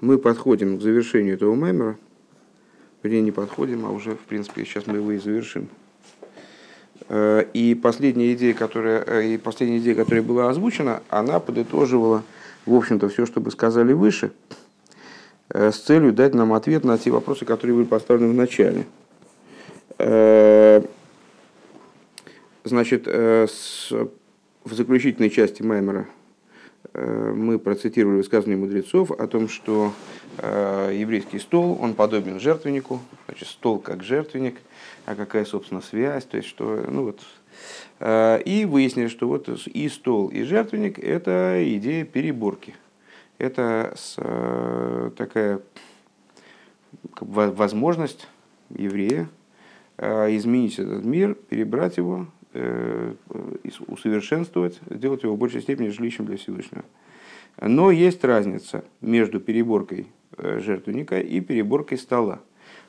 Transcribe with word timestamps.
мы 0.00 0.18
подходим 0.18 0.78
к 0.78 0.82
завершению 0.82 1.34
этого 1.34 1.54
мемора. 1.54 1.98
Вернее, 3.02 3.22
не 3.22 3.32
подходим, 3.32 3.86
а 3.86 3.90
уже, 3.90 4.12
в 4.12 4.20
принципе, 4.20 4.64
сейчас 4.64 4.86
мы 4.86 4.96
его 4.96 5.12
и 5.12 5.18
завершим. 5.18 5.68
Э, 7.08 7.44
и 7.52 7.74
последняя 7.74 8.32
идея, 8.34 8.54
которая, 8.54 9.04
э, 9.06 9.34
и 9.34 9.38
последняя 9.38 9.78
идея, 9.78 9.94
которая 9.94 10.22
была 10.22 10.50
озвучена, 10.50 11.02
она 11.08 11.40
подытоживала, 11.40 12.22
в 12.64 12.74
общем-то, 12.74 13.08
все, 13.08 13.26
что 13.26 13.40
мы 13.40 13.50
сказали 13.50 13.92
выше, 13.92 14.32
э, 15.50 15.70
с 15.70 15.78
целью 15.78 16.12
дать 16.12 16.34
нам 16.34 16.52
ответ 16.52 16.84
на 16.84 16.98
те 16.98 17.10
вопросы, 17.10 17.44
которые 17.44 17.76
были 17.76 17.86
поставлены 17.86 18.32
в 18.32 18.36
начале. 18.36 18.84
Значит, 22.64 23.06
в 23.06 23.48
заключительной 24.64 25.30
части 25.30 25.62
Маймера 25.62 26.06
мы 26.96 27.58
процитировали 27.58 28.18
высказывание 28.18 28.56
мудрецов 28.56 29.10
о 29.10 29.26
том, 29.26 29.48
что 29.48 29.92
еврейский 30.38 31.38
стол, 31.38 31.78
он 31.80 31.94
подобен 31.94 32.40
жертвеннику, 32.40 33.00
значит, 33.26 33.48
стол 33.48 33.78
как 33.78 34.02
жертвенник– 34.02 34.56
а 35.06 35.14
какая, 35.14 35.44
собственно, 35.44 35.80
связь, 35.80 36.24
то 36.24 36.36
есть 36.36 36.48
что, 36.48 36.84
ну 36.88 37.04
вот. 37.04 37.20
Э, 38.00 38.42
и 38.42 38.64
выяснили, 38.64 39.06
что 39.06 39.28
вот 39.28 39.48
и 39.48 39.88
стол, 39.88 40.28
и 40.28 40.42
жертвенник– 40.42 40.98
это 41.02 41.62
идея 41.76 42.04
переборки. 42.04 42.74
Это 43.38 43.94
э, 44.16 45.10
такая 45.16 45.60
возможность 47.20 48.26
еврея 48.70 49.28
э, 49.96 50.36
изменить 50.36 50.78
этот 50.80 51.04
мир, 51.04 51.34
перебрать 51.34 51.98
его, 51.98 52.26
усовершенствовать, 53.86 54.80
сделать 54.90 55.22
его 55.22 55.34
в 55.34 55.38
большей 55.38 55.62
степени 55.62 55.88
жилищем 55.88 56.26
для 56.26 56.36
Всевышнего. 56.36 56.84
Но 57.60 57.90
есть 57.90 58.22
разница 58.24 58.84
между 59.00 59.40
переборкой 59.40 60.08
жертвенника 60.36 61.20
и 61.20 61.40
переборкой 61.40 61.98
стола. 61.98 62.40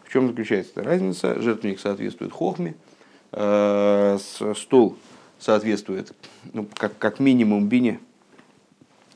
В 0.08 0.12
чем 0.14 0.28
заключается 0.28 0.72
эта 0.72 0.84
разница? 0.84 1.42
Жертвенник 1.42 1.82
соответствует 1.82 2.32
хохме, 2.32 2.76
э, 3.34 4.18
стол 4.56 4.96
соответствует, 5.38 6.14
ну, 6.54 6.66
как, 6.76 6.98
как 6.98 7.20
минимум, 7.20 7.68
бине, 7.68 8.00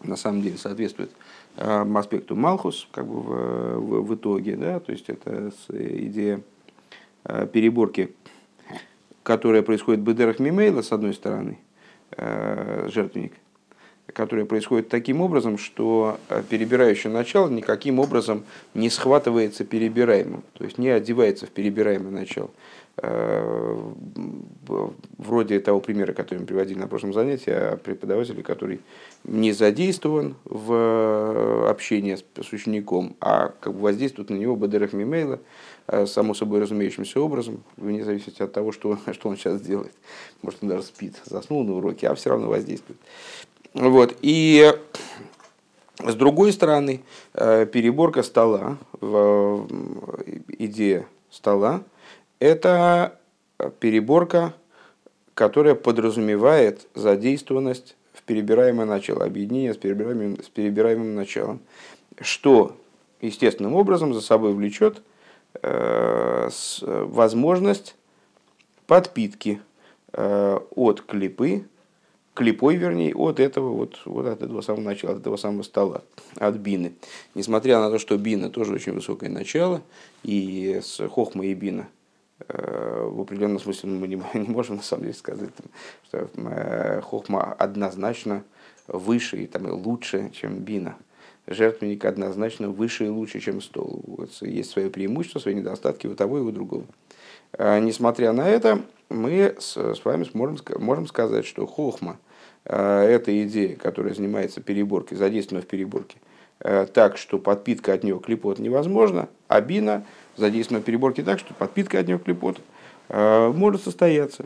на 0.03 0.17
самом 0.17 0.41
деле 0.41 0.57
соответствует 0.57 1.11
э, 1.55 1.85
аспекту 1.95 2.35
Малхус, 2.35 2.89
как 2.91 3.07
бы 3.07 3.21
в, 3.21 3.79
в, 3.79 4.01
в 4.01 4.15
итоге, 4.15 4.57
да, 4.57 4.81
то 4.81 4.91
есть 4.91 5.07
это 5.07 5.53
идея 5.69 6.41
э, 7.23 7.47
переборки, 7.47 8.13
которая 9.23 9.61
происходит 9.61 10.01
в 10.01 10.03
Бедерах 10.03 10.39
Мимейла, 10.39 10.81
с 10.81 10.91
одной 10.91 11.13
стороны, 11.13 11.59
жертвенник, 12.17 13.33
которое 14.11 14.45
происходит 14.45 14.89
таким 14.89 15.21
образом, 15.21 15.57
что 15.57 16.19
э, 16.29 16.43
перебирающее 16.47 17.11
начало 17.11 17.49
никаким 17.49 17.99
образом 17.99 18.43
не 18.73 18.89
схватывается 18.89 19.63
перебираемым, 19.63 20.43
то 20.53 20.63
есть 20.63 20.77
не 20.77 20.89
одевается 20.89 21.45
в 21.45 21.49
перебираемое 21.49 22.11
начало. 22.11 22.51
Э, 22.97 23.93
вроде 25.17 25.59
того 25.59 25.79
примера, 25.79 26.13
который 26.13 26.39
мы 26.39 26.45
приводили 26.45 26.77
на 26.77 26.87
прошлом 26.87 27.13
занятии, 27.13 27.49
о 27.49 27.77
преподавателе, 27.77 28.43
который 28.43 28.81
не 29.23 29.53
задействован 29.53 30.35
в 30.43 30.73
э, 30.73 31.69
общении 31.69 32.15
с 32.15 32.53
учеником, 32.53 33.15
а 33.21 33.53
как 33.59 33.73
бы 33.73 33.79
воздействует 33.81 34.29
на 34.29 34.35
него 34.35 34.55
бадерах 34.55 34.93
мимейла, 34.93 35.39
само 36.05 36.33
собой 36.33 36.61
разумеющимся 36.61 37.19
образом, 37.19 37.63
вне 37.75 38.03
зависимости 38.03 38.43
от 38.43 38.53
того, 38.53 38.71
что, 38.71 38.97
что 39.13 39.29
он 39.29 39.37
сейчас 39.37 39.61
делает. 39.61 39.93
Может, 40.41 40.59
он 40.61 40.69
даже 40.69 40.83
спит, 40.83 41.15
заснул 41.25 41.63
на 41.63 41.73
уроке, 41.73 42.07
а 42.07 42.15
все 42.15 42.29
равно 42.29 42.49
воздействует. 42.49 42.99
Вот. 43.73 44.15
И 44.21 44.73
с 46.05 46.15
другой 46.15 46.51
стороны, 46.51 47.01
э, 47.33 47.65
переборка 47.65 48.23
стола, 48.23 48.77
идея 50.59 51.05
стола, 51.29 51.83
это 52.41 53.19
переборка, 53.79 54.53
которая 55.35 55.75
подразумевает 55.75 56.87
задействованность 56.95 57.95
в 58.13 58.23
перебираемое 58.23 58.87
начало, 58.87 59.23
объединение 59.23 59.73
с 59.73 59.77
перебираемым, 59.77 60.43
с 60.43 60.49
перебираемым 60.49 61.15
началом, 61.15 61.61
что 62.19 62.75
естественным 63.21 63.75
образом 63.75 64.13
за 64.13 64.21
собой 64.21 64.53
влечет 64.53 65.03
э, 65.61 66.49
возможность 66.81 67.95
подпитки 68.87 69.61
э, 70.11 70.59
от 70.75 71.01
клипы 71.03 71.65
клипой, 72.33 72.75
вернее, 72.75 73.13
от 73.13 73.39
этого 73.39 73.69
вот, 73.69 74.01
вот 74.05 74.25
от 74.25 74.41
этого 74.41 74.61
самого 74.61 74.81
начала, 74.81 75.13
от 75.13 75.19
этого 75.19 75.37
самого 75.37 75.63
стола, 75.63 76.01
от 76.37 76.55
бины. 76.55 76.93
Несмотря 77.35 77.79
на 77.79 77.91
то, 77.91 77.99
что 77.99 78.17
бина 78.17 78.49
тоже 78.49 78.73
очень 78.73 78.93
высокое 78.93 79.29
начало, 79.29 79.81
и 80.23 80.79
с 80.81 81.07
хохма 81.09 81.45
и 81.45 81.53
бина 81.53 81.81
э, 81.81 82.00
в 82.53 83.21
определенном 83.21 83.59
смысле 83.59 83.89
мы 83.89 84.07
не, 84.07 84.15
не 84.33 84.47
можем 84.47 84.77
на 84.77 84.81
самом 84.81 85.03
деле 85.03 85.13
сказать, 85.13 85.49
что 86.05 86.29
э, 86.35 87.01
хохма 87.01 87.53
однозначно 87.53 88.43
выше 88.87 89.43
и 89.43 89.47
там, 89.47 89.71
лучше, 89.71 90.31
чем 90.33 90.59
бина. 90.59 90.97
Жертвенник 91.47 92.05
однозначно 92.05 92.69
выше 92.69 93.05
и 93.05 93.09
лучше, 93.09 93.39
чем 93.39 93.61
стол. 93.61 94.01
Вот, 94.05 94.29
есть 94.41 94.71
свое 94.71 94.89
преимущество, 94.89 95.39
свои 95.39 95.55
недостатки 95.55 96.07
у 96.07 96.15
того 96.15 96.37
и 96.37 96.41
у 96.41 96.51
другого. 96.51 96.85
А, 97.53 97.79
несмотря 97.79 98.31
на 98.31 98.47
это, 98.47 98.81
мы 99.09 99.55
с, 99.59 99.75
с 99.75 100.05
вами 100.05 100.23
сможем, 100.23 100.59
можем 100.79 101.07
сказать, 101.07 101.45
что 101.45 101.65
хохма 101.65 102.19
это 102.63 103.43
идея, 103.43 103.75
которая 103.75 104.13
занимается 104.13 104.61
переборкой, 104.61 105.17
задействована 105.17 105.65
в 105.65 105.67
переборке, 105.67 106.19
так, 106.59 107.17
что 107.17 107.39
подпитка 107.39 107.93
от 107.93 108.03
нее 108.03 108.19
клепот 108.19 108.59
невозможна, 108.59 109.29
а 109.47 109.61
бина 109.61 110.05
задействована 110.37 110.81
в 110.81 110.85
переборке 110.85 111.23
так, 111.23 111.39
что 111.39 111.53
подпитка 111.53 111.99
от 111.99 112.07
нее 112.07 112.19
клепот 112.19 112.59
может 113.09 113.83
состояться. 113.83 114.45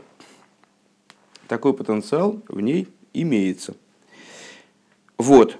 Такой 1.46 1.72
потенциал 1.72 2.42
в 2.48 2.60
ней 2.60 2.88
имеется. 3.12 3.74
Вот. 5.18 5.56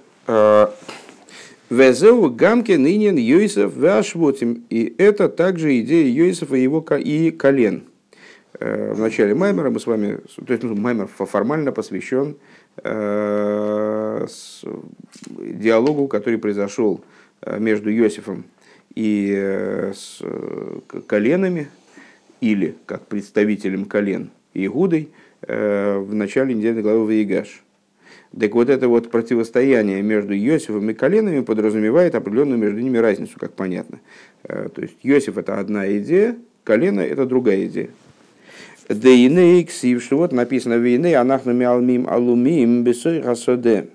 Везеу 1.69 2.29
гамки 2.29 2.71
нынен 2.73 3.17
Йосиф 3.17 3.75
Вашвотим. 3.75 4.65
И 4.69 4.93
это 4.97 5.29
также 5.29 5.79
идея 5.79 6.07
Йосифа 6.07 6.55
и 6.55 6.63
его 6.63 6.79
и 6.79 7.31
колен. 7.31 7.83
Э, 8.59 8.93
в 8.93 8.99
начале 8.99 9.35
Маймера 9.35 9.69
мы 9.69 9.79
с 9.79 9.85
вами, 9.85 10.19
то 10.45 10.53
есть 10.53 10.63
ну, 10.63 10.75
Маймер 10.75 11.07
формально 11.07 11.71
посвящен 11.71 12.37
э, 12.77 14.27
диалогу, 15.37 16.07
который 16.07 16.39
произошел 16.39 17.01
э, 17.41 17.59
между 17.59 17.89
Йосифом 17.89 18.45
и 18.97 19.31
э, 19.31 19.93
с 19.93 20.23
коленами, 21.05 21.67
или 22.41 22.75
как 22.87 23.05
представителем 23.05 23.85
колен 23.85 24.31
Игудой 24.55 25.09
э, 25.43 25.99
в 25.99 26.15
начале 26.15 26.55
недельной 26.55 26.81
главы 26.81 27.05
Ваигаш. 27.05 27.61
Так 28.39 28.55
вот 28.55 28.69
это 28.69 28.87
вот 28.87 29.11
противостояние 29.11 30.01
между 30.01 30.35
Иосифом 30.35 30.89
и 30.89 30.95
коленами 30.95 31.41
подразумевает 31.41 32.15
определенную 32.15 32.57
между 32.57 32.79
ними 32.79 32.97
разницу, 32.97 33.37
как 33.39 33.53
понятно. 33.53 33.99
Э, 34.43 34.67
то 34.73 34.81
есть 34.81 34.95
Иосиф 35.03 35.37
это 35.37 35.59
одна 35.59 35.87
идея, 35.99 36.35
колено 36.63 37.01
это 37.01 37.27
другая 37.27 37.67
идея. 37.67 37.91
Дейней 38.89 39.63
ксив, 39.65 40.03
что 40.03 40.17
вот 40.17 40.31
написано 40.31 40.73
вейней, 40.73 41.15
анахну 41.15 41.53
миалмим 41.53 42.09
алумим 42.09 42.83
бесой 42.83 43.21
расоде. 43.21 43.89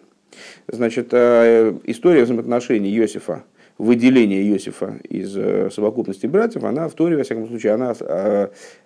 Значит, 0.69 1.09
э, 1.11 1.75
история 1.85 2.23
взаимоотношений 2.23 2.97
Иосифа, 2.97 3.43
выделение 3.79 4.43
Иосифа 4.51 4.99
из 5.09 5.37
э, 5.37 5.71
совокупности 5.71 6.27
братьев, 6.27 6.65
она 6.65 6.89
в 6.89 6.95
Торе, 6.95 7.17
во 7.17 7.25
всяком 7.25 7.49
случае, 7.49 7.73
она 7.73 7.95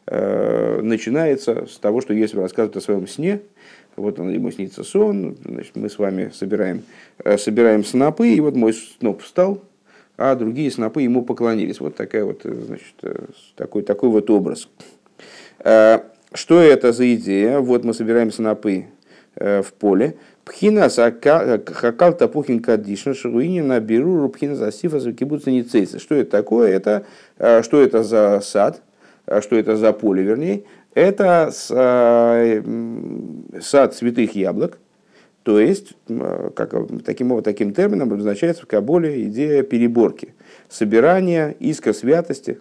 начинается 0.06 1.66
с 1.66 1.78
того, 1.78 2.00
что 2.00 2.16
Иосиф 2.18 2.36
рассказывает 2.38 2.76
о 2.76 2.80
своем 2.80 3.06
сне, 3.06 3.40
вот 3.96 4.20
он, 4.20 4.30
ему 4.30 4.50
снится 4.50 4.84
сон, 4.84 5.36
значит, 5.42 5.74
мы 5.74 5.88
с 5.88 5.98
вами 5.98 6.30
собираем, 6.34 6.82
э, 7.24 7.38
собираем 7.38 7.82
снопы, 7.82 8.28
и 8.28 8.40
вот 8.40 8.54
мой 8.54 8.74
сноп 8.74 9.22
встал, 9.22 9.62
а 10.18 10.34
другие 10.34 10.70
снопы 10.70 11.02
ему 11.02 11.22
поклонились. 11.22 11.80
Вот 11.80 11.96
такая 11.96 12.24
вот, 12.24 12.44
э, 12.44 12.52
значит, 12.52 12.94
э, 13.02 13.24
такой, 13.56 13.82
такой 13.82 14.10
вот 14.10 14.28
образ. 14.30 14.68
Что 16.32 16.60
это 16.60 16.92
за 16.92 17.14
идея? 17.14 17.60
Вот 17.60 17.84
мы 17.84 17.94
собираем 17.94 18.30
снопы 18.30 18.86
в 19.36 19.66
поле. 19.78 20.16
Пхина 20.44 20.88
хакал 20.88 22.12
тапухин 22.16 22.60
кадишна 22.60 23.14
шруинина 23.14 23.80
беру 23.80 24.18
рубхина 24.20 24.56
засифа 24.56 24.98
закибуца 24.98 25.50
ницейца. 25.50 25.98
Что 25.98 26.14
это 26.14 26.30
такое? 26.30 26.72
Это, 26.72 27.04
что 27.62 27.82
это 27.82 28.02
за 28.02 28.40
сад? 28.42 28.80
Что 29.40 29.56
это 29.56 29.76
за 29.76 29.92
поле, 29.92 30.22
вернее? 30.22 30.64
это 30.96 31.52
э, 31.70 32.62
сад 33.60 33.94
святых 33.94 34.34
яблок, 34.34 34.78
то 35.42 35.60
есть, 35.60 35.92
как, 36.56 36.74
таким, 37.04 37.42
таким 37.42 37.74
термином 37.74 38.10
обозначается 38.10 38.62
в 38.62 38.66
Каболе 38.66 39.24
идея 39.24 39.62
переборки, 39.62 40.34
собирания 40.70 41.54
иска 41.60 41.92
святости. 41.92 42.58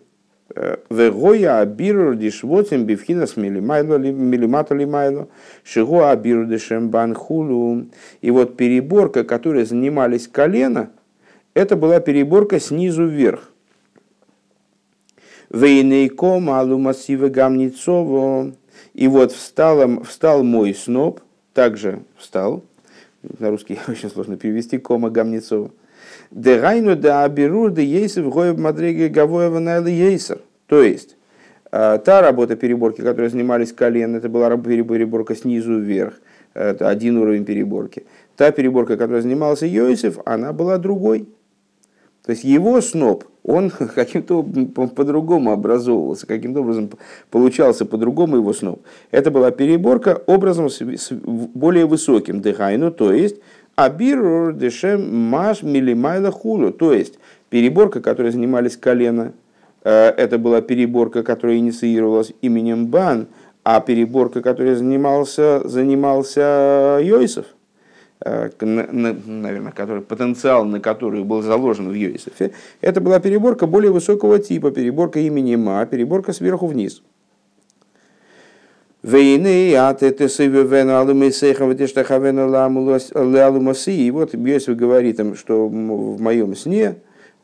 Вегоя 0.89 1.59
абиру 1.59 2.15
дишвотим 2.15 2.85
бифхинас 2.85 3.35
милимата 3.35 4.75
лимайло 4.75 5.27
шиго 5.63 6.09
абиру 6.11 6.45
дешем 6.45 6.89
банхулу. 6.89 7.87
И 8.21 8.29
вот 8.29 8.55
переборка, 8.55 9.23
которой 9.23 9.65
занимались 9.65 10.27
колено, 10.27 10.91
это 11.55 11.75
была 11.75 11.99
переборка 11.99 12.59
снизу 12.59 13.05
вверх. 13.05 13.51
Вейнейком 15.49 16.49
алумасива 16.51 17.29
гамницово. 17.29 18.53
И 18.93 19.07
вот 19.07 19.31
встал, 19.31 20.03
встал 20.03 20.43
мой 20.43 20.75
сноп, 20.75 21.21
также 21.53 22.03
встал, 22.17 22.63
на 23.39 23.49
русский 23.49 23.79
очень 23.87 24.09
сложно 24.09 24.37
перевести, 24.37 24.77
кома 24.77 25.09
гамницово. 25.09 25.71
Дерайну 26.35 26.97
да 26.97 27.23
абирур 27.23 27.71
да 27.71 27.81
ейсов 27.81 28.29
гоев 28.29 28.59
мадреге 28.59 29.07
гавоева 29.07 29.59
найла 29.59 29.87
ейсер. 29.87 30.39
То 30.67 30.83
есть, 30.83 31.15
а, 31.71 31.97
та 31.97 32.21
работа 32.21 32.57
переборки, 32.57 32.99
которой 32.99 33.29
занимались 33.29 33.71
колен, 33.71 34.17
это 34.17 34.27
была 34.27 34.49
переборка 34.57 35.33
снизу 35.33 35.79
вверх, 35.79 36.15
это 36.53 36.89
один 36.89 37.17
уровень 37.17 37.45
переборки. 37.45 38.05
Та 38.35 38.51
переборка, 38.51 38.97
которой 38.97 39.21
занимался 39.21 39.65
Йосиф, 39.65 40.19
она 40.25 40.51
была 40.51 40.77
другой. 40.77 41.25
То 42.25 42.31
есть 42.31 42.43
его 42.43 42.81
сноп, 42.81 43.23
он 43.43 43.69
каким-то 43.95 44.43
по-другому 44.43 45.53
образовывался, 45.53 46.27
каким-то 46.27 46.61
образом 46.61 46.89
получался 47.31 47.85
по-другому 47.85 48.35
его 48.35 48.51
сноп. 48.51 48.81
Это 49.11 49.31
была 49.31 49.51
переборка 49.51 50.21
образом 50.25 50.69
с 50.69 50.81
более 51.11 51.85
высоким 51.85 52.41
дыхайну, 52.41 52.91
то 52.91 53.13
есть 53.13 53.37
абирур 53.75 54.53
дешем 54.53 55.15
маш 55.15 55.63
милимайла 55.63 56.31
хулю, 56.31 56.71
то 56.71 56.93
есть 56.93 57.19
переборка, 57.49 58.01
которой 58.01 58.31
занимались 58.31 58.77
колено, 58.77 59.33
э, 59.83 59.91
это 59.91 60.37
была 60.37 60.61
переборка, 60.61 61.23
которая 61.23 61.57
инициировалась 61.57 62.33
именем 62.41 62.87
Бан, 62.87 63.27
а 63.63 63.79
переборка, 63.81 64.41
которой 64.41 64.75
занимался, 64.75 65.67
занимался 65.67 66.99
Йосиф, 67.01 67.45
Э, 68.23 68.49
наверное, 68.59 69.71
который, 69.71 70.01
потенциал 70.01 70.65
на 70.65 70.79
который 70.79 71.23
был 71.23 71.41
заложен 71.41 71.89
в 71.89 71.93
Йосифе, 71.93 72.53
это 72.81 73.01
была 73.01 73.19
переборка 73.19 73.67
более 73.67 73.91
высокого 73.91 74.39
типа, 74.39 74.71
переборка 74.71 75.19
имени 75.19 75.55
Ма, 75.55 75.85
переборка 75.85 76.31
сверху 76.31 76.67
вниз. 76.67 77.03
Войны, 79.05 79.75
а 79.75 79.93
ты 79.93 80.09
ты 80.09 80.27
сывевена 80.27 80.99
алумисейха 80.99 81.65
ватиштахавена 81.65 82.47
лалумаси. 82.47 83.91
И 83.91 84.09
вот 84.09 84.33
Йосиф 84.33 84.75
говорит 84.75 85.19
им, 85.19 85.35
что 85.35 85.67
в 85.67 86.19
моем 86.19 86.55
сне 86.55 86.95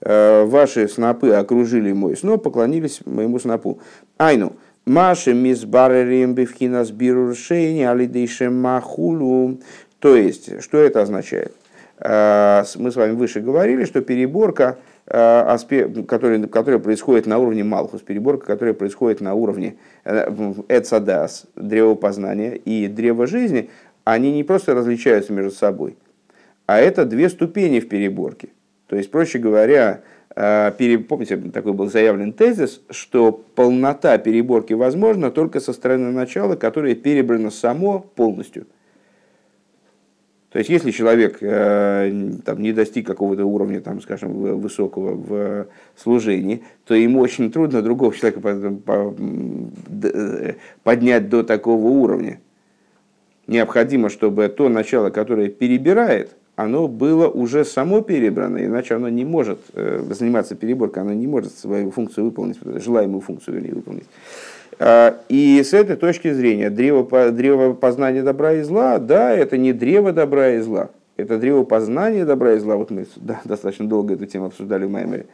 э, 0.02 0.44
ваши 0.46 0.88
снопы 0.88 1.30
окружили 1.30 1.92
мой 1.92 2.18
сноп, 2.18 2.42
поклонились 2.42 3.02
моему 3.06 3.38
снопу. 3.38 3.80
Айну, 4.18 4.54
Маши 4.88 5.36
мисбарерим 5.36 6.34
бифхинас 6.34 6.90
бируршейни 6.90 7.84
алидейшем 7.84 8.60
махулу. 8.60 9.60
То 10.00 10.16
есть, 10.16 10.64
что 10.64 10.80
это 10.80 11.04
означает? 11.04 11.56
А, 12.00 12.64
мы 12.78 12.92
с 12.92 12.96
вами 12.96 13.12
выше 13.12 13.40
говорили, 13.40 13.86
что 13.86 14.02
переборка, 14.02 14.80
а, 15.08 15.58
которая, 16.08 16.48
которая 16.48 16.80
происходит 16.80 17.26
на 17.26 17.38
уровне 17.38 17.64
Малхус, 17.64 18.02
переборка, 18.02 18.46
которая 18.46 18.74
происходит 18.74 19.22
на 19.22 19.34
уровне 19.34 19.76
э, 20.06 20.32
Эцадас, 20.70 21.46
древо 21.56 21.96
познания 21.96 22.56
и 22.56 22.88
древо 22.88 23.28
жизни, 23.28 23.70
они 24.04 24.32
не 24.32 24.44
просто 24.44 24.74
различаются 24.74 25.34
между 25.34 25.52
собой, 25.52 25.98
а 26.66 26.80
это 26.80 27.06
две 27.06 27.30
ступени 27.30 27.80
в 27.80 27.90
переборке. 27.90 28.50
То 28.88 28.96
есть, 28.96 29.10
проще 29.10 29.40
говоря, 29.40 30.02
а, 30.36 30.72
помните, 30.72 31.38
такой 31.38 31.74
был 31.74 31.90
заявлен 31.90 32.34
тезис, 32.34 32.82
что 32.90 33.32
полнота 33.32 34.18
переборки 34.18 34.74
возможна 34.74 35.32
только 35.32 35.60
со 35.60 35.74
стороны 35.74 36.12
начала, 36.12 36.56
которое 36.56 36.96
перебрано 36.96 37.50
само 37.50 38.00
полностью– 38.00 38.68
то 40.52 40.60
есть, 40.60 40.70
если 40.70 40.92
человек 40.92 41.38
э, 41.40 42.12
там, 42.44 42.62
не 42.62 42.74
достиг 42.74 43.08
какого-то 43.08 43.46
уровня, 43.46 43.80
там, 43.80 44.02
скажем, 44.02 44.34
высокого 44.60 45.16
в 45.16 45.68
служении, 45.96 46.64
то 46.86 46.94
ему 46.94 47.22
очень 47.22 47.50
трудно 47.54 47.82
другого 47.82 48.14
человека 48.14 48.42
э, 50.04 50.54
поднять 50.84 51.30
до 51.30 51.44
такого 51.44 51.88
уровня. 51.88 52.42
Необходимо, 53.48 54.10
чтобы 54.10 54.50
то 54.50 54.68
начало, 54.68 55.10
которое 55.10 55.48
перебирает, 55.48 56.36
оно 56.58 56.90
было 56.90 57.30
уже 57.30 57.64
само 57.64 58.02
перебрано, 58.02 58.66
иначе 58.66 58.96
оно 58.96 59.08
не 59.08 59.24
может 59.24 59.60
э, 59.74 60.04
заниматься 60.10 60.56
переборкой, 60.56 61.04
оно 61.04 61.14
не 61.14 61.28
может 61.28 61.58
свою 61.58 61.92
функцию 61.92 62.26
выполнить, 62.26 62.58
желаемую 62.62 63.22
функцию 63.22 63.62
не 63.62 63.72
выполнить. 63.72 64.06
А, 64.80 65.18
и 65.30 65.62
с 65.64 65.74
этой 65.74 65.96
точки 65.96 66.32
зрения 66.32 66.70
древо, 66.70 67.32
древо 67.32 67.74
познания 67.74 68.24
добра 68.24 68.54
и 68.54 68.62
зла, 68.62 68.98
да, 69.00 69.32
это 69.32 69.58
не 69.58 69.74
древо 69.74 70.12
добра 70.12 70.56
и 70.56 70.60
зла, 70.60 70.90
это 71.18 71.38
древо 71.38 71.64
познания 71.64 72.26
добра 72.26 72.54
и 72.54 72.60
зла. 72.60 72.76
Вот 72.76 72.92
мы 72.92 73.06
да, 73.18 73.42
достаточно 73.46 73.88
долго 73.88 74.14
эту 74.14 74.26
тему 74.26 74.46
обсуждали 74.46 74.86
в 74.86 74.92
Маймере. 74.92 75.26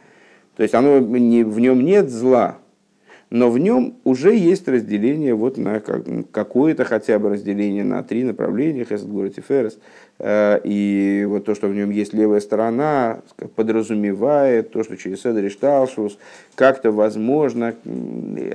То 0.56 0.62
есть 0.62 0.74
оно, 0.74 0.98
не, 0.98 1.44
в 1.44 1.60
нем 1.60 1.84
нет 1.84 2.10
зла, 2.10 2.58
но 3.30 3.50
в 3.50 3.58
нем 3.58 3.96
уже 4.04 4.34
есть 4.34 4.66
разделение 4.68 5.34
вот 5.34 5.58
на 5.58 5.80
какое-то 5.80 6.84
хотя 6.84 7.18
бы 7.18 7.30
разделение 7.30 7.84
на 7.84 8.02
три 8.02 8.24
направления, 8.24 8.84
Хесед, 8.84 9.06
Город 9.06 9.36
и 9.36 9.42
Ферес. 9.42 9.78
Э, 10.18 10.58
и 10.64 11.26
вот 11.28 11.44
то, 11.44 11.54
что 11.54 11.68
в 11.68 11.74
нем 11.74 11.90
есть 11.90 12.14
левая 12.14 12.40
сторона, 12.40 13.20
подразумевает 13.54 14.70
то, 14.70 14.82
что 14.82 14.96
через 14.96 15.20
Седер 15.22 15.44
и 15.44 15.48
Шталшус 15.50 16.18
как-то 16.54 16.90
возможно 16.90 17.74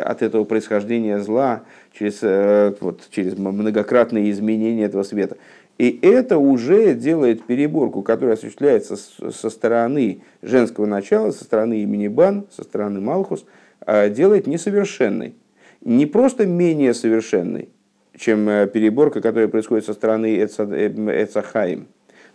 от 0.04 0.22
этого 0.24 0.44
происхождения 0.44 1.20
зла, 1.20 1.64
через, 1.98 2.20
э, 2.24 2.74
вот, 2.80 3.02
через 3.12 3.38
многократные 3.38 4.32
изменения 4.32 4.86
этого 4.86 5.04
света. 5.04 5.38
И 5.78 6.00
это 6.02 6.38
уже 6.38 6.94
делает 6.96 7.44
переборку, 7.44 8.02
которая 8.02 8.36
осуществляется 8.36 8.96
со 8.96 9.50
стороны 9.50 10.22
женского 10.42 10.86
начала, 10.86 11.32
со 11.32 11.44
стороны 11.44 11.82
имени 11.82 12.08
Бан, 12.08 12.46
со 12.56 12.64
стороны 12.64 13.00
Малхус– 13.00 13.46
делает 13.86 14.48
несовершенной. 14.48 15.36
Не 15.82 16.06
просто 16.06 16.46
менее 16.46 16.94
совершенной, 16.94 17.70
чем 18.16 18.48
э, 18.48 18.68
переборка, 18.68 19.22
которая 19.22 19.48
происходит 19.48 19.86
со 19.86 19.94
стороны 19.94 20.44
Эцахаим, 20.44 21.88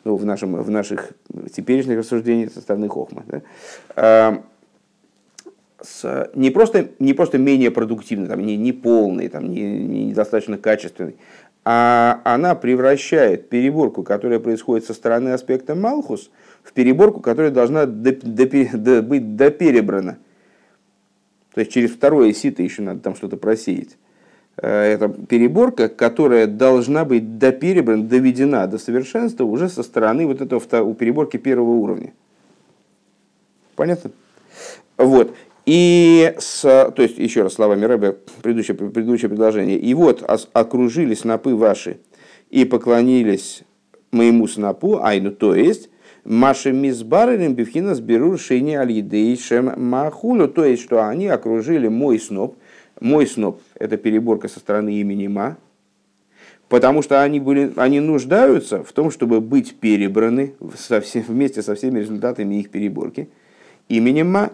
ну, 0.05 0.17
в, 0.17 0.25
нашем, 0.25 0.57
в 0.57 0.71
наших 0.71 1.11
теперешних 1.55 1.99
рассуждениях 1.99 2.53
со 2.53 2.61
стороны 2.61 2.89
Хохма. 2.89 3.25
Да? 3.27 3.43
А, 3.97 4.43
с, 5.81 6.31
не, 6.35 6.51
просто, 6.51 6.89
не 6.99 7.15
просто 7.15 7.39
менее 7.39 7.71
продуктивной, 7.71 8.29
там, 8.29 8.45
не, 8.45 8.57
не 8.57 8.73
полной, 8.73 9.29
там, 9.29 9.51
не, 9.51 9.63
не 9.63 10.05
недостаточно 10.07 10.59
качественной, 10.59 11.17
а 11.65 12.21
она 12.25 12.55
превращает 12.55 13.49
переборку, 13.49 14.03
которая 14.03 14.41
происходит 14.41 14.87
со 14.87 14.95
стороны 14.95 15.31
аспекта 15.31 15.75
Малхус, 15.75 16.31
в 16.63 16.73
переборку, 16.73 17.21
которая 17.21 17.51
должна 17.51 17.87
доп, 17.87 18.19
доп, 18.23 18.53
доп, 18.73 19.05
быть 19.05 19.37
доперебрана 19.37 20.19
то 21.59 21.63
есть 21.63 21.73
через 21.73 21.91
второе 21.91 22.33
сито 22.35 22.63
еще 22.63 22.83
надо 22.83 23.01
там 23.01 23.17
что-то 23.17 23.37
просеять. 23.37 23.97
Э, 24.59 24.93
это 24.93 25.09
переборка, 25.09 25.89
которая 25.89 26.47
должна 26.47 27.05
быть 27.05 27.39
доперебрана, 27.39 28.05
доведена 28.05 28.69
до 28.69 28.79
совершенства 28.79 29.43
уже 29.43 29.69
со 29.69 29.83
стороны 29.83 30.25
вот 30.25 30.41
этого 30.41 30.61
у 30.85 30.95
переборки 30.95 31.37
первого 31.37 31.71
уровня. 31.71 32.13
Понятно? 33.75 34.13
Вот. 34.99 35.35
И, 35.67 36.33
с, 36.39 36.63
то 36.63 37.03
есть, 37.03 37.19
еще 37.19 37.43
раз 37.43 37.55
словами 37.55 37.87
Рэбе, 37.87 38.19
предыдущее, 38.41 38.77
предыдущее 38.77 39.29
предложение. 39.29 39.81
И 39.81 39.95
вот 39.95 40.23
окружили 40.53 41.15
снопы 41.15 41.57
ваши 41.57 41.99
и 42.51 42.65
поклонились 42.65 43.65
моему 44.13 44.47
снопу, 44.47 45.01
айну, 45.03 45.33
то 45.33 45.57
есть, 45.57 45.88
Маши 46.29 46.73
мизбарелем 46.73 47.55
бифхина 47.55 47.95
сберу 47.95 48.37
шейни 48.37 48.75
алидейшем 48.75 49.73
махулю. 49.83 50.47
То 50.47 50.63
есть, 50.63 50.83
что 50.83 51.09
они 51.09 51.27
окружили 51.27 51.89
мой 51.89 52.21
сноп. 52.21 52.59
Мой 53.01 53.27
сноп– 53.27 53.63
это 53.77 53.97
переборка 53.97 54.47
со 54.49 54.59
стороны 54.61 55.01
имени 55.01 55.27
Ма, 55.27 55.57
потому 56.69 57.01
что 57.01 57.23
они, 57.23 57.41
были, 57.41 57.73
они 57.77 58.01
нуждаются 58.01 58.85
в 58.85 58.93
том, 58.93 59.11
чтобы 59.11 59.41
быть 59.41 59.77
перебраны 59.77 60.53
со 60.77 61.01
всем, 61.01 61.23
вместе 61.23 61.63
со 61.63 61.75
всеми 61.75 62.01
результатами 62.01 62.57
их 62.57 62.69
переборки 62.71 63.31
именем 63.89 64.31
Ма. 64.31 64.51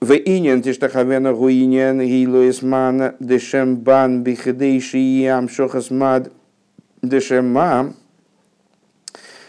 В 0.00 0.12
иньян 0.12 0.60
тиштахавена 0.60 1.34
гуиньян 1.34 2.00
гилоисман 2.00 3.14
дешембан 3.20 4.24
бихдейши 4.24 4.98
ям 4.98 5.48
шохасмад– 5.48 6.32
дешема, 7.02 7.94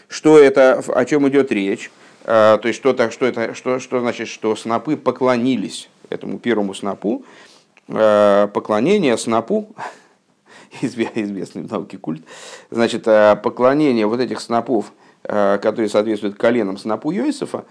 что 0.08 0.38
это, 0.38 0.82
о 0.94 1.04
чем 1.04 1.28
идет 1.28 1.52
речь, 1.52 1.90
а, 2.24 2.58
то 2.58 2.68
есть 2.68 2.78
что, 2.78 2.92
так, 2.92 3.12
что, 3.12 3.26
это, 3.26 3.54
что, 3.54 3.78
что 3.78 4.00
значит, 4.00 4.28
что 4.28 4.56
снопы 4.56 4.96
поклонились 4.96 5.88
этому 6.10 6.38
первому 6.38 6.74
снопу, 6.74 7.24
а, 7.88 8.48
поклонение 8.48 9.16
снопу, 9.16 9.74
известный 10.82 11.62
в 11.62 11.70
науке 11.70 11.96
культ, 11.98 12.24
значит, 12.70 13.06
а, 13.06 13.36
поклонение 13.36 14.06
вот 14.06 14.20
этих 14.20 14.40
снопов, 14.40 14.92
которые 15.22 15.88
соответствуют 15.88 16.36
коленам 16.36 16.76
снопу 16.76 17.10
Йосифа, 17.10 17.64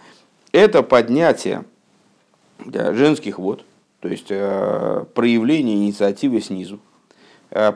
это 0.51 0.81
поднятие 0.81 1.65
женских 2.65 3.37
вод, 3.37 3.63
то 3.99 4.07
есть 4.07 4.29
проявление 4.29 5.75
инициативы 5.75 6.41
снизу, 6.41 6.79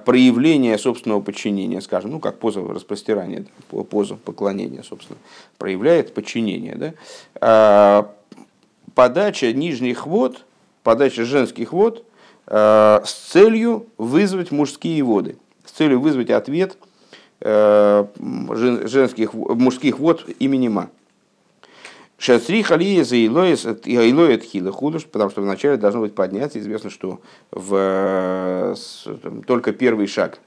проявление 0.06 0.78
собственного 0.80 1.22
подчинения, 1.22 1.82
скажем, 1.82 2.12
ну, 2.12 2.20
как 2.20 2.40
поза 2.40 2.62
распростирания, 2.62 3.46
поза 3.92 4.16
поклонения, 4.16 4.82
собственно, 4.82 5.20
проявляет 5.60 6.16
подчинение. 6.16 6.94
Да? 7.40 8.10
Подача 8.96 9.54
нижних 9.54 10.08
вод, 10.08 10.46
подача 10.82 11.26
женских 11.26 11.74
вод 11.74 12.04
с 12.48 13.30
целью 13.30 13.86
вызвать 14.00 14.52
мужские 14.52 15.04
воды, 15.04 15.38
с 15.66 15.72
целью 15.72 16.00
вызвать 16.00 16.32
ответ 16.32 16.78
женских, 17.40 19.34
мужских 19.36 20.00
вод 20.00 20.26
имени 20.40 20.70
Ма. 20.70 20.90
Шацри 22.18 22.64
халия 22.64 23.04
за 23.04 23.24
илоет 23.24 24.44
хила 24.44 24.72
худуш, 24.72 25.06
потому 25.06 25.30
что 25.30 25.42
вначале 25.42 25.78
должно 25.78 26.02
быть 26.02 26.16
подняться. 26.16 26.60
Известно, 26.60 26.90
что 26.90 27.22
в, 27.52 28.76
только 29.46 29.72
первый 29.72 30.08
шаг 30.08 30.40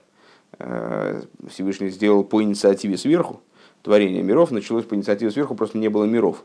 э, 0.58 1.22
Всевышний 1.48 1.90
сделал 1.90 2.24
по 2.24 2.42
инициативе 2.42 2.96
сверху. 2.96 3.40
Творение 3.82 4.22
миров 4.22 4.50
началось 4.50 4.84
по 4.84 4.94
инициативе 4.94 5.30
сверху, 5.30 5.54
просто 5.54 5.78
не 5.78 5.88
было 5.88 6.04
миров. 6.04 6.42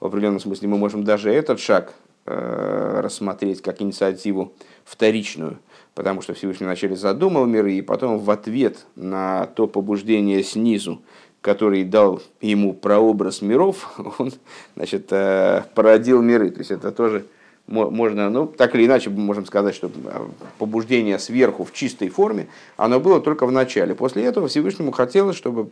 В 0.00 0.06
определенном 0.06 0.40
смысле 0.40 0.68
мы 0.68 0.76
можем 0.76 1.04
даже 1.04 1.30
этот 1.30 1.60
шаг 1.60 1.94
э, 2.26 3.00
рассмотреть 3.00 3.62
как 3.62 3.80
инициативу 3.80 4.52
вторичную, 4.84 5.60
потому 5.94 6.20
что 6.20 6.34
Всевышний 6.34 6.66
вначале 6.66 6.96
задумал 6.96 7.46
миры, 7.46 7.74
и 7.74 7.82
потом 7.82 8.18
в 8.18 8.28
ответ 8.28 8.86
на 8.96 9.46
то 9.46 9.68
побуждение 9.68 10.42
снизу, 10.42 11.00
который 11.42 11.84
дал 11.84 12.22
ему 12.40 12.72
прообраз 12.72 13.42
миров, 13.42 13.92
он 14.18 14.32
значит, 14.76 15.08
э, 15.10 15.64
породил 15.74 16.22
миры. 16.22 16.50
То 16.50 16.60
есть 16.60 16.70
это 16.70 16.92
тоже 16.92 17.26
можно, 17.66 18.28
ну, 18.28 18.46
так 18.46 18.74
или 18.74 18.86
иначе, 18.86 19.08
можем 19.08 19.46
сказать, 19.46 19.74
что 19.74 19.88
э, 19.88 20.26
побуждение 20.58 21.18
сверху 21.18 21.64
в 21.64 21.72
чистой 21.72 22.08
форме, 22.08 22.48
оно 22.76 23.00
было 23.00 23.20
только 23.20 23.46
в 23.46 23.52
начале. 23.52 23.94
После 23.94 24.24
этого 24.24 24.48
Всевышнему 24.48 24.92
хотелось, 24.92 25.36
чтобы 25.36 25.68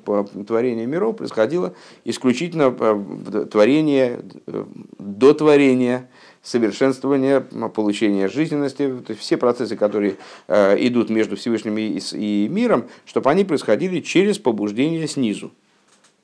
творение 0.46 0.86
миров 0.86 1.16
происходило 1.16 1.72
исключительно 2.04 2.74
э, 2.78 3.46
творение, 3.50 4.20
до 4.98 5.34
творения, 5.34 6.08
совершенствование, 6.42 7.40
получение 7.40 8.28
жизненности, 8.28 9.02
все 9.14 9.36
процессы, 9.36 9.76
которые 9.76 10.16
э, 10.48 10.76
идут 10.86 11.10
между 11.10 11.36
Всевышним 11.36 11.76
и, 11.76 12.48
миром, 12.48 12.86
чтобы 13.04 13.30
они 13.30 13.44
происходили 13.44 14.00
через 14.00 14.38
побуждение 14.38 15.06
снизу. 15.06 15.52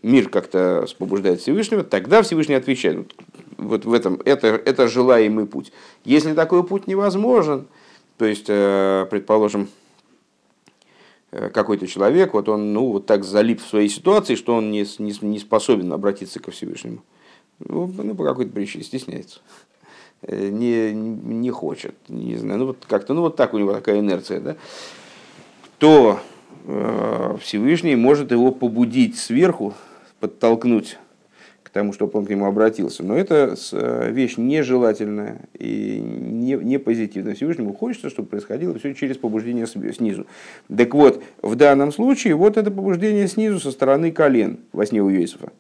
Мир 0.02 0.28
как-то 0.28 0.87
побуждает 0.99 1.40
Всевышнего, 1.40 1.82
тогда 1.82 2.23
Всевышний 2.23 2.54
отвечает. 2.54 3.12
Вот 3.58 3.85
в 3.85 3.92
этом, 3.92 4.20
это, 4.25 4.49
это 4.49 4.88
желаемый 4.88 5.46
путь. 5.46 5.73
Если 6.04 6.32
такой 6.32 6.64
путь 6.64 6.87
невозможен, 6.87 7.66
то 8.16 8.25
есть, 8.25 8.46
э, 8.49 9.06
предположим, 9.11 9.68
э, 11.30 11.50
какой-то 11.50 11.87
человек, 11.87 12.35
вот 12.35 12.49
он 12.49 12.73
ну, 12.73 12.92
вот 12.92 13.06
так 13.06 13.25
залип 13.25 13.61
в 13.61 13.66
своей 13.66 13.88
ситуации, 13.88 14.35
что 14.35 14.54
он 14.54 14.70
не, 14.70 14.87
не, 14.99 15.12
не 15.20 15.38
способен 15.38 15.92
обратиться 15.92 16.40
ко 16.40 16.50
Всевышнему. 16.50 17.02
Ну, 17.58 17.90
ну 17.99 18.14
по 18.14 18.25
какой-то 18.25 18.52
причине 18.52 18.85
стесняется. 18.85 19.40
Э, 20.23 20.49
не, 20.49 20.92
не 20.92 21.50
хочет, 21.50 21.94
не 22.08 22.37
знаю, 22.37 22.61
ну 22.61 22.66
вот 22.66 22.78
как-то, 22.88 23.12
ну 23.12 23.20
вот 23.20 23.37
так 23.37 23.52
у 23.52 23.58
него 23.58 23.75
такая 23.75 24.00
инерция, 24.00 24.40
да, 24.40 24.56
то 25.78 26.20
э, 26.66 27.37
Всевышний 27.42 27.96
может 27.96 28.32
его 28.32 28.50
побудить 28.50 29.18
сверху, 29.18 29.75
подтолкнуть 30.18 30.99
к 31.62 31.68
тому, 31.68 31.92
чтобы 31.92 32.18
он 32.18 32.25
к 32.25 32.30
нему 32.30 32.46
обратился. 32.46 33.04
Но 33.04 33.14
это 33.14 33.56
э, 33.73 34.11
вещь 34.11 34.38
нежелательная 34.38 35.42
и 35.52 36.00
не, 36.00 36.54
не 36.54 36.78
позитивная. 36.78 37.35
Всевышнему 37.35 37.75
хочется, 37.75 38.08
чтобы 38.08 38.28
происходило 38.28 38.76
все 38.78 38.94
через 38.94 39.18
побуждение 39.18 39.66
снизу. 39.66 40.26
Так 40.75 40.94
вот, 40.94 41.23
в 41.42 41.56
данном 41.56 41.92
случае 41.92 42.37
вот 42.37 42.56
это 42.56 42.70
побуждение 42.70 43.28
снизу 43.28 43.61
со 43.61 43.70
стороны 43.70 44.11
колен 44.11 44.61
во 44.73 44.87
сне 44.87 45.02
у 45.02 45.11
Иосифа. 45.11 45.52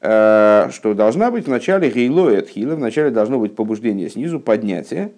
Э, 0.00 0.68
что 0.72 0.94
должна 0.94 1.30
быть 1.30 1.46
вначале 1.46 1.90
гейлоет 1.90 2.48
хила, 2.48 2.74
вначале 2.74 3.10
должно 3.10 3.38
быть 3.38 3.54
побуждение 3.54 4.10
снизу, 4.10 4.40
поднятие. 4.40 5.12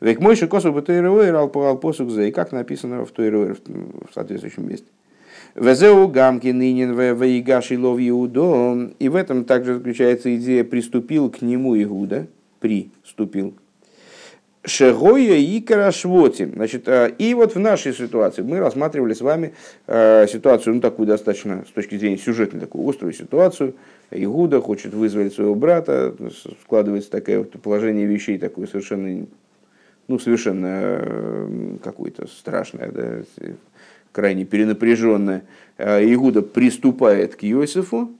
Век 0.00 0.20
мой 0.20 0.36
шикосу 0.36 0.72
бутейруэр 0.72 1.34
алпосук 1.34 2.10
зей, 2.10 2.30
как 2.30 2.52
написано 2.52 3.04
в 3.04 3.10
Тойруэр 3.10 3.56
в 3.56 4.14
соответствующем 4.14 4.68
месте. 4.68 4.86
Везеу 5.54 6.06
гамки 6.08 6.48
нынен 6.48 6.92
вейгаши 6.94 7.78
лов 7.78 7.98
Иудо. 7.98 8.92
И 8.98 9.08
в 9.08 9.16
этом 9.16 9.44
также 9.44 9.74
заключается 9.74 10.34
идея 10.36 10.64
«приступил 10.64 11.30
к 11.30 11.40
нему 11.40 11.82
Иуда», 11.82 12.26
«приступил». 12.60 13.54
Шегоя 14.64 15.36
и 15.36 15.60
Карашвоти. 15.60 16.50
Значит, 16.52 16.88
э, 16.88 17.12
и 17.18 17.34
вот 17.34 17.54
в 17.54 17.58
нашей 17.58 17.94
ситуации 17.94 18.42
мы 18.42 18.58
рассматривали 18.58 19.14
с 19.14 19.20
вами 19.20 19.54
э, 19.86 20.26
ситуацию, 20.28 20.74
ну, 20.74 20.80
такую 20.80 21.06
достаточно, 21.06 21.64
с 21.68 21.72
точки 21.72 21.96
зрения 21.96 22.18
сюжетной, 22.18 22.60
такую 22.60 22.88
острую 22.88 23.12
ситуацию– 23.12 23.74
Игуда 24.10 24.60
хочет 24.60 24.94
вызвать 24.94 25.34
своего 25.34 25.54
брата, 25.54 26.14
складывается 26.62 27.10
такое 27.10 27.38
вот 27.38 27.50
положение 27.60 28.06
вещей, 28.06 28.38
такое 28.38 28.66
совершенно, 28.66 29.26
ну, 30.06 30.18
совершенно 30.18 30.66
э, 30.70 31.76
какое-то 31.82 32.28
страшное, 32.28 32.90
да, 32.92 33.22
крайне 34.12 34.44
перенапряженное. 34.44 35.44
А 35.76 36.00
Игуда 36.00 36.42
приступает 36.42 37.34
к 37.34 37.44
Иосифу, 37.44 38.12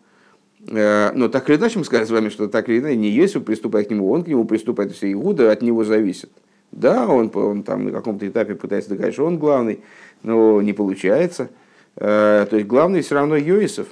э, 0.68 1.12
но 1.14 1.28
так 1.28 1.48
или 1.48 1.56
иначе 1.56 1.78
мы 1.78 1.84
сказали 1.84 2.06
с 2.06 2.10
вами, 2.10 2.28
что 2.30 2.48
так 2.48 2.68
или 2.68 2.80
иначе 2.80 2.96
не 2.96 3.16
Иосиф 3.16 3.44
приступает 3.44 3.86
к 3.86 3.90
нему, 3.90 4.10
он 4.10 4.24
к 4.24 4.28
нему 4.28 4.44
приступает, 4.44 4.90
есть 4.90 5.04
Игуда 5.04 5.52
от 5.52 5.62
него 5.62 5.84
зависит. 5.84 6.30
Да, 6.72 7.06
он, 7.06 7.30
он 7.32 7.62
там 7.62 7.84
на 7.84 7.92
каком-то 7.92 8.26
этапе 8.26 8.56
пытается 8.56 8.90
доказать, 8.90 9.14
что 9.14 9.24
он 9.24 9.38
главный, 9.38 9.80
но 10.24 10.60
не 10.60 10.72
получается. 10.72 11.48
Э, 11.94 12.44
то 12.50 12.56
есть 12.56 12.66
главный 12.66 13.02
все 13.02 13.14
равно 13.14 13.38
Иосиф. 13.38 13.86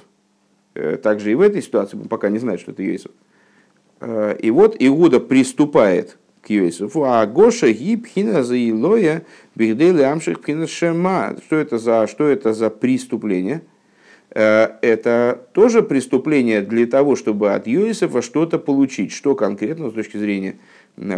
Э, 0.75 0.97
также 0.97 1.31
и 1.31 1.35
в 1.35 1.41
этой 1.41 1.61
ситуации, 1.61 1.97
мы 1.97 2.05
пока 2.05 2.29
не 2.29 2.37
знаем, 2.37 2.59
что 2.59 2.71
это 2.71 2.83
Йосиф. 2.83 3.11
Э, 4.01 4.35
и 4.37 4.51
вот 4.51 4.75
Иуда 4.77 5.19
приступает 5.21 6.17
к 6.41 6.49
Йосифу, 6.49 7.05
а 7.05 7.25
Гоша 7.25 7.71
гибхина 7.71 8.43
за 8.43 8.57
Илоя 8.69 9.23
бигдели 9.55 10.01
амших 10.01 10.41
пхина 10.41 10.67
шема. 10.67 11.35
Что 11.45 11.55
это 11.55 11.79
за, 11.79 12.07
что 12.07 12.27
это 12.27 12.53
за 12.53 12.69
преступление? 12.69 13.61
Э, 14.31 14.67
это 14.81 15.47
тоже 15.53 15.81
преступление 15.81 16.61
для 16.61 16.85
того, 16.87 17.15
чтобы 17.15 17.53
от 17.53 17.67
Йосифа 17.67 18.21
что-то 18.21 18.59
получить. 18.59 19.13
Что 19.13 19.33
конкретно 19.33 19.89
с 19.89 19.93
точки 19.93 20.17
зрения 20.17 20.57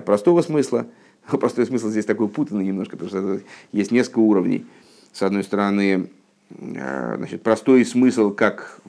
простого 0.06 0.44
смысла? 0.44 0.86
Простой 1.32 1.66
смысл 1.66 1.90
здесь 1.90 2.06
такой 2.06 2.30
путанный 2.30 2.66
немножко, 2.66 2.96
потому 2.96 3.10
что 3.10 3.42
есть 3.72 3.92
несколько 3.92 4.20
уровней. 4.20 4.68
С 5.12 5.24
одной 5.24 5.44
стороны, 5.44 6.12
значит, 6.52 7.42
простой 7.42 7.84
смысл, 7.86 8.30
как 8.30 8.80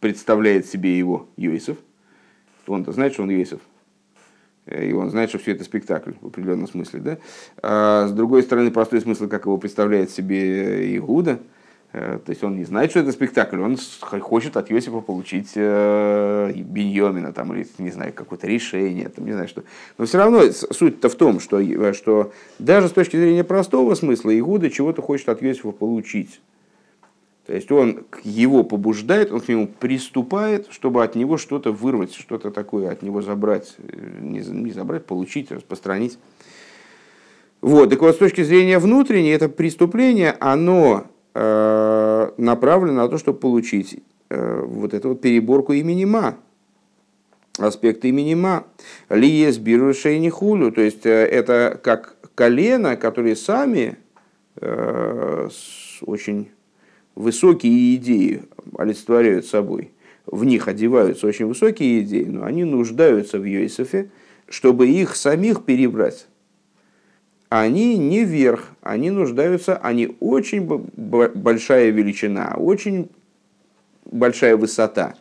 представляет 0.00 0.66
себе 0.66 0.96
его 0.98 1.28
Йосиф, 1.36 1.76
он-то 2.66 2.92
знает, 2.92 3.12
что 3.12 3.22
он 3.22 3.30
Йосиф, 3.30 3.60
и 4.66 4.92
он 4.92 5.10
знает, 5.10 5.30
что 5.30 5.38
все 5.38 5.52
это 5.52 5.64
спектакль 5.64 6.12
в 6.20 6.28
определенном 6.28 6.68
смысле. 6.68 7.00
Да? 7.00 7.18
А 7.62 8.06
с 8.06 8.12
другой 8.12 8.42
стороны, 8.42 8.70
простой 8.70 9.00
смысл, 9.00 9.28
как 9.28 9.46
его 9.46 9.58
представляет 9.58 10.10
себе 10.10 10.96
Иуда, 10.98 11.40
э, 11.92 12.20
то 12.24 12.30
есть 12.30 12.44
он 12.44 12.56
не 12.56 12.64
знает, 12.64 12.90
что 12.90 13.00
это 13.00 13.10
спектакль, 13.10 13.60
он 13.60 13.76
хочет 14.20 14.56
от 14.56 14.70
Иосифа 14.70 15.00
получить 15.00 15.52
э, 15.56 16.52
Беньомина, 16.54 17.32
там, 17.32 17.52
или, 17.52 17.66
не 17.78 17.90
знаю, 17.90 18.12
какое-то 18.12 18.46
решение, 18.46 19.08
там, 19.08 19.26
не 19.26 19.32
знаю 19.32 19.48
что. 19.48 19.64
Но 19.98 20.04
все 20.04 20.18
равно 20.18 20.42
суть-то 20.52 21.08
в 21.08 21.14
том, 21.16 21.40
что, 21.40 21.92
что 21.92 22.32
даже 22.58 22.88
с 22.88 22.92
точки 22.92 23.16
зрения 23.16 23.44
простого 23.44 23.94
смысла 23.94 24.38
Иуда 24.38 24.70
чего-то 24.70 25.02
хочет 25.02 25.28
от 25.30 25.42
Иосифа 25.42 25.72
получить. 25.72 26.40
То 27.50 27.56
есть 27.56 27.72
он 27.72 28.04
его 28.22 28.62
побуждает, 28.62 29.32
он 29.32 29.40
к 29.40 29.48
нему 29.48 29.66
приступает, 29.66 30.68
чтобы 30.70 31.02
от 31.02 31.16
него 31.16 31.36
что-то 31.36 31.72
вырвать, 31.72 32.14
что-то 32.14 32.52
такое 32.52 32.92
от 32.92 33.02
него 33.02 33.22
забрать, 33.22 33.74
не, 34.20 34.38
не 34.38 34.70
забрать, 34.70 35.04
получить, 35.04 35.50
распространить. 35.50 36.16
Вот, 37.60 37.90
так 37.90 38.00
вот, 38.02 38.14
с 38.14 38.18
точки 38.18 38.44
зрения 38.44 38.78
внутренней, 38.78 39.30
это 39.30 39.48
преступление, 39.48 40.36
оно 40.38 41.08
э, 41.34 42.30
направлено 42.36 43.02
на 43.02 43.08
то, 43.08 43.18
чтобы 43.18 43.40
получить 43.40 44.00
э, 44.28 44.62
вот 44.64 44.94
эту 44.94 45.08
вот 45.08 45.20
переборку 45.20 45.72
имени 45.72 46.04
Ма, 46.04 46.36
аспект 47.58 48.04
имени 48.04 48.34
Ма. 48.34 48.62
Лиес 49.08 49.58
бирушейни 49.58 50.28
хулю, 50.28 50.70
то 50.70 50.82
есть 50.82 51.04
э, 51.04 51.26
это 51.26 51.80
как 51.82 52.14
колено, 52.36 52.96
которые 52.96 53.34
сами 53.34 53.98
э, 54.60 55.48
очень 56.02 56.50
высокие 57.14 57.96
идеи 57.96 58.42
олицетворяют 58.76 59.46
собой, 59.46 59.90
в 60.26 60.44
них 60.44 60.68
одеваются 60.68 61.26
очень 61.26 61.46
высокие 61.46 62.00
идеи, 62.00 62.24
но 62.24 62.44
они 62.44 62.64
нуждаются 62.64 63.38
в 63.38 63.44
Йосифе, 63.44 64.10
чтобы 64.48 64.88
их 64.88 65.16
самих 65.16 65.64
перебрать. 65.64 66.26
Они 67.48 67.98
не 67.98 68.24
вверх, 68.24 68.70
они 68.80 69.10
нуждаются, 69.10 69.76
они 69.76 70.16
очень 70.20 70.66
большая 70.66 71.90
величина, 71.90 72.54
очень 72.56 73.08
большая 74.04 74.56
высота, 74.56 75.16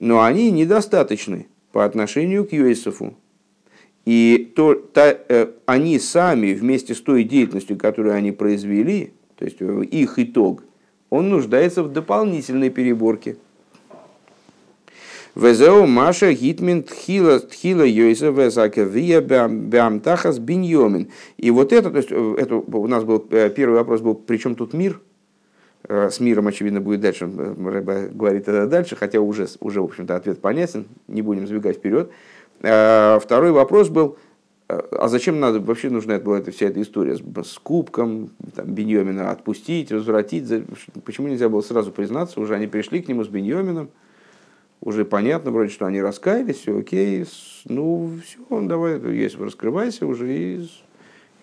но 0.00 0.22
они 0.22 0.50
недостаточны 0.50 1.46
по 1.72 1.84
отношению 1.84 2.46
к 2.46 2.52
Йосифу. 2.52 3.14
И 4.06 4.52
то, 4.54 4.74
та, 4.74 5.16
э, 5.28 5.48
они 5.66 5.98
сами 5.98 6.52
вместе 6.52 6.94
с 6.94 7.00
той 7.00 7.24
деятельностью, 7.24 7.78
которую 7.78 8.14
они 8.14 8.32
произвели, 8.32 9.12
то 9.36 9.44
есть 9.44 9.56
э, 9.60 9.84
их 9.84 10.18
итог, 10.18 10.62
он 11.14 11.28
нуждается 11.28 11.84
в 11.84 11.92
дополнительной 11.92 12.70
переборке. 12.70 13.36
Везеу 15.36 15.86
Маша 15.86 16.32
Гитмин 16.32 16.82
Тхила 16.82 17.38
Тхила 17.38 17.84
Йойса 17.84 18.30
Везакавия 18.30 19.20
Бямтахас 19.20 20.40
Биньомин. 20.40 21.10
И 21.36 21.52
вот 21.52 21.72
это, 21.72 21.90
то 21.90 21.98
есть 21.98 22.10
э, 22.10 22.36
это 22.38 22.56
у 22.56 22.86
нас 22.88 23.04
был 23.04 23.20
первый 23.20 23.76
вопрос 23.76 24.00
был, 24.00 24.16
при 24.16 24.38
чем 24.38 24.56
тут 24.56 24.72
мир? 24.74 25.00
С 25.86 26.18
миром, 26.18 26.46
очевидно, 26.46 26.80
будет 26.80 27.02
дальше, 27.02 27.26
Рэба 27.26 28.08
говорит 28.10 28.48
это 28.48 28.66
дальше, 28.66 28.96
хотя 28.96 29.20
уже, 29.20 29.46
уже 29.60 29.82
в 29.82 29.84
общем-то, 29.84 30.16
ответ 30.16 30.40
понятен, 30.40 30.86
не 31.08 31.20
будем 31.20 31.46
забегать 31.46 31.76
вперед. 31.76 32.10
Э, 32.62 33.18
второй 33.22 33.52
вопрос 33.52 33.90
был, 33.90 34.16
э, 34.16 34.23
а 34.66 35.08
зачем 35.08 35.40
надо, 35.40 35.60
вообще 35.60 35.90
нужна 35.90 36.18
была 36.18 36.38
эта, 36.38 36.50
вся 36.50 36.66
эта 36.66 36.80
история 36.80 37.16
с, 37.16 37.20
с 37.20 37.58
кубком, 37.58 38.30
там, 38.54 38.66
Беньомина 38.66 39.30
отпустить, 39.30 39.92
возвратить, 39.92 40.48
почему 41.04 41.28
нельзя 41.28 41.48
было 41.48 41.60
сразу 41.60 41.92
признаться, 41.92 42.40
уже 42.40 42.54
они 42.54 42.66
пришли 42.66 43.02
к 43.02 43.08
нему 43.08 43.24
с 43.24 43.28
Беньомином, 43.28 43.90
уже 44.80 45.04
понятно 45.04 45.50
вроде, 45.50 45.70
что 45.70 45.86
они 45.86 46.00
раскаялись, 46.00 46.56
все 46.56 46.78
окей, 46.78 47.26
ну 47.66 48.12
все, 48.24 48.60
давай, 48.62 48.98
если 49.14 49.42
раскрывайся 49.42 50.06
уже 50.06 50.34
и, 50.34 50.70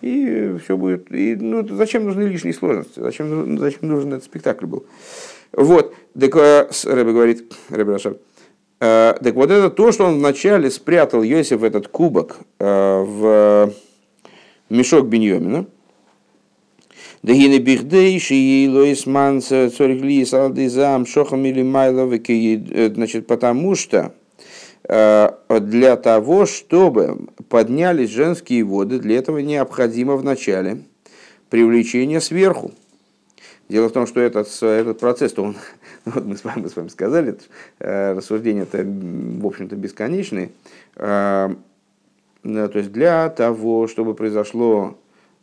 и 0.00 0.56
все 0.64 0.76
будет. 0.76 1.12
И, 1.12 1.36
ну, 1.36 1.66
зачем 1.68 2.04
нужны 2.04 2.22
лишние 2.22 2.54
сложности? 2.54 2.98
Зачем, 2.98 3.58
зачем 3.58 3.88
нужен 3.88 4.14
этот 4.14 4.24
спектакль 4.24 4.66
был? 4.66 4.84
Вот, 5.52 5.94
так 6.18 6.36
э, 6.36 6.70
Рэбе 6.84 7.12
говорит, 7.12 7.52
Рэбе 7.68 7.92
Рашаб, 7.92 8.18
Э, 8.18 8.31
так 8.82 9.34
вот 9.36 9.48
это 9.48 9.70
то, 9.70 9.92
что 9.92 10.06
он 10.06 10.18
вначале 10.18 10.68
спрятал 10.68 11.22
Йосиф 11.22 11.62
этот 11.62 11.86
кубок 11.86 12.38
э, 12.58 12.64
в 12.64 13.72
мешок 14.70 15.06
Беньомина. 15.06 15.66
Дагины 17.22 17.58
бихдей, 17.58 18.18
шии 18.18 18.66
лоисман 18.66 19.40
цоригли 19.40 20.24
салдизам 20.24 21.06
шохам 21.06 21.44
или 21.44 21.62
майлов, 21.62 22.12
э, 22.12 22.92
значит, 22.92 23.28
потому 23.28 23.76
что 23.76 24.14
для 24.84 25.96
того, 25.96 26.44
чтобы 26.44 27.28
поднялись 27.48 28.10
женские 28.10 28.64
воды, 28.64 28.98
для 28.98 29.18
этого 29.18 29.38
необходимо 29.38 30.16
вначале 30.16 30.78
привлечение 31.50 32.20
сверху. 32.20 32.72
Дело 33.68 33.88
в 33.88 33.92
том, 33.92 34.08
что 34.08 34.18
этот, 34.18 34.48
этот 34.60 34.98
процесс, 34.98 35.38
он 35.38 35.54
Вот 36.04 36.24
мы 36.24 36.36
с 36.36 36.44
вами, 36.44 36.62
мы 36.62 36.68
с 36.68 36.76
вами 36.76 36.88
сказали, 36.88 37.36
э, 37.78 38.12
рассуждения 38.14 38.62
это, 38.62 38.84
в 38.84 39.46
общем-то, 39.46 39.76
бесконечные. 39.76 40.50
Э, 40.96 41.54
то 42.42 42.72
есть 42.74 42.90
для 42.90 43.28
того, 43.28 43.86
чтобы 43.86 44.14
произошло 44.14 44.98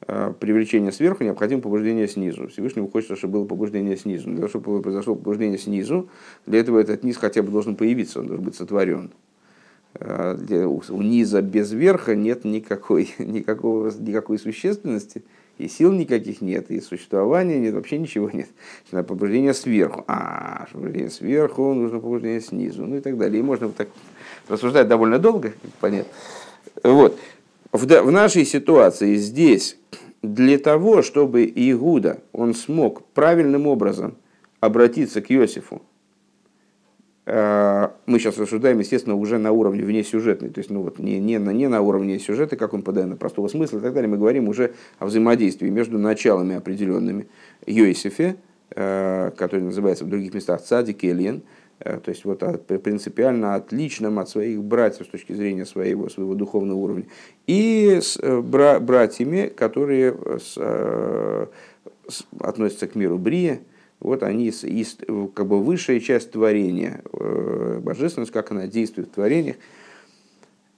э, 0.06 0.34
привлечение 0.38 0.92
сверху, 0.92 1.24
необходимо 1.24 1.62
побуждение 1.62 2.08
снизу. 2.10 2.50
Всевышнему 2.50 2.90
хочется, 2.90 3.16
чтобы 3.16 3.40
было 3.40 3.46
побуждение 3.46 3.96
снизу. 3.96 4.30
Для 4.30 4.38
того, 4.38 4.50
чтобы 4.50 4.82
произошло 4.82 5.16
побуждение 5.16 5.58
снизу, 5.58 6.10
для 6.46 6.60
этого 6.60 6.80
этот 6.80 7.04
низ 7.04 7.16
хотя 7.16 7.42
бы 7.42 7.52
должен 7.52 7.76
появиться, 7.76 8.20
он 8.20 8.28
должен 8.28 8.46
быть 8.46 8.56
сотворен. 8.56 9.12
У 10.00 11.02
низа 11.02 11.42
без 11.42 11.72
верха 11.72 12.16
нет 12.16 12.44
никакой, 12.44 13.14
никакого, 13.18 13.92
никакой 13.98 14.38
существенности– 14.38 15.24
и 15.60 15.68
сил 15.68 15.92
никаких 15.92 16.42
нет, 16.42 16.72
и 16.72 16.80
существования 16.80 17.60
нет, 17.60 17.74
вообще 17.74 17.98
ничего 17.98 18.30
нет. 18.30 18.48
Надо 18.92 19.08
побуждение 19.08 19.54
сверху. 19.54 20.06
А, 20.08 20.68
побуждение 20.72 21.10
сверху, 21.10 21.74
нужно 21.74 22.00
побуждение 22.00 22.42
снизу, 22.42 22.86
ну 22.86 22.96
и 22.96 23.02
так 23.02 23.18
далее. 23.18 23.40
И 23.40 23.44
можно 23.44 23.68
вот 23.68 23.76
так 23.76 23.90
рассуждать 24.48 24.88
довольно 24.88 25.20
долго, 25.20 25.54
понятно. 25.82 26.12
Вот. 26.82 27.20
В, 27.74 27.86
в 27.86 28.12
нашей 28.12 28.46
ситуации 28.46 29.16
здесь 29.16 29.78
для 30.22 30.58
того, 30.58 31.02
чтобы 31.02 31.52
Иуда, 31.54 32.22
он 32.32 32.54
смог 32.54 33.06
правильным 33.08 33.68
образом 33.68 34.16
обратиться 34.62 35.22
к 35.22 35.30
Иосифу, 35.30 35.82
мы 37.32 38.18
сейчас 38.18 38.40
рассуждаем, 38.40 38.80
естественно, 38.80 39.16
уже 39.16 39.38
на 39.38 39.52
уровне 39.52 39.84
вне 39.84 40.04
сюжетной, 40.04 40.50
то 40.50 40.60
есть 40.60 40.72
ну, 40.72 40.82
вот, 40.82 40.98
не, 40.98 41.20
не, 41.20 41.38
на, 41.38 41.52
не 41.52 41.68
на 41.68 41.82
уровне 41.82 42.18
сюжета, 42.18 42.56
как 42.56 42.74
он 42.74 42.82
подает 42.82 43.08
на 43.08 43.18
простого 43.18 43.48
смысла 43.50 43.78
и 43.78 43.82
так 43.82 43.94
далее. 43.94 44.10
Мы 44.10 44.18
говорим 44.18 44.48
уже 44.48 44.74
о 44.98 45.06
взаимодействии 45.06 45.70
между 45.70 46.00
началами 46.00 46.56
определенными. 46.56 47.28
Йосифе, 47.68 48.38
э, 48.72 49.32
который 49.38 49.62
называется 49.62 50.06
в 50.06 50.10
других 50.10 50.34
местах 50.34 50.64
Цадик 50.64 51.04
Эльен, 51.04 51.44
э, 51.80 52.00
то 52.04 52.10
есть 52.10 52.26
вот 52.26 52.40
принципиально 52.66 53.54
отличным 53.54 54.18
от 54.18 54.28
своих 54.28 54.64
братьев 54.64 55.06
с 55.06 55.10
точки 55.10 55.34
зрения 55.34 55.68
своего, 55.68 56.10
своего 56.10 56.34
духовного 56.34 56.80
уровня, 56.80 57.06
и 57.46 58.00
с 58.02 58.18
бра- 58.42 58.80
братьями, 58.80 59.52
которые 59.56 60.18
с, 60.40 60.58
относятся 62.40 62.88
к 62.88 62.96
миру 62.96 63.20
Брия, 63.20 63.60
вот 64.00 64.24
они 64.24 64.48
из, 64.48 64.98
как 65.34 65.48
бы 65.48 65.62
высшая 65.62 66.00
часть 66.00 66.32
творения, 66.32 67.02
э, 67.12 67.80
божественность, 67.84 68.32
как 68.32 68.52
она 68.52 68.68
действует 68.68 69.10
в 69.10 69.12
творениях, 69.12 69.58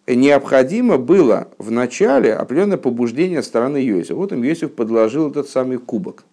необходимо 0.08 0.98
было 0.98 1.50
в 1.58 1.72
начале 1.72 2.34
определенное 2.34 2.78
побуждение 2.78 3.44
стороны 3.44 3.78
Йосифа. 3.78 4.16
Вот 4.16 4.32
им 4.32 4.42
Йосиф 4.44 4.74
подложил 4.74 5.30
этот 5.30 5.48
самый 5.50 5.78
кубок. 5.78 6.24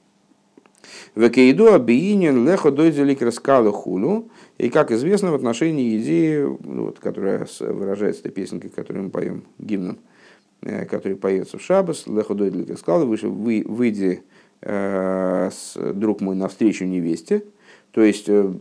Векейду 1.14 1.72
абиинин 1.72 2.46
лехо 2.46 2.70
дойзелик 2.70 3.22
раскала 3.22 3.72
хулу. 3.72 4.31
И, 4.57 4.68
как 4.70 4.90
известно, 4.90 5.31
в 5.31 5.35
отношении 5.35 5.98
идеи, 5.98 6.42
ну, 6.64 6.87
вот, 6.87 6.98
которая 6.98 7.46
выражается 7.61 8.22
этой 8.22 8.33
песенкой, 8.33 8.70
которую 8.70 9.05
мы 9.05 9.11
поем 9.11 9.44
гимном, 9.59 9.98
э, 10.62 10.85
который 10.87 11.16
поется 11.16 11.59
в 11.59 11.62
Шабас, 11.62 12.07
лехо 12.07 12.35
дойзелик 12.35 12.70
раскала, 12.70 13.05
вы, 13.05 13.64
выйди 13.66 14.22
друг 14.61 16.21
мой 16.21 16.35
навстречу 16.35 16.85
невесте, 16.85 17.44
то 17.92 18.03
есть 18.03 18.27
э, 18.29 18.53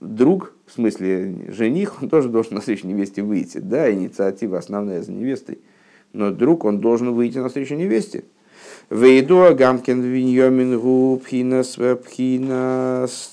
друг, 0.00 0.54
в 0.66 0.72
смысле 0.72 1.34
жених, 1.48 2.02
он 2.02 2.08
тоже 2.08 2.28
должен 2.28 2.54
навстречу 2.54 2.86
невесте 2.86 3.22
выйти. 3.22 3.58
Да, 3.58 3.92
инициатива 3.92 4.58
основная 4.58 5.02
за 5.02 5.12
невестой, 5.12 5.58
но 6.12 6.30
друг, 6.30 6.64
он 6.64 6.80
должен 6.80 7.12
выйти 7.12 7.38
навстречу 7.38 7.74
невесте. 7.74 8.24
Вейду 8.90 9.44
Агамкин 9.44 10.00
Виньомин 10.02 10.78
Гу 10.78 11.20
Пхинас 11.24 11.76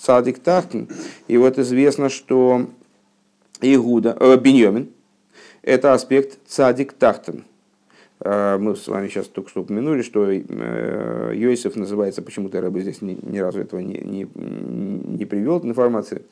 Цадик 0.02 0.40
Тахтин. 0.40 0.88
И 1.28 1.38
вот 1.38 1.58
известно, 1.58 2.10
что 2.10 2.68
Игуда, 3.62 4.16
э, 4.20 4.38
Беньомин, 4.38 4.90
это 5.62 5.94
аспект 5.94 6.38
Цадик 6.48 6.94
Тахтен. 6.94 7.46
А, 8.22 8.58
мы 8.58 8.76
с 8.76 8.88
вами 8.88 9.08
сейчас 9.08 9.28
только 9.28 9.50
что 9.50 9.62
упомянули, 9.62 10.02
что 10.02 10.30
э, 10.30 11.32
Йосиф 11.36 11.76
называется, 11.76 12.22
почему-то 12.22 12.58
я 12.58 12.70
бы 12.70 12.82
здесь 12.82 13.02
ни, 13.02 13.18
ни 13.22 13.40
разу 13.40 13.62
этого 13.62 13.80
не, 13.80 14.00
не, 14.00 14.28
не 14.36 15.26
привел 15.26 15.64
информации. 15.64 16.24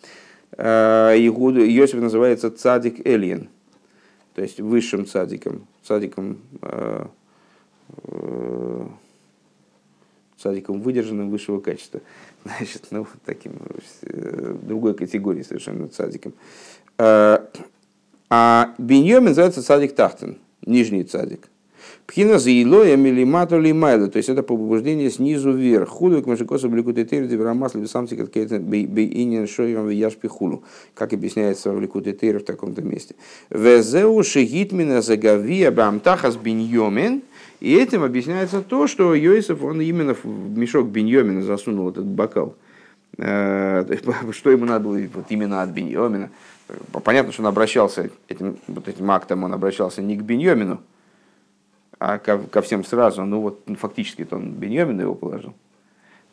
Игуду, 0.58 1.64
Йосиф 1.64 2.00
называется 2.00 2.50
цадик 2.50 3.06
Элиен, 3.06 3.50
то 4.34 4.42
есть 4.42 4.60
высшим 4.60 5.06
цадиком, 5.06 5.68
цадиком, 5.84 6.40
э, 6.62 7.06
цадиком 10.38 10.82
выдержанным 10.82 11.30
высшего 11.30 11.60
качества. 11.60 12.02
Значит, 12.44 12.88
ну, 12.92 13.08
таким, 13.26 13.54
э, 14.02 14.56
другой 14.62 14.94
категории 14.94 15.44
совершенно 15.44 15.88
цадиком. 15.88 16.34
А 16.98 18.74
Беньомин 18.78 19.30
называется 19.30 19.64
цадик 19.64 19.96
Тахтен, 19.96 20.38
нижний 20.66 21.04
цадик. 21.04 21.48
Пхина 22.08 22.40
за 22.40 22.52
илоя 22.52 22.96
милимату 22.96 23.60
лимайла, 23.60 24.08
то 24.08 24.16
есть 24.16 24.30
это 24.30 24.42
побуждение 24.42 25.10
снизу 25.10 25.52
вверх. 25.52 25.90
Худу 25.90 26.24
к 26.24 26.26
машикосу 26.26 26.70
бликуты 26.70 27.04
тейр 27.04 27.28
деврамасли 27.28 27.82
висамси 27.82 28.16
какие-то 28.16 28.60
бейинин 28.60 29.46
шойрам 29.46 29.86
вияшпи 29.90 30.28
хулу, 30.28 30.64
как 30.94 31.12
объясняется 31.12 31.74
в 31.74 31.82
ликуте 31.82 32.14
тейр 32.14 32.40
в 32.40 32.46
таком-то 32.46 32.82
месте. 32.82 33.16
Везеу 33.50 34.24
шигитмина 34.24 35.02
загавия 35.02 35.70
бамтахас 35.70 36.38
биньомен, 36.38 37.24
и 37.60 37.76
этим 37.76 38.04
объясняется 38.04 38.62
то, 38.62 38.88
что 38.88 39.14
Йосиф, 39.14 39.62
он 39.62 39.82
именно 39.82 40.14
в 40.14 40.26
мешок 40.26 40.88
Беньомина 40.88 41.42
засунул 41.42 41.90
этот 41.90 42.06
бокал. 42.06 42.56
Э, 43.18 43.84
что 44.32 44.52
ему 44.52 44.64
надо 44.64 44.86
было 44.86 45.00
вот 45.14 45.26
именно 45.28 45.62
от 45.62 45.72
Беньомина. 45.72 46.30
Понятно, 47.04 47.34
что 47.34 47.42
он 47.42 47.48
обращался 47.48 48.12
этим, 48.30 48.58
вот 48.70 48.88
этим 48.88 49.12
актом, 49.12 49.44
он 49.44 49.54
обращался 49.54 50.02
не 50.02 50.16
к 50.16 50.22
Беньомину, 50.22 50.80
а 52.00 52.18
ко, 52.20 52.38
ко 52.40 52.62
всем 52.62 52.84
сразу, 52.84 53.26
ну 53.26 53.42
вот 53.42 53.62
ну, 53.68 53.76
фактически 53.76 54.28
он 54.32 54.54
Беньомин 54.54 55.00
его 55.00 55.16
положил. 55.16 55.54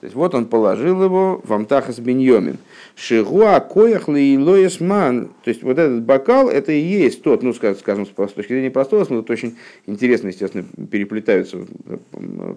То 0.05 0.07
есть 0.07 0.17
вот 0.17 0.35
он 0.35 0.45
положил 0.45 1.03
его 1.03 1.41
в 1.43 1.51
Амтахас 1.51 1.99
Беньомин. 1.99 2.59
Шигуа 2.95 3.59
коях 3.61 4.07
ман. 4.07 5.31
То 5.43 5.49
есть 5.49 5.63
вот 5.63 5.79
этот 5.79 6.03
бокал, 6.03 6.51
это 6.51 6.73
и 6.73 6.79
есть 6.79 7.23
тот, 7.23 7.43
ну 7.43 7.55
скажем, 7.55 8.05
с 8.05 8.11
точки 8.11 8.53
зрения 8.53 8.71
простого 8.71 9.05
смысла, 9.05 9.23
это 9.23 9.33
очень 9.33 9.57
интересно, 9.87 10.29
естественно, 10.29 10.65
переплетаются 10.91 11.57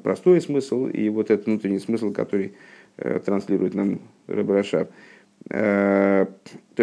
простой 0.04 0.42
смысл 0.42 0.88
и 0.88 1.08
вот 1.08 1.32
этот 1.32 1.46
внутренний 1.46 1.80
смысл, 1.80 2.12
который 2.12 2.54
э, 2.98 3.22
транслирует 3.24 3.76
нам 3.76 4.02
Рабрашав. 4.28 4.90
то 5.48 6.28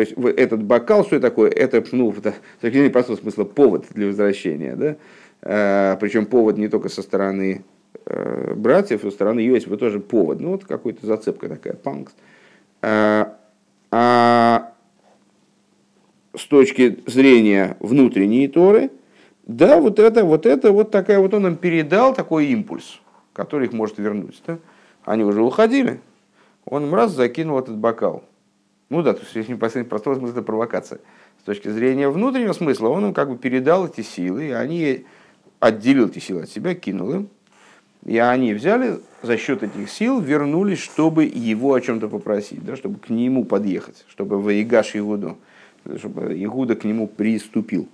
есть 0.00 0.12
этот 0.12 0.62
бокал, 0.62 1.04
что 1.04 1.16
это 1.16 1.28
такое? 1.28 1.50
Это, 1.50 1.84
ну, 1.92 2.10
с 2.10 2.22
точки 2.62 2.72
зрения 2.72 2.88
простого 2.88 3.16
смысла, 3.16 3.44
повод 3.44 3.84
для 3.90 4.06
возвращения. 4.06 4.76
Да? 4.76 4.96
Причем 5.44 6.24
повод 6.24 6.56
не 6.56 6.68
только 6.68 6.88
со 6.88 7.02
стороны 7.02 7.64
братьев, 8.56 9.02
со 9.02 9.10
стороны 9.10 9.40
Йосифа 9.40 9.76
тоже 9.76 10.00
повод. 10.00 10.40
Ну, 10.40 10.52
вот 10.52 10.64
какой-то 10.64 11.06
зацепка 11.06 11.48
такая, 11.50 11.74
панкс. 11.74 12.14
А 12.82 14.72
с 16.34 16.46
точки 16.46 16.98
зрения 17.06 17.76
внутренней 17.80 18.48
Торы, 18.48 18.90
да, 19.46 19.78
вот 19.78 19.98
это, 19.98 20.24
вот 20.24 20.46
это, 20.46 20.72
вот 20.72 20.90
такая 20.90 21.18
вот 21.20 21.34
он 21.34 21.46
им 21.46 21.56
передал 21.56 22.14
такой 22.14 22.46
импульс, 22.46 23.00
который 23.34 23.66
их 23.66 23.74
может 23.74 23.98
вернуть. 23.98 24.42
Да? 24.46 24.58
Они 25.04 25.22
уже 25.22 25.42
уходили, 25.42 26.00
он 26.64 26.84
им 26.84 26.94
раз 26.94 27.12
закинул 27.12 27.58
этот 27.58 27.76
бокал. 27.76 28.24
Ну 28.88 29.02
да, 29.02 29.12
то 29.12 29.20
есть 29.20 29.48
непосредственно 29.48 29.84
простого 29.84 30.14
смысла 30.14 30.32
это 30.32 30.42
провокация. 30.42 31.00
С 31.40 31.44
точки 31.44 31.68
зрения 31.68 32.08
внутреннего 32.08 32.54
смысла 32.54 32.88
он 32.88 33.06
им 33.06 33.12
как 33.14 33.28
бы 33.28 33.36
передал 33.36 33.86
эти 33.86 34.00
силы, 34.00 34.46
и 34.46 34.50
они 34.50 35.04
отделил 35.60 36.08
эти 36.08 36.18
силы 36.18 36.42
от 36.42 36.50
себя, 36.50 36.74
кинул 36.74 37.12
им. 37.12 37.28
И 38.04 38.18
они 38.18 38.52
взяли 38.52 39.00
за 39.22 39.38
счет 39.38 39.62
этих 39.62 39.90
сил, 39.90 40.20
вернулись, 40.20 40.78
чтобы 40.78 41.24
его 41.24 41.72
о 41.72 41.80
чем-то 41.80 42.08
попросить, 42.08 42.64
да, 42.64 42.76
чтобы 42.76 42.98
к 42.98 43.08
нему 43.08 43.44
подъехать, 43.44 44.04
чтобы 44.08 44.40
воегаш 44.40 44.94
Игуду, 44.94 45.38
чтобы 45.96 46.34
Игуда 46.42 46.76
к 46.76 46.84
нему 46.84 47.06
приступил. 47.06 47.88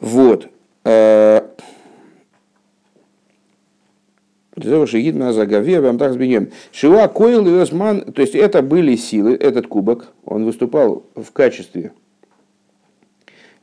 Вот. 0.00 0.48
Э. 0.84 1.42
Шива 6.72 7.06
Коил 7.06 7.46
и 7.46 7.60
Осман, 7.60 8.12
то 8.12 8.22
есть 8.22 8.34
это 8.34 8.60
были 8.62 8.96
силы, 8.96 9.34
этот 9.34 9.68
кубок, 9.68 10.08
он 10.24 10.44
выступал 10.44 11.04
в 11.14 11.30
качестве 11.30 11.92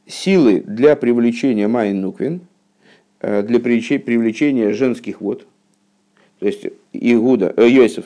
силы 0.07 0.61
для 0.61 0.95
привлечения 0.95 1.67
Майн 1.67 1.99
Нуквин, 1.99 2.41
для 3.21 3.59
привлечения 3.59 4.73
женских 4.73 5.21
вод. 5.21 5.47
То 6.39 6.47
есть 6.47 6.65
Игуда, 6.93 7.53
э, 7.55 7.67
Йосиф 7.67 8.05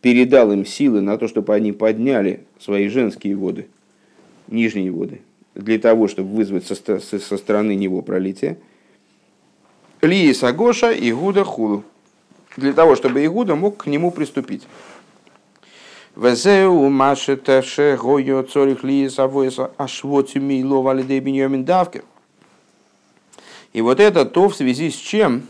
передал 0.00 0.52
им 0.52 0.64
силы 0.64 1.00
на 1.00 1.18
то, 1.18 1.28
чтобы 1.28 1.54
они 1.54 1.72
подняли 1.72 2.40
свои 2.58 2.88
женские 2.88 3.36
воды, 3.36 3.68
нижние 4.48 4.90
воды, 4.90 5.20
для 5.54 5.78
того, 5.78 6.08
чтобы 6.08 6.34
вызвать 6.34 6.66
со, 6.66 6.74
со, 6.74 7.36
стороны 7.36 7.74
него 7.74 8.02
пролитие. 8.02 8.58
Лии 10.00 10.32
Сагоша, 10.32 10.92
Игуда 10.92 11.44
Хулу 11.44 11.84
для 12.56 12.72
того, 12.72 12.96
чтобы 12.96 13.24
Игуда 13.24 13.54
мог 13.54 13.76
к 13.76 13.86
нему 13.86 14.10
приступить. 14.10 14.66
Везеу 16.16 16.88
машета 16.88 17.62
шегойо 17.62 18.42
цорих 18.42 18.82
лиес 18.82 19.18
авоеса 19.18 19.70
ашвоцими 19.76 20.62
ловали 20.62 21.02
де 21.02 21.20
биньомин 21.20 21.64
давке. 21.64 22.02
И 23.72 23.80
вот 23.80 24.00
это 24.00 24.24
то, 24.24 24.48
в 24.48 24.56
связи 24.56 24.90
с 24.90 24.94
чем 24.94 25.42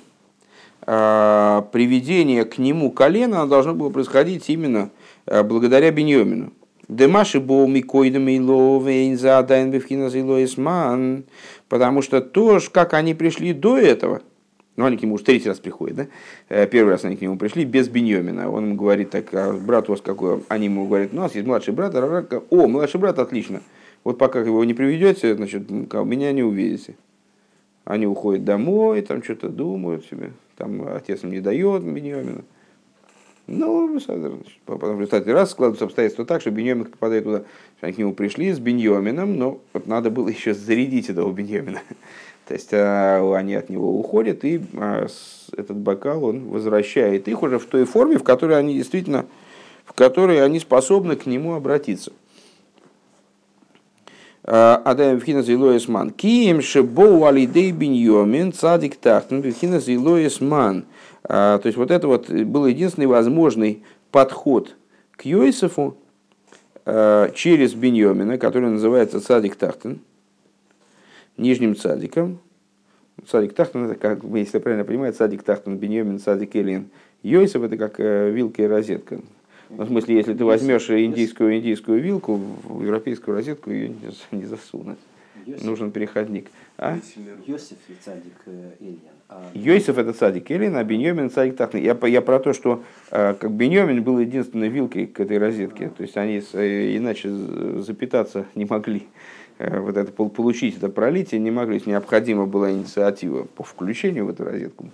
э, 0.86 1.62
приведение 1.72 2.44
к 2.44 2.58
нему 2.58 2.90
колена 2.90 3.46
должно 3.46 3.74
было 3.74 3.90
происходить 3.90 4.48
именно 4.48 4.90
э, 5.26 5.42
благодаря 5.42 5.90
Беньомину. 5.90 6.52
Демаши 6.88 7.38
был 7.38 7.68
микоидом 7.68 8.28
потому 11.68 12.02
что 12.02 12.20
то, 12.20 12.58
как 12.72 12.94
они 12.94 13.14
пришли 13.14 13.52
до 13.52 13.78
этого– 13.78 14.22
ну, 14.80 14.86
они 14.86 14.96
к 14.96 15.02
нему 15.02 15.16
уже 15.16 15.24
третий 15.24 15.48
раз 15.48 15.58
приходят, 15.58 15.96
да? 15.96 16.06
Э, 16.48 16.66
первый 16.66 16.92
раз 16.92 17.04
они 17.04 17.14
к 17.16 17.20
нему 17.20 17.36
пришли 17.36 17.66
без 17.66 17.90
Беньомина. 17.90 18.50
Он 18.50 18.64
ему 18.64 18.76
говорит, 18.76 19.10
так, 19.10 19.26
а 19.34 19.52
брат 19.52 19.90
у 19.90 19.92
вас 19.92 20.00
какой? 20.00 20.42
Они 20.48 20.66
ему 20.66 20.86
говорят, 20.86 21.12
у 21.12 21.16
нас 21.16 21.34
есть 21.34 21.46
младший 21.46 21.74
брат, 21.74 21.94
Рарака. 21.94 22.42
О, 22.48 22.66
младший 22.66 22.98
брат, 22.98 23.18
отлично. 23.18 23.60
Вот 24.04 24.16
пока 24.16 24.40
его 24.40 24.64
не 24.64 24.72
приведете, 24.72 25.34
значит, 25.34 25.68
меня 25.68 26.32
не 26.32 26.42
увидите. 26.42 26.94
Они 27.90 28.06
уходят 28.06 28.44
домой, 28.44 29.02
там 29.02 29.20
что-то 29.20 29.48
думают 29.48 30.06
себе. 30.06 30.30
Там 30.56 30.86
отец 30.94 31.24
им 31.24 31.32
не 31.32 31.40
дает 31.40 31.82
Беньомина. 31.82 32.42
Ну, 33.48 33.98
потом 34.64 34.94
в 34.94 35.00
результате 35.00 35.32
раз 35.32 35.50
складываются 35.50 35.86
обстоятельства 35.86 36.24
так, 36.24 36.40
что 36.40 36.52
Беньомин 36.52 36.84
попадает 36.84 37.24
туда. 37.24 37.42
Они 37.80 37.92
к 37.92 37.98
нему 37.98 38.12
пришли 38.12 38.52
с 38.52 38.60
Беньомином, 38.60 39.36
но 39.36 39.60
вот 39.72 39.88
надо 39.88 40.08
было 40.08 40.28
еще 40.28 40.54
зарядить 40.54 41.10
этого 41.10 41.32
Беньомина. 41.32 41.82
То 42.46 42.54
есть 42.54 42.72
а, 42.72 43.36
они 43.36 43.56
от 43.56 43.70
него 43.70 43.98
уходят, 43.98 44.44
и 44.44 44.60
а, 44.74 45.08
этот 45.56 45.76
бокал 45.76 46.22
он 46.22 46.44
возвращает 46.44 47.26
их 47.26 47.42
уже 47.42 47.58
в 47.58 47.66
той 47.66 47.86
форме, 47.86 48.18
в 48.18 48.22
которой 48.22 48.56
они 48.56 48.74
действительно, 48.74 49.26
в 49.84 49.94
которой 49.94 50.44
они 50.44 50.60
способны 50.60 51.16
к 51.16 51.26
нему 51.26 51.54
обратиться. 51.54 52.12
А, 54.52 54.82
Адаем 54.84 55.20
Вхина 55.20 55.42
Зилоесман. 55.42 56.10
Кием 56.10 56.60
шебоу 56.60 57.24
алидей 57.24 57.70
биньомин 57.70 58.52
цадик 58.52 58.96
тахтен 58.96 59.42
Вхина 59.42 59.78
Зилоесман. 59.78 60.86
То 61.22 61.60
есть 61.62 61.76
вот 61.76 61.92
это 61.92 62.08
вот 62.08 62.28
был 62.28 62.66
единственный 62.66 63.06
возможный 63.06 63.84
подход 64.10 64.74
к 65.12 65.24
Йосифу 65.24 65.96
через 66.84 67.74
Беньомина, 67.74 68.38
который 68.38 68.70
называется 68.70 69.20
цадик 69.20 69.54
тахтен 69.54 70.00
нижним 71.36 71.76
цадиком. 71.76 72.40
Цадик 73.26 73.54
Тахтан, 73.54 73.90
это 73.90 73.94
как, 73.96 74.24
если 74.24 74.56
я 74.56 74.60
правильно 74.60 74.84
понимаю, 74.84 75.12
цадик 75.12 75.42
Тахтан, 75.42 75.76
Беньомин, 75.76 76.18
цадик 76.18 76.56
Элин. 76.56 76.88
Йосиф 77.22 77.62
это 77.62 77.76
как 77.76 78.00
э, 78.00 78.30
вилка 78.30 78.62
и 78.62 78.66
розетка. 78.66 79.20
Ну, 79.70 79.84
в 79.84 79.88
смысле, 79.88 80.16
если 80.16 80.34
ты 80.34 80.44
возьмешь 80.44 80.90
индийскую, 80.90 81.56
индийскую 81.56 82.00
вилку, 82.00 82.40
в 82.64 82.82
европейскую 82.82 83.36
розетку 83.36 83.70
ее 83.70 83.94
не 84.32 84.44
засунуть. 84.44 84.98
Йосиф. 85.46 85.64
Нужен 85.64 85.90
переходник. 85.90 86.50
А? 86.76 86.98
Йосиф 87.46 87.78
и 87.88 87.94
цадик 88.04 88.34
э, 88.46 88.72
Элин. 88.80 88.98
А... 89.28 89.50
Йосиф 89.54 89.96
это 89.96 90.12
цадик 90.12 90.50
Элин, 90.50 90.76
а 90.76 90.84
Беньомин 90.84 91.30
цадик 91.30 91.56
Тахтан. 91.56 91.80
Я, 91.80 91.96
я 92.06 92.20
про 92.20 92.38
то, 92.38 92.52
что 92.52 92.82
э, 93.10 93.34
как 93.34 93.50
Беньомин 93.50 94.02
был 94.02 94.18
единственной 94.18 94.68
вилкой 94.68 95.06
к 95.06 95.20
этой 95.20 95.38
розетке. 95.38 95.90
То 95.96 96.02
есть 96.02 96.16
они 96.16 96.38
иначе 96.38 97.30
запитаться 97.80 98.46
не 98.54 98.64
могли. 98.64 99.06
Э, 99.58 99.80
вот 99.80 99.96
это, 99.96 100.12
получить 100.12 100.76
это 100.76 100.88
пролитие 100.88 101.40
не 101.40 101.50
могли. 101.50 101.82
Необходима 101.84 102.46
была 102.46 102.70
инициатива 102.70 103.44
по 103.44 103.62
включению 103.62 104.26
в 104.26 104.30
эту 104.30 104.44
розетку. 104.44 104.90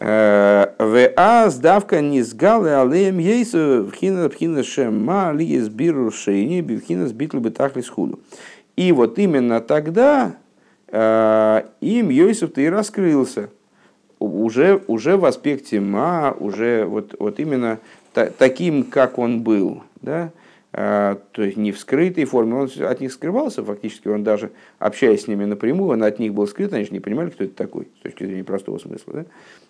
Э, 0.00 0.66
В.А. 0.78 1.50
сдавка 1.50 2.00
не 2.00 2.22
сгалы 2.22 2.72
алеем 2.72 3.18
ейсу 3.18 3.88
вхина 3.90 4.28
вхина 4.28 4.62
шема 4.62 5.32
ли 5.32 5.58
сбиру 5.58 6.10
шейни 6.12 6.60
бивхина 6.60 7.08
сбитлу 7.08 7.40
бетахли 7.40 7.80
схуду. 7.80 8.20
И 8.76 8.92
вот 8.92 9.18
именно 9.18 9.60
тогда 9.60 10.36
э, 10.86 11.62
им 11.80 12.10
Йосиф-то 12.10 12.60
и 12.60 12.68
раскрылся. 12.68 13.50
Уже, 14.20 14.82
уже 14.86 15.16
в 15.16 15.24
аспекте 15.24 15.80
ма, 15.80 16.34
уже 16.38 16.84
вот, 16.84 17.14
вот 17.18 17.40
именно 17.40 17.78
та, 18.12 18.26
таким, 18.26 18.84
как 18.84 19.18
он 19.18 19.42
был. 19.42 19.82
Да? 20.00 20.22
А, 20.22 20.30
то 20.70 21.18
есть 21.36 21.56
не 21.56 21.72
в 21.72 21.78
скрытой 21.78 22.26
форме, 22.26 22.54
он 22.54 22.70
от 22.80 23.00
них 23.00 23.12
скрывался 23.12 23.64
фактически, 23.64 24.08
он 24.08 24.22
даже 24.22 24.50
общаясь 24.78 25.22
с 25.22 25.26
ними 25.26 25.46
напрямую, 25.46 25.92
он 25.92 26.02
от 26.02 26.18
них 26.18 26.34
был 26.34 26.46
скрыт, 26.46 26.72
они 26.74 26.84
же 26.84 26.92
не 26.92 27.00
понимали, 27.00 27.30
кто 27.30 27.44
это 27.44 27.54
такой, 27.54 27.88
с 27.98 28.02
точки 28.02 28.24
зрения 28.24 28.44
простого 28.44 28.78
смысла, 28.78 29.14
да? 29.14 29.24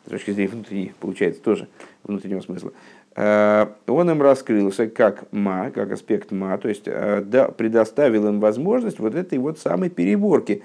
с 0.07 0.11
точки 0.11 0.33
зрения 0.33 0.51
внутренней, 0.51 0.93
получается, 0.99 1.41
тоже 1.41 1.69
внутреннего 2.03 2.41
смысла. 2.41 2.73
А, 3.15 3.73
он 3.87 4.11
им 4.11 4.21
раскрылся 4.21 4.89
как 4.89 5.31
ма, 5.31 5.71
как 5.71 5.93
аспект 5.93 6.33
ма, 6.33 6.59
то 6.59 6.69
есть 6.69 6.85
да, 6.85 7.49
предоставил 7.57 8.27
им 8.27 8.41
возможность 8.41 8.99
вот 8.99 9.15
этой 9.15 9.39
вот 9.39 9.61
самой 9.61 9.91
переборки, 9.91 10.63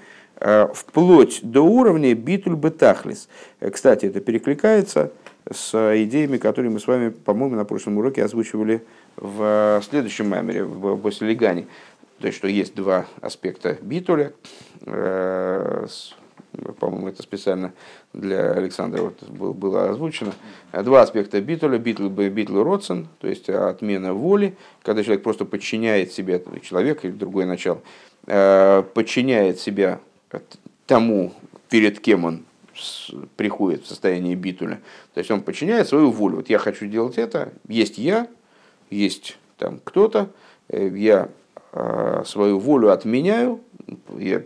вплоть 0.72 1.40
до 1.44 1.62
уровня 1.62 2.12
битуль 2.14 2.56
бетахлис. 2.56 3.28
Кстати, 3.72 4.06
это 4.06 4.18
перекликается 4.20 5.12
с 5.48 5.74
идеями, 6.02 6.38
которые 6.38 6.72
мы 6.72 6.80
с 6.80 6.86
вами, 6.86 7.10
по-моему, 7.10 7.54
на 7.54 7.64
прошлом 7.64 7.98
уроке 7.98 8.24
озвучивали 8.24 8.82
в 9.16 9.82
следующем 9.88 10.28
мемере, 10.28 10.66
после 10.96 11.28
Легани. 11.28 11.66
То 12.20 12.28
есть, 12.28 12.38
что 12.38 12.48
есть 12.48 12.74
два 12.74 13.06
аспекта 13.20 13.76
битуля. 13.80 14.32
Э, 14.86 15.86
по-моему, 16.78 17.08
это 17.08 17.22
специально 17.22 17.72
для 18.12 18.52
Александра 18.52 19.02
вот 19.02 19.22
было 19.28 19.90
озвучено. 19.90 20.32
Два 20.72 21.02
аспекта 21.02 21.40
битуля. 21.40 21.78
Битл, 21.78 22.08
битл 22.08 22.62
родсен, 22.62 23.08
то 23.18 23.28
есть 23.28 23.48
отмена 23.50 24.14
воли, 24.14 24.56
когда 24.82 25.02
человек 25.02 25.24
просто 25.24 25.44
подчиняет 25.44 26.12
себя, 26.12 26.40
человек 26.62 27.04
или 27.04 27.12
другое 27.12 27.46
начало, 27.46 27.80
э, 28.26 28.84
подчиняет 28.94 29.58
себя 29.58 30.00
тому, 30.86 31.32
перед 31.68 31.98
кем 32.00 32.24
он 32.24 32.44
приходит 33.36 33.84
в 33.84 33.88
состояние 33.88 34.34
битуля. 34.34 34.80
То 35.14 35.18
есть 35.18 35.30
он 35.30 35.42
подчиняет 35.42 35.88
свою 35.88 36.10
волю. 36.10 36.36
Вот 36.36 36.48
я 36.48 36.58
хочу 36.58 36.86
делать 36.86 37.18
это, 37.18 37.52
есть 37.68 37.98
я, 37.98 38.28
есть 38.90 39.38
там 39.58 39.80
кто-то, 39.84 40.30
э, 40.68 40.88
я 40.94 41.28
а, 41.76 42.22
свою 42.24 42.60
волю 42.60 42.92
отменяю, 42.92 43.60
я 44.16 44.42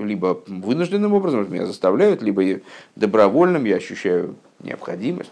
либо 0.00 0.40
вынужденным 0.46 1.12
образом 1.12 1.52
меня 1.52 1.66
заставляют, 1.66 2.22
либо 2.22 2.60
добровольным 2.94 3.64
я 3.64 3.76
ощущаю 3.76 4.36
необходимость, 4.60 5.30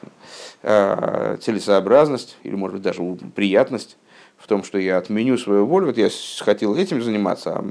а, 0.64 1.36
целесообразность 1.40 2.36
или, 2.42 2.56
может 2.56 2.74
быть, 2.74 2.82
даже 2.82 3.02
приятность 3.34 3.96
в 4.36 4.48
том, 4.48 4.64
что 4.64 4.78
я 4.78 4.98
отменю 4.98 5.38
свою 5.38 5.66
волю, 5.66 5.86
вот 5.86 5.98
я 5.98 6.08
хотел 6.40 6.74
этим 6.74 7.00
заниматься, 7.00 7.64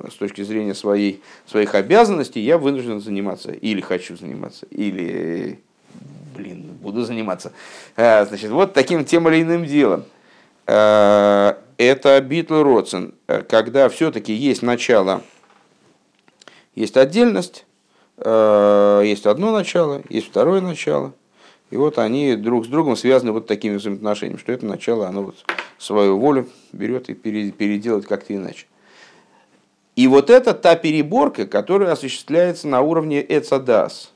а 0.00 0.10
с 0.10 0.14
точки 0.14 0.42
зрения 0.42 0.74
своей, 0.74 1.22
своих 1.46 1.76
обязанностей 1.76 2.40
я 2.40 2.58
вынужден 2.58 3.00
заниматься, 3.00 3.52
или 3.52 3.80
хочу 3.80 4.16
заниматься, 4.16 4.66
или, 4.70 5.60
блин, 6.38 6.62
буду 6.80 7.02
заниматься. 7.04 7.52
А, 7.96 8.24
значит, 8.24 8.50
вот 8.50 8.72
таким 8.72 9.04
тем 9.04 9.28
или 9.28 9.42
иным 9.42 9.66
делом. 9.66 10.04
А, 10.66 11.58
это 11.76 12.20
Битл 12.20 12.62
Родсен, 12.62 13.14
когда 13.48 13.88
все-таки 13.88 14.32
есть 14.32 14.62
начало, 14.62 15.22
есть 16.74 16.96
отдельность, 16.96 17.66
есть 18.18 19.26
одно 19.26 19.52
начало, 19.52 20.02
есть 20.08 20.28
второе 20.28 20.60
начало, 20.60 21.12
и 21.70 21.76
вот 21.76 21.98
они 21.98 22.34
друг 22.34 22.66
с 22.66 22.68
другом 22.68 22.96
связаны 22.96 23.30
вот 23.30 23.46
такими 23.46 23.76
взаимоотношениями, 23.76 24.40
что 24.40 24.50
это 24.50 24.66
начало, 24.66 25.06
оно 25.06 25.22
вот 25.22 25.36
свою 25.78 26.18
волю 26.18 26.48
берет 26.72 27.08
и 27.10 27.14
переделает 27.14 28.06
как-то 28.06 28.34
иначе. 28.34 28.66
И 29.94 30.08
вот 30.08 30.30
это 30.30 30.52
та 30.52 30.74
переборка, 30.74 31.46
которая 31.46 31.92
осуществляется 31.92 32.66
на 32.66 32.80
уровне 32.80 33.24
Эцадас. 33.28 34.12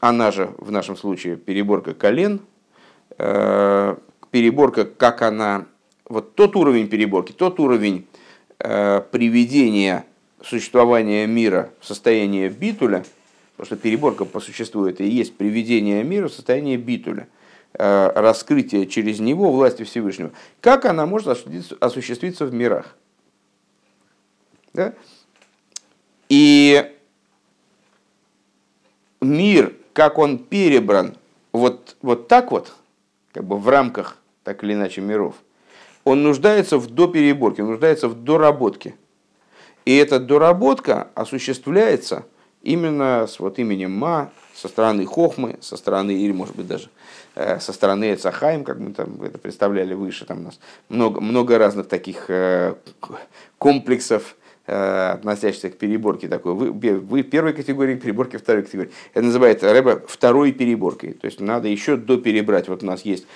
Она 0.00 0.30
же 0.30 0.50
в 0.58 0.70
нашем 0.70 0.96
случае 0.96 1.36
переборка 1.36 1.94
колен, 1.94 2.40
э, 3.18 3.96
переборка, 4.30 4.84
как 4.84 5.22
она, 5.22 5.66
вот 6.08 6.34
тот 6.34 6.56
уровень 6.56 6.88
переборки, 6.88 7.32
тот 7.32 7.58
уровень 7.60 8.06
э, 8.58 9.02
приведения 9.10 10.04
существования 10.42 11.26
мира 11.26 11.70
в 11.80 11.86
состояние 11.86 12.48
битуля– 12.48 13.04
Потому 13.58 13.74
что 13.74 13.82
переборка 13.82 14.24
по 14.24 14.38
существу 14.38 14.86
это 14.86 15.02
и 15.02 15.08
есть 15.08 15.36
приведение 15.36 16.04
мира 16.04 16.28
в 16.28 16.32
состояние 16.32 16.76
битуля, 16.76 17.26
э, 17.72 18.12
раскрытие 18.14 18.86
через 18.86 19.18
него 19.18 19.50
власти 19.50 19.82
Всевышнего. 19.82 20.30
Как 20.60 20.84
она 20.84 21.06
может 21.06 21.44
осуществиться 21.80 22.46
в 22.46 22.54
мирах? 22.54 22.96
Да? 24.74 24.94
И 26.28 26.88
мир, 29.20 29.74
как 29.92 30.18
он 30.18 30.38
перебран 30.38 31.16
вот, 31.52 31.96
вот 32.02 32.28
так 32.28 32.50
вот, 32.50 32.72
как 33.32 33.44
бы 33.44 33.56
в 33.58 33.68
рамках 33.68 34.18
так 34.44 34.62
или 34.64 34.74
иначе 34.74 35.00
миров, 35.00 35.34
он 36.04 36.22
нуждается 36.22 36.78
в 36.78 36.86
допереборке, 36.88 37.62
он 37.62 37.70
нуждается 37.70 38.08
в 38.08 38.24
доработке. 38.24 38.94
И 39.84 39.96
эта 39.96 40.20
доработка 40.20 41.08
осуществляется– 41.14 42.24
именно 42.62 43.26
с 43.26 43.38
вот 43.38 43.58
именем 43.58 43.92
Ма, 43.92 44.30
со 44.54 44.68
стороны 44.68 45.06
Хохмы, 45.06 45.58
со 45.60 45.76
стороны, 45.76 46.12
или 46.12 46.32
может 46.32 46.56
быть 46.56 46.66
даже 46.66 46.88
э, 47.34 47.60
со 47.60 47.72
стороны 47.72 48.12
Эцахаим, 48.12 48.64
как 48.64 48.78
мы 48.78 48.92
там 48.92 49.22
это 49.22 49.38
представляли 49.38 49.94
выше, 49.94 50.24
там 50.24 50.40
у 50.40 50.42
нас 50.42 50.58
много, 50.88 51.20
много 51.20 51.58
разных 51.58 51.88
таких 51.88 52.28
э, 52.28 52.74
комплексов, 53.58 54.36
относящихся 54.68 55.70
к 55.70 55.78
переборке 55.78 56.28
такой. 56.28 56.52
Вы, 56.54 56.70
вы 56.72 57.22
первой 57.22 57.54
категории 57.54 57.94
переборки, 57.96 58.36
второй 58.36 58.62
категории. 58.62 58.90
Это 59.14 59.24
называется 59.24 59.72
рэба 59.72 60.02
второй 60.06 60.52
переборкой. 60.52 61.14
То 61.14 61.24
есть 61.24 61.40
надо 61.40 61.68
еще 61.68 61.96
доперебрать. 61.96 62.68
Вот 62.68 62.82
у 62.82 62.86
нас 62.86 63.02
есть, 63.02 63.26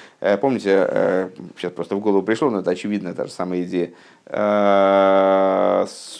помните, 0.40 1.30
сейчас 1.56 1.72
просто 1.72 1.96
в 1.96 2.00
голову 2.00 2.22
пришло, 2.22 2.50
но 2.50 2.60
это 2.60 2.70
очевидно, 2.70 3.14
та 3.14 3.24
же 3.24 3.30
самая 3.32 3.62
идея. 3.62 3.92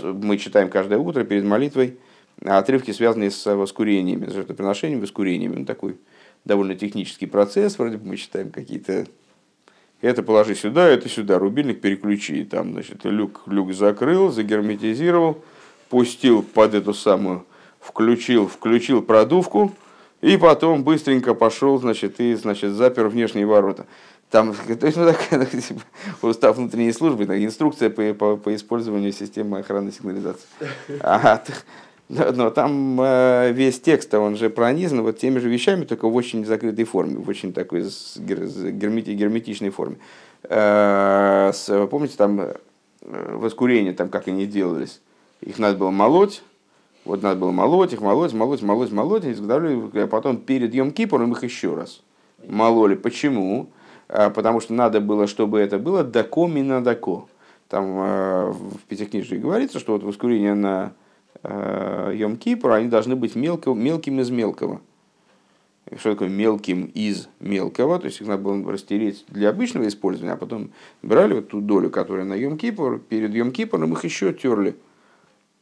Мы 0.03 0.39
читаем 0.39 0.71
каждое 0.71 0.99
утро 0.99 1.25
перед 1.25 1.45
молитвой 1.45 1.99
отрывки, 2.45 2.91
связанные 2.93 3.31
с 3.31 3.55
воскурениями, 3.55 4.27
с 4.27 4.33
жертвоприношением, 4.33 5.01
воскурениями. 5.01 5.57
Ну, 5.57 5.65
такой 5.67 5.97
довольно 6.45 6.75
технический 6.75 7.27
процесс, 7.27 7.79
вроде 7.79 7.99
бы 7.99 8.09
мы 8.09 8.17
считаем 8.17 8.51
какие-то... 8.51 9.07
Это 10.03 10.25
положи 10.25 10.57
сюда, 10.57 10.89
это 10.89 11.09
сюда, 11.09 11.39
рубильник 11.39 11.81
переключи. 11.81 12.45
Там, 12.45 12.73
значит, 12.73 13.05
люк, 13.05 13.43
люк 13.47 13.73
закрыл, 13.73 14.31
загерметизировал, 14.31 15.43
пустил 15.89 16.43
под 16.43 16.75
эту 16.75 16.93
самую, 16.93 17.47
включил, 17.81 18.49
включил 18.49 19.01
продувку, 19.01 19.73
и 20.21 20.37
потом 20.37 20.83
быстренько 20.83 21.35
пошел, 21.35 21.79
значит, 21.79 22.19
и, 22.19 22.35
значит, 22.35 22.73
запер 22.73 23.07
внешние 23.07 23.47
ворота. 23.47 23.87
Там, 24.29 24.53
то 24.81 24.87
есть, 24.87 24.99
ну, 24.99 25.07
такая, 25.07 25.47
типа, 25.47 25.83
устав 26.23 26.57
внутренней 26.57 26.93
службы, 26.93 27.23
инструкция 27.25 27.89
по, 27.89 28.13
по, 28.15 28.37
по 28.37 28.55
использованию 28.57 29.13
системы 29.13 29.61
охраны 29.61 29.93
сигнализации. 29.93 30.49
Ага, 31.01 31.45
но 32.13 32.51
там 32.51 33.01
э, 33.01 33.53
весь 33.53 33.81
текст, 33.81 34.13
он 34.13 34.37
же 34.37 34.51
пронизан 34.51 35.03
вот 35.03 35.19
теми 35.19 35.39
же 35.39 35.49
вещами, 35.49 35.85
только 35.85 36.09
в 36.09 36.15
очень 36.15 36.45
закрытой 36.45 36.85
форме, 36.85 37.17
в 37.17 37.29
очень 37.29 37.55
такой 37.55 37.87
гермети, 38.17 39.11
герметичной 39.11 39.71
форме. 39.71 39.97
Э, 40.43 41.53
помните, 41.91 42.15
там 42.19 42.41
э, 42.41 42.55
воскурение, 43.01 43.95
там 43.95 44.11
как 44.11 44.29
они 44.29 44.45
делались, 44.47 45.01
их 45.41 45.59
надо 45.59 45.79
было 45.79 45.91
молоть, 45.91 46.43
вот 47.07 47.23
надо 47.23 47.41
было 47.41 47.51
молоть 47.51 47.95
их, 47.95 48.03
молоть, 48.03 48.35
молоть, 48.35 48.61
молоть, 48.61 48.93
молоть, 48.93 49.25
и 49.25 49.33
изготавливали, 49.33 50.01
а 50.01 50.07
потом 50.07 50.37
перед 50.37 50.75
Йом 50.75 50.91
Кипуром 50.91 51.33
их 51.33 51.43
еще 51.43 51.75
раз 51.75 52.03
мололи. 52.47 52.95
Почему? 52.95 53.71
Потому 54.09 54.61
что 54.61 54.75
надо 54.75 55.01
было, 55.01 55.27
чтобы 55.27 55.61
это 55.61 55.79
было 55.79 56.05
дако 56.05 56.47
мина 56.47 56.85
дако. 56.85 57.25
Там 57.69 58.53
в 58.53 58.79
Пятикнижии 58.87 59.37
говорится, 59.37 59.79
что 59.81 59.95
вот 59.95 60.03
воскурение 60.03 60.55
на 60.55 60.93
Э, 61.43 62.13
Йом 62.15 62.37
Кипр, 62.37 62.71
они 62.71 62.89
должны 62.89 63.17
быть 63.17 63.35
мелко, 63.35 63.73
мелким 63.73 64.21
из 64.21 64.31
мелкого. 64.31 64.81
Что 65.99 66.13
такое 66.13 66.29
мелким 66.29 66.91
из 66.95 67.29
мелкого? 67.41 67.99
То 67.99 68.07
есть 68.07 68.21
их 68.21 68.27
надо 68.27 68.43
было 68.43 68.73
растереть 68.73 69.25
для 69.29 69.51
обычного 69.51 69.89
использования, 69.89 70.33
а 70.33 70.37
потом 70.37 70.71
брали 71.03 71.35
вот 71.35 71.49
ту 71.49 71.61
долю, 71.61 71.91
которая 71.91 72.25
на 72.25 72.35
Йом 72.35 72.57
Кипр, 72.57 73.01
перед 73.01 73.35
Йом 73.35 73.53
Кипром 73.53 73.93
их 73.93 74.05
еще 74.05 74.33
терли. 74.33 74.77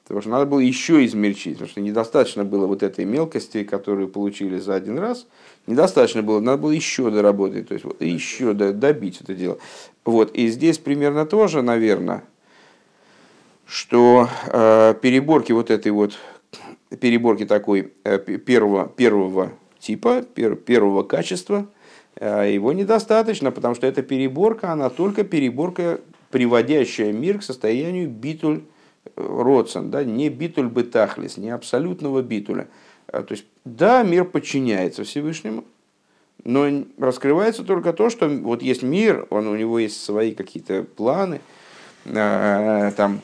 Потому 0.04 0.22
что 0.22 0.30
надо 0.30 0.46
было 0.46 0.58
еще 0.58 1.04
измельчить, 1.06 1.52
потому 1.54 1.70
что 1.70 1.80
недостаточно 1.80 2.44
было 2.44 2.66
вот 2.66 2.82
этой 2.82 3.04
мелкости, 3.04 3.62
которую 3.62 4.08
получили 4.08 4.58
за 4.58 4.74
один 4.74 4.98
раз, 4.98 5.26
недостаточно 5.68 6.22
было, 6.22 6.40
надо 6.40 6.58
было 6.58 6.72
еще 6.72 7.12
доработать, 7.12 7.68
то 7.68 7.74
есть 7.74 7.84
вот, 7.84 8.02
еще 8.02 8.52
добить 8.52 9.20
это 9.20 9.34
дело. 9.34 9.58
Вот, 10.04 10.34
и 10.34 10.48
здесь 10.48 10.78
примерно 10.78 11.26
тоже, 11.26 11.62
наверное, 11.62 12.24
что 13.70 14.28
э, 14.48 14.94
переборки 15.00 15.52
вот 15.52 15.70
этой 15.70 15.92
вот, 15.92 16.18
переборки 17.00 17.46
такой 17.46 17.92
э, 18.02 18.18
первого, 18.18 18.88
первого 18.88 19.52
типа, 19.78 20.22
пер, 20.22 20.56
первого 20.56 21.04
качества, 21.04 21.68
э, 22.16 22.50
его 22.52 22.72
недостаточно, 22.72 23.52
потому 23.52 23.76
что 23.76 23.86
эта 23.86 24.02
переборка, 24.02 24.72
она 24.72 24.90
только 24.90 25.22
переборка, 25.22 26.00
приводящая 26.32 27.12
мир 27.12 27.38
к 27.38 27.44
состоянию 27.44 28.08
битуль 28.08 28.62
э, 29.04 29.10
родсен, 29.16 29.92
да, 29.92 30.02
не 30.02 30.30
битуль 30.30 30.66
бетахлис, 30.66 31.36
не 31.36 31.50
абсолютного 31.50 32.22
битуля. 32.22 32.66
Э, 33.06 33.22
то 33.22 33.34
есть, 33.34 33.44
да, 33.64 34.02
мир 34.02 34.24
подчиняется 34.24 35.04
Всевышнему, 35.04 35.62
но 36.42 36.66
раскрывается 36.98 37.62
только 37.62 37.92
то, 37.92 38.10
что 38.10 38.28
вот 38.28 38.62
есть 38.62 38.82
мир, 38.82 39.28
он, 39.30 39.46
у 39.46 39.54
него 39.54 39.78
есть 39.78 40.02
свои 40.02 40.34
какие-то 40.34 40.82
планы, 40.82 41.40
э, 42.04 42.90
там, 42.96 43.20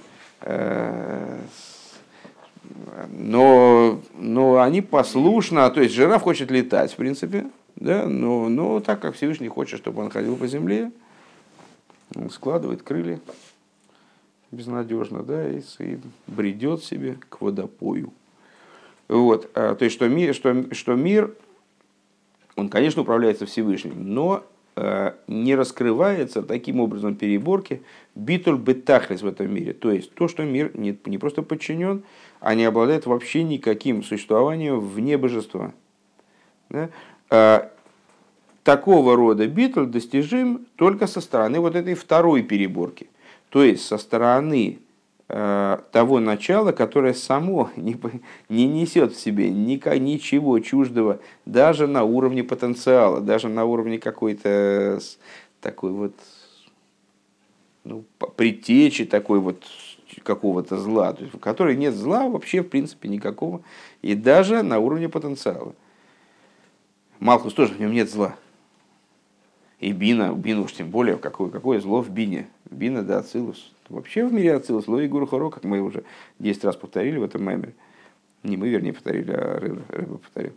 но, 3.10 4.00
но 4.14 4.60
они 4.60 4.82
послушно, 4.82 5.70
то 5.70 5.80
есть 5.80 5.94
жираф 5.94 6.22
хочет 6.22 6.50
летать, 6.50 6.92
в 6.92 6.96
принципе, 6.96 7.46
да, 7.76 8.06
но, 8.06 8.48
но 8.48 8.80
так 8.80 9.00
как 9.00 9.14
Всевышний 9.14 9.48
хочет, 9.48 9.78
чтобы 9.78 10.02
он 10.02 10.10
ходил 10.10 10.36
по 10.36 10.46
земле, 10.46 10.90
он 12.14 12.30
складывает 12.30 12.82
крылья 12.82 13.20
безнадежно, 14.50 15.22
да, 15.22 15.48
и, 15.48 15.60
и 15.80 15.98
бредет 16.26 16.84
себе 16.84 17.18
к 17.28 17.40
водопою. 17.40 18.12
Вот, 19.08 19.50
а, 19.54 19.74
то 19.74 19.84
есть, 19.84 19.94
что 19.94 20.08
мир, 20.08 20.34
что, 20.34 20.74
что 20.74 20.94
мир, 20.94 21.34
он, 22.56 22.68
конечно, 22.68 23.02
управляется 23.02 23.46
Всевышним, 23.46 24.14
но 24.14 24.44
не 25.26 25.54
раскрывается 25.54 26.42
таким 26.42 26.80
образом 26.80 27.14
переборки 27.16 27.82
битуль 28.14 28.58
бетахлис 28.58 29.22
в 29.22 29.26
этом 29.26 29.52
мире. 29.52 29.72
То 29.72 29.90
есть 29.90 30.14
то, 30.14 30.28
что 30.28 30.44
мир 30.44 30.70
не, 30.74 30.98
не 31.06 31.16
просто 31.16 31.42
подчинен, 31.42 32.02
а 32.40 32.54
не 32.54 32.64
обладает 32.64 33.06
вообще 33.06 33.42
никаким 33.42 34.02
существованием 34.02 34.80
вне 34.80 35.16
божества. 35.16 35.72
Да? 36.68 36.90
А, 37.30 37.72
такого 38.64 39.16
рода 39.16 39.46
битуль 39.46 39.86
достижим 39.86 40.66
только 40.76 41.06
со 41.06 41.22
стороны 41.22 41.60
вот 41.60 41.74
этой 41.74 41.94
второй 41.94 42.42
переборки. 42.42 43.08
То 43.48 43.62
есть 43.62 43.86
со 43.86 43.96
стороны 43.96 44.78
Э, 44.78 44.85
того 45.28 46.20
начала, 46.20 46.70
которое 46.70 47.12
само 47.12 47.70
не, 47.76 47.96
не 48.48 48.66
несет 48.66 49.12
в 49.12 49.20
себе 49.20 49.50
ничего 49.50 50.58
чуждого, 50.60 51.18
даже 51.44 51.86
на 51.86 52.04
уровне 52.04 52.44
потенциала, 52.44 53.20
даже 53.20 53.48
на 53.48 53.64
уровне 53.64 53.98
какой-то 53.98 55.00
такой 55.60 55.90
вот 55.90 56.14
ну, 57.82 58.04
предтечи 58.36 59.04
такой 59.04 59.40
вот 59.40 59.64
какого-то 60.22 60.76
зла, 60.78 61.12
то 61.12 61.22
есть, 61.22 61.34
в 61.34 61.38
которой 61.38 61.76
нет 61.76 61.94
зла 61.94 62.28
вообще 62.28 62.62
в 62.62 62.68
принципе 62.68 63.08
никакого, 63.08 63.62
и 64.02 64.14
даже 64.14 64.62
на 64.62 64.78
уровне 64.78 65.08
потенциала. 65.08 65.74
Малхус 67.18 67.54
тоже 67.54 67.74
в 67.74 67.80
нем 67.80 67.92
нет 67.92 68.10
зла. 68.10 68.36
И 69.78 69.92
бина, 69.92 70.32
бина 70.32 70.62
уж 70.62 70.72
тем 70.72 70.90
более, 70.90 71.16
какое, 71.16 71.50
какое 71.50 71.80
зло 71.80 72.02
в 72.02 72.10
бине. 72.10 72.48
Бина 72.70 73.02
да 73.02 73.18
ацилус. 73.18 73.72
Вообще 73.88 74.24
в 74.26 74.32
мире 74.32 74.54
ацилус, 74.54 74.86
зло 74.86 75.00
и 75.00 75.08
гуру 75.08 75.50
как 75.50 75.64
мы 75.64 75.80
уже 75.80 76.04
10 76.38 76.64
раз 76.64 76.76
повторили 76.76 77.18
в 77.18 77.22
этом 77.22 77.44
мемере. 77.44 77.74
Не 78.42 78.56
мы, 78.56 78.68
вернее, 78.68 78.92
повторили, 78.92 79.32
а 79.32 79.58
рыба, 79.60 79.82
рыба 79.88 80.18
повторил. 80.18 80.52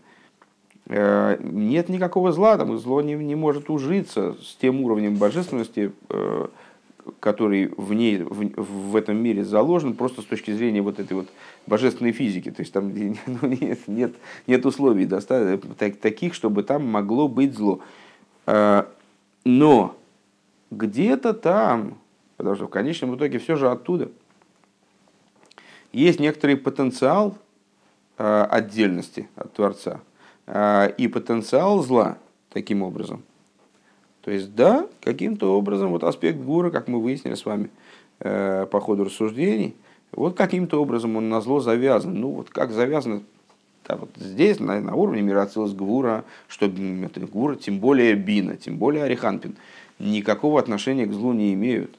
Э, 0.88 1.38
нет 1.42 1.90
никакого 1.90 2.32
зла, 2.32 2.58
там 2.58 2.78
зло 2.78 3.02
не, 3.02 3.14
не 3.16 3.36
может 3.36 3.70
ужиться 3.70 4.36
с 4.42 4.56
тем 4.56 4.82
уровнем 4.82 5.16
божественности, 5.16 5.92
э, 6.10 6.48
который 7.20 7.72
в, 7.76 7.94
ней, 7.94 8.24
в, 8.24 8.92
в 8.92 8.96
этом 8.96 9.18
мире 9.18 9.44
заложен, 9.44 9.96
просто 9.96 10.22
с 10.22 10.26
точки 10.26 10.52
зрения 10.52 10.82
вот 10.82 11.00
этой 11.00 11.14
вот 11.14 11.28
божественной 11.68 12.12
физики. 12.12 12.52
То 12.52 12.62
есть 12.62 12.72
там 12.72 12.90
ну, 12.96 13.48
нет, 13.48 13.80
нет, 13.88 14.14
нет 14.48 14.66
условий 14.66 15.06
достаточно, 15.06 15.76
таких, 15.76 16.34
чтобы 16.34 16.64
там 16.64 16.86
могло 16.86 17.28
быть 17.28 17.54
зло. 17.54 17.82
Но 19.44 19.96
где-то 20.72 21.34
там, 21.34 21.98
потому 22.38 22.56
что 22.56 22.68
в 22.68 22.70
конечном 22.70 23.16
итоге 23.16 23.40
все 23.40 23.56
же 23.56 23.70
оттуда, 23.70 24.10
есть 25.92 26.20
некоторый 26.20 26.56
потенциал 26.56 27.36
э, 28.18 28.48
отдельности 28.50 29.28
от 29.36 29.54
Творца 29.54 30.02
э, 30.46 30.92
и 30.98 31.08
потенциал 31.08 31.82
зла 31.82 32.18
таким 32.52 32.84
образом. 32.84 33.24
То 34.22 34.32
есть, 34.32 34.54
да, 34.54 34.88
каким-то 35.02 35.58
образом 35.58 35.92
вот 35.92 36.04
аспект 36.04 36.40
гура, 36.40 36.70
как 36.70 36.88
мы 36.88 37.02
выяснили 37.02 37.34
с 37.34 37.46
вами 37.46 37.72
э, 38.20 38.68
по 38.70 38.80
ходу 38.80 39.06
рассуждений, 39.06 39.76
вот 40.12 40.38
каким-то 40.38 40.82
образом 40.82 41.16
он 41.16 41.30
на 41.30 41.42
зло 41.42 41.60
завязан. 41.60 42.14
Ну, 42.14 42.32
вот 42.32 42.50
как 42.50 42.72
завязано 42.72 43.24
да, 43.90 43.96
вот 43.96 44.10
здесь, 44.18 44.60
на, 44.60 44.80
на 44.80 44.94
уровне 44.94 45.22
Мирацилс 45.22 45.74
Гвура, 45.74 46.24
что 46.48 46.68
это 46.68 47.20
Гвура, 47.22 47.56
тем 47.56 47.80
более 47.80 48.14
Бина, 48.14 48.56
тем 48.56 48.78
более 48.78 49.04
Ариханпин, 49.04 49.56
никакого 49.98 50.60
отношения 50.60 51.08
к 51.08 51.14
злу 51.14 51.34
не 51.34 51.54
имеют. 51.56 51.98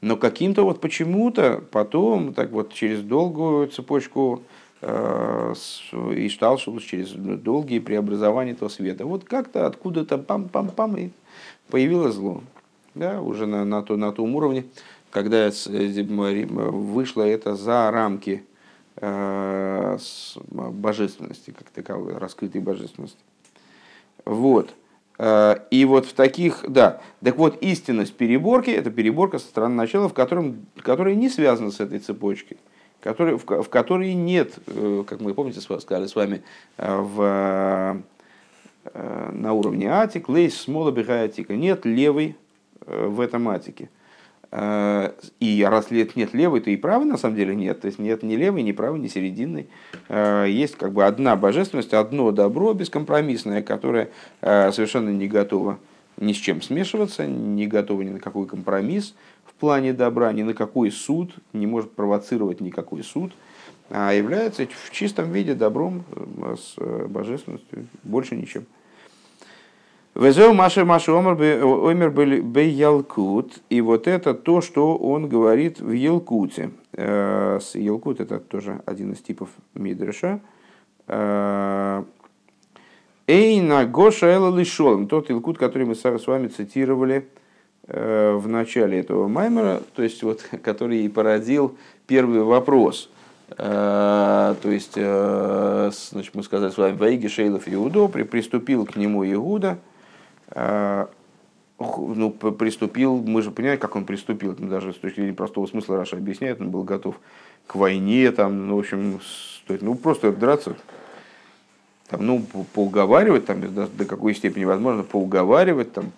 Но 0.00 0.16
каким-то 0.16 0.64
вот 0.64 0.80
почему-то 0.80 1.62
потом, 1.70 2.34
так 2.34 2.50
вот 2.50 2.74
через 2.74 3.00
долгую 3.00 3.68
цепочку 3.68 4.42
э, 4.82 5.54
и 6.14 6.28
Шталшус, 6.28 6.82
через 6.82 7.12
долгие 7.12 7.78
преобразования 7.78 8.52
этого 8.52 8.68
света, 8.68 9.06
вот 9.06 9.24
как-то 9.24 9.66
откуда-то 9.66 10.16
пам-пам-пам 10.16 11.00
и 11.00 11.10
появилось 11.70 12.16
зло. 12.16 12.42
Да, 12.94 13.20
уже 13.22 13.46
на, 13.46 13.64
на, 13.64 13.82
то, 13.82 13.96
на 13.96 14.12
том 14.12 14.34
уровне, 14.34 14.66
когда 15.10 15.50
вышло 15.80 17.22
это 17.22 17.54
за 17.54 17.90
рамки 17.90 18.44
э, 18.96 19.98
божественности, 20.50 21.50
как 21.50 21.70
таковой, 21.70 22.16
раскрытой 22.16 22.60
божественности. 22.60 23.18
Вот. 24.24 24.74
Э, 25.18 25.56
и 25.70 25.84
вот 25.84 26.06
в 26.06 26.12
таких, 26.14 26.64
да, 26.68 27.00
так 27.22 27.36
вот 27.36 27.62
истинность 27.62 28.14
переборки, 28.14 28.70
это 28.70 28.90
переборка 28.90 29.38
со 29.38 29.46
стороны 29.46 29.74
начала, 29.74 30.08
в 30.08 30.14
котором, 30.14 30.66
которая 30.76 31.14
не 31.14 31.28
связана 31.28 31.70
с 31.70 31.80
этой 31.80 31.98
цепочкой, 31.98 32.58
который, 33.00 33.36
в, 33.36 33.44
в 33.44 33.68
которой 33.68 34.14
нет, 34.14 34.54
э, 34.66 35.04
как 35.06 35.20
мы 35.20 35.34
помните, 35.34 35.60
сказали 35.60 36.06
с 36.06 36.14
вами, 36.14 36.42
в, 36.76 38.02
на 38.92 39.52
уровне 39.54 39.90
атик, 39.90 40.28
лейс 40.28 40.60
смола 40.60 40.94
атика, 41.08 41.56
нет 41.56 41.86
левой 41.86 42.36
в 42.86 43.20
этом 43.20 43.48
атике. 43.48 43.88
Э, 44.56 45.10
и 45.40 45.66
раз 45.68 45.90
нет 45.90 46.32
левой, 46.32 46.60
то 46.60 46.70
и 46.70 46.76
правой 46.76 47.06
на 47.06 47.16
самом 47.16 47.34
деле 47.34 47.56
нет. 47.56 47.80
То 47.80 47.86
есть 47.86 47.98
нет 47.98 48.22
ни 48.22 48.36
левой, 48.36 48.62
ни 48.62 48.70
правой, 48.70 49.00
ни 49.00 49.08
серединной. 49.08 49.66
Э, 50.08 50.46
есть 50.48 50.76
как 50.76 50.92
бы 50.92 51.04
одна 51.04 51.34
божественность, 51.34 51.92
одно 51.92 52.30
добро 52.30 52.72
бескомпромиссное, 52.72 53.62
которое 53.62 54.10
э, 54.42 54.70
совершенно 54.70 55.08
не 55.08 55.26
готово 55.26 55.78
ни 56.18 56.32
с 56.32 56.36
чем 56.36 56.62
смешиваться, 56.62 57.26
не 57.26 57.66
готово 57.66 58.02
ни 58.02 58.10
на 58.10 58.20
какой 58.20 58.46
компромисс 58.46 59.16
в 59.44 59.54
плане 59.54 59.92
добра, 59.92 60.32
ни 60.32 60.44
на 60.44 60.54
какой 60.54 60.92
суд, 60.92 61.34
не 61.52 61.66
может 61.66 61.90
провоцировать 61.90 62.60
никакой 62.60 63.02
суд, 63.02 63.32
а 63.90 64.12
является 64.12 64.66
в 64.66 64.92
чистом 64.92 65.32
виде 65.32 65.54
добром 65.54 66.04
с 66.56 66.76
божественностью, 67.08 67.88
больше 68.04 68.36
ничем. 68.36 68.66
Везел 70.14 70.54
Маша 70.54 70.84
Маша 70.84 71.12
Омер 71.12 72.10
был 72.12 72.60
Ялкут. 72.60 73.58
И 73.68 73.80
вот 73.80 74.06
это 74.06 74.32
то, 74.32 74.60
что 74.60 74.96
он 74.96 75.28
говорит 75.28 75.80
в 75.80 75.90
Елкуте. 75.90 76.70
Э, 76.92 77.58
с 77.60 77.74
Елкут 77.74 78.20
это 78.20 78.38
тоже 78.38 78.80
один 78.86 79.12
из 79.12 79.18
типов 79.18 79.48
Мидреша. 79.74 80.38
Э, 81.08 82.04
Эйна 83.26 83.86
Гоша 83.86 84.38
Лишолом. 84.56 85.08
Тот 85.08 85.32
Илкут, 85.32 85.58
который 85.58 85.84
мы 85.84 85.96
с 85.96 86.26
вами 86.28 86.46
цитировали 86.46 87.26
э, 87.88 88.34
в 88.34 88.46
начале 88.46 89.00
этого 89.00 89.26
маймера, 89.26 89.82
то 89.96 90.04
есть 90.04 90.22
вот, 90.22 90.42
который 90.62 91.04
и 91.04 91.08
породил 91.08 91.76
первый 92.06 92.44
вопрос. 92.44 93.10
То 93.56 94.56
есть, 94.64 94.94
значит, 94.94 96.34
мы 96.34 96.42
сказали 96.42 96.70
с 96.70 96.78
вами, 96.78 96.96
Ваиги 96.96 97.28
Шейлов 97.28 97.68
Иудо, 97.68 98.08
приступил 98.08 98.86
к 98.86 98.96
нему 98.96 99.22
Иуда, 99.30 99.78
ну, 101.78 102.30
приступил, 102.30 103.16
мы 103.16 103.42
же 103.42 103.50
понимаем, 103.50 103.78
как 103.78 103.96
он 103.96 104.04
приступил, 104.04 104.54
ну, 104.58 104.68
даже 104.68 104.92
с 104.92 104.96
точки 104.96 105.16
зрения 105.16 105.34
простого 105.34 105.66
смысла 105.66 105.96
Раша 105.96 106.16
объясняет, 106.16 106.60
он 106.60 106.70
был 106.70 106.82
готов 106.82 107.16
к 107.66 107.74
войне, 107.74 108.30
там, 108.30 108.68
ну, 108.68 108.76
в 108.76 108.80
общем, 108.80 109.20
ну, 109.68 109.94
просто 109.94 110.32
драться, 110.32 110.76
там, 112.08 112.26
ну, 112.26 112.44
поуговаривать, 112.74 113.46
там, 113.46 113.60
до, 113.74 113.86
до 113.86 114.04
какой 114.04 114.34
степени 114.34 114.64
возможно, 114.64 115.02
поуговаривать, 115.02 115.92
там, 115.92 116.12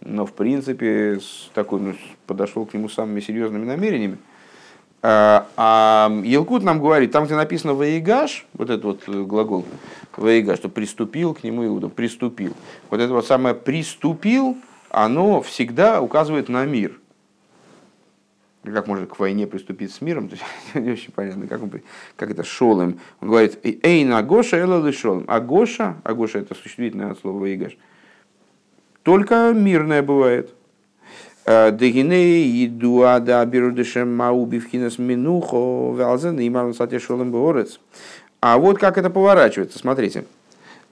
но, 0.00 0.26
в 0.26 0.32
принципе, 0.32 1.20
с 1.20 1.50
такой, 1.54 1.80
ну, 1.80 1.94
подошел 2.26 2.66
к 2.66 2.74
нему 2.74 2.88
самыми 2.88 3.20
серьезными 3.20 3.64
намерениями. 3.64 4.18
А, 5.08 5.46
а 5.56 6.10
Елкут 6.24 6.64
нам 6.64 6.80
говорит, 6.80 7.12
там, 7.12 7.26
где 7.26 7.36
написано 7.36 7.74
«воегаш», 7.74 8.44
вот 8.54 8.70
этот 8.70 8.84
вот 8.84 9.02
э, 9.06 9.22
глагол 9.22 9.64
«воегаш», 10.16 10.58
что 10.58 10.68
«приступил 10.68 11.32
к 11.32 11.44
нему 11.44 11.64
Иуда», 11.64 11.88
«приступил». 11.88 12.54
Вот 12.90 13.00
это 13.00 13.12
вот 13.12 13.24
самое 13.24 13.54
«приступил», 13.54 14.56
оно 14.90 15.42
всегда 15.42 16.02
указывает 16.02 16.48
на 16.48 16.64
мир. 16.64 16.98
Как 18.64 18.88
можно 18.88 19.06
к 19.06 19.20
войне 19.20 19.46
приступить 19.46 19.92
с 19.92 20.00
миром? 20.00 20.28
Не 20.74 20.90
очень 20.90 21.12
понятно, 21.12 21.46
как, 21.46 21.62
он, 21.62 21.70
как 22.16 22.32
это 22.32 22.42
шолым. 22.42 22.98
Он 23.20 23.28
говорит, 23.28 23.60
эй, 23.62 24.04
на 24.04 24.24
Гоша, 24.24 24.56
элла 24.56 24.90
шолым. 24.90 25.24
А 25.28 25.38
Гоша, 25.38 25.98
а 26.02 26.14
Гоша 26.14 26.40
это 26.40 26.56
существительное 26.56 27.12
от 27.12 27.20
слова 27.20 27.38
«воегаш», 27.38 27.78
только 29.04 29.52
мирное 29.54 30.02
бывает. 30.02 30.52
Дегине 31.46 32.42
едуа 32.42 33.20
да 33.20 33.44
бирудешем 33.46 34.16
мау 34.16 34.44
бифхинас 34.46 34.98
минухо 34.98 35.92
валзен 35.92 36.40
и 36.40 36.50
марн 36.50 36.74
сатешолем 36.74 37.30
борец. 37.30 37.78
А 38.40 38.58
вот 38.58 38.78
как 38.78 38.98
это 38.98 39.10
поворачивается, 39.10 39.78
смотрите. 39.78 40.24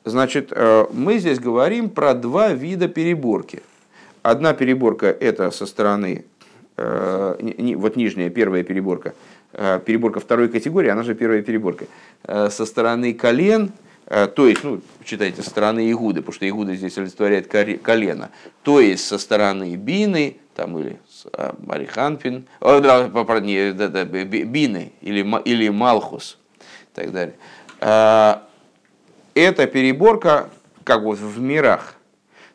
Значит, 0.04 0.48
э, 0.50 0.86
мы 0.92 1.18
здесь 1.18 1.38
говорим 1.38 1.88
про 1.88 2.14
два 2.14 2.52
вида 2.52 2.88
переборки. 2.88 3.62
Одна 4.22 4.52
переборка 4.52 5.06
это 5.06 5.50
со 5.50 5.64
стороны, 5.66 6.24
э, 6.76 7.74
вот 7.76 7.96
нижняя, 7.96 8.28
первая 8.28 8.64
переборка, 8.64 9.14
э, 9.52 9.80
переборка 9.84 10.20
второй 10.20 10.48
категории, 10.48 10.90
она 10.90 11.02
же 11.04 11.14
первая 11.14 11.42
переборка, 11.42 11.86
со 12.26 12.66
стороны 12.66 13.14
колен, 13.14 13.72
то 14.06 14.46
есть, 14.46 14.62
ну, 14.64 14.80
читайте, 15.04 15.42
со 15.42 15.48
стороны 15.48 15.90
Игуды, 15.90 16.20
потому 16.20 16.34
что 16.34 16.48
Игуда 16.48 16.74
здесь 16.74 16.96
олицетворяет 16.98 17.48
колено, 17.48 18.30
то 18.62 18.80
есть 18.80 19.06
со 19.06 19.18
стороны 19.18 19.76
Бины, 19.76 20.36
там 20.54 20.78
или 20.78 20.98
а, 21.32 21.54
Мариханпин, 21.58 22.46
о, 22.60 22.80
да, 22.80 23.08
не, 23.40 23.72
да, 23.72 24.04
Бины 24.04 24.92
или, 25.00 25.42
или 25.44 25.68
Малхус 25.68 26.38
и 26.60 26.94
так 26.94 27.12
далее. 27.12 27.34
А, 27.80 28.46
это 29.34 29.66
переборка 29.66 30.48
как 30.84 31.02
вот 31.02 31.18
в 31.18 31.40
мирах, 31.40 31.94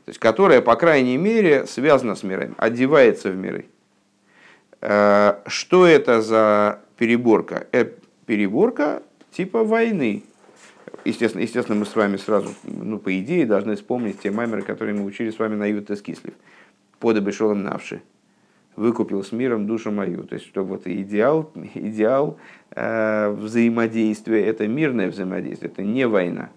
то 0.06 0.10
есть, 0.10 0.20
которая, 0.20 0.62
по 0.62 0.76
крайней 0.76 1.18
мере, 1.18 1.66
связана 1.66 2.16
с 2.16 2.24
мирами, 2.24 2.54
одевается 2.58 3.30
в 3.30 3.36
миры. 3.36 3.66
А, 4.82 5.42
что 5.48 5.86
это 5.86 6.22
за 6.22 6.80
переборка? 6.98 7.68
Это 7.72 7.94
переборка 8.26 9.04
типа 9.32 9.64
войны. 9.64 10.24
Естественно, 11.06 11.42
естественно, 11.42 11.80
мы 11.80 11.86
с 11.86 11.96
вами 11.96 12.18
сразу, 12.18 12.50
ну, 12.64 13.00
по 13.00 13.18
идее, 13.20 13.46
должны 13.46 13.76
вспомнить 13.76 14.20
те 14.20 14.32
маймеры, 14.32 14.62
которые 14.64 14.96
мы 14.96 15.06
учили 15.06 15.30
с 15.30 15.40
вами 15.40 15.56
на 15.56 15.66
Ютес 15.66 16.02
Кислив 16.02 16.34
подобы 17.00 17.32
шолом 17.32 17.64
навши, 17.64 18.02
выкупил 18.76 19.24
с 19.24 19.32
миром 19.32 19.66
душу 19.66 19.92
мою. 19.92 20.24
То 20.24 20.36
есть, 20.36 20.46
что 20.46 20.64
вот 20.64 20.86
идеал, 20.86 21.52
идеал 21.74 22.38
э, 22.72 23.30
взаимодействия, 23.30 24.46
это 24.46 24.68
мирное 24.68 25.10
взаимодействие, 25.10 25.72
это 25.72 25.84
не 25.84 26.08
война. 26.08 26.50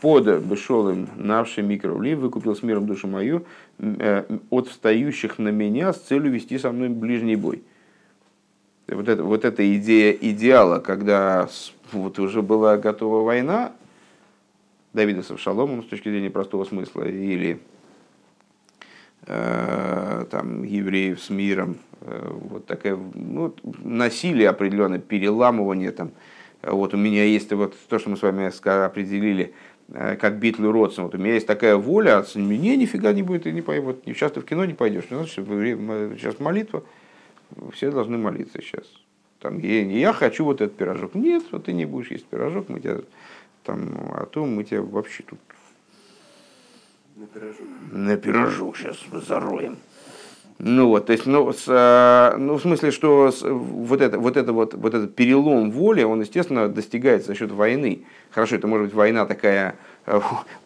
Под 0.00 0.42
бешолым 0.42 1.08
навши 1.16 1.62
микроли 1.62 2.14
выкупил 2.14 2.56
с 2.56 2.64
миром 2.64 2.86
душу 2.86 3.06
мою 3.06 3.44
э, 3.78 4.24
от 4.50 4.68
встающих 4.68 5.38
на 5.38 5.50
меня 5.50 5.92
с 5.92 6.00
целью 6.00 6.32
вести 6.32 6.58
со 6.58 6.72
мной 6.72 6.88
ближний 6.88 7.36
бой. 7.36 7.62
Вот 8.88 9.06
это, 9.08 9.22
вот 9.22 9.44
эта 9.44 9.76
идея 9.76 10.12
идеала, 10.12 10.80
когда 10.80 11.46
вот 11.92 12.18
уже 12.18 12.42
была 12.42 12.76
готова 12.76 13.22
война, 13.22 13.72
Давида 14.92 15.22
с 15.22 15.30
Авшаломом 15.30 15.82
с 15.82 15.86
точки 15.86 16.08
зрения 16.08 16.30
простого 16.30 16.64
смысла, 16.64 17.02
или 17.02 17.60
э, 19.26 20.24
там, 20.30 20.64
евреев 20.64 21.20
с 21.20 21.30
миром, 21.30 21.76
э, 22.00 22.30
вот 22.32 22.66
такое 22.66 22.98
ну, 23.14 23.54
насилие 23.84 24.48
определенное, 24.48 24.98
переламывание 24.98 25.92
там. 25.92 26.10
Вот 26.62 26.94
у 26.94 26.96
меня 26.96 27.24
есть 27.24 27.52
вот 27.52 27.76
то, 27.88 27.98
что 27.98 28.10
мы 28.10 28.16
с 28.16 28.22
вами 28.22 28.50
определили, 28.86 29.54
э, 29.88 30.16
как 30.16 30.38
Битлю 30.38 30.72
Родсон. 30.72 31.04
Вот 31.04 31.14
у 31.14 31.18
меня 31.18 31.34
есть 31.34 31.46
такая 31.46 31.76
воля, 31.76 32.18
а 32.18 32.24
мне 32.38 32.76
нифига 32.76 33.12
не 33.12 33.22
будет, 33.22 33.46
и 33.46 33.52
не 33.52 33.62
пойдешь. 33.62 33.84
Вот 33.84 34.02
сейчас 34.06 34.32
ты 34.32 34.40
в 34.40 34.44
кино 34.44 34.64
не 34.64 34.74
пойдешь. 34.74 35.04
Ну, 35.10 35.18
значит, 35.18 35.46
сейчас 36.18 36.40
молитва, 36.40 36.82
все 37.72 37.90
должны 37.90 38.18
молиться 38.18 38.60
сейчас. 38.60 38.84
Там, 39.40 39.58
я, 39.58 39.82
я 39.82 40.12
хочу 40.12 40.44
вот 40.44 40.60
этот 40.60 40.76
пирожок. 40.76 41.14
Нет, 41.14 41.44
вот 41.52 41.64
ты 41.64 41.72
не 41.72 41.84
будешь 41.84 42.10
есть 42.10 42.26
пирожок, 42.26 42.68
мы 42.68 42.80
тебя 42.80 43.00
там, 43.62 44.12
а 44.14 44.26
то 44.26 44.44
мы 44.44 44.64
тебя 44.64 44.82
вообще 44.82 45.22
тут 45.22 45.38
на 47.16 47.26
пирожок. 47.26 47.66
На 47.92 48.16
пирожок 48.16 48.76
сейчас 48.76 48.96
зароем. 49.26 49.78
Ну 50.60 50.88
вот, 50.88 51.06
то 51.06 51.12
есть, 51.12 51.24
ну, 51.26 51.52
с, 51.52 51.66
а, 51.68 52.36
ну 52.36 52.54
в 52.54 52.62
смысле, 52.62 52.90
что 52.90 53.30
с, 53.30 53.42
вот, 53.42 54.00
это, 54.00 54.18
вот, 54.18 54.36
это 54.36 54.52
вот, 54.52 54.74
вот 54.74 54.92
этот 54.92 55.14
перелом 55.14 55.70
воли, 55.70 56.02
он, 56.02 56.20
естественно, 56.20 56.68
достигается 56.68 57.28
за 57.28 57.34
счет 57.36 57.52
войны. 57.52 58.04
Хорошо, 58.30 58.56
это 58.56 58.66
может 58.66 58.86
быть 58.86 58.94
война 58.94 59.24
такая, 59.24 59.76
э, 60.06 60.20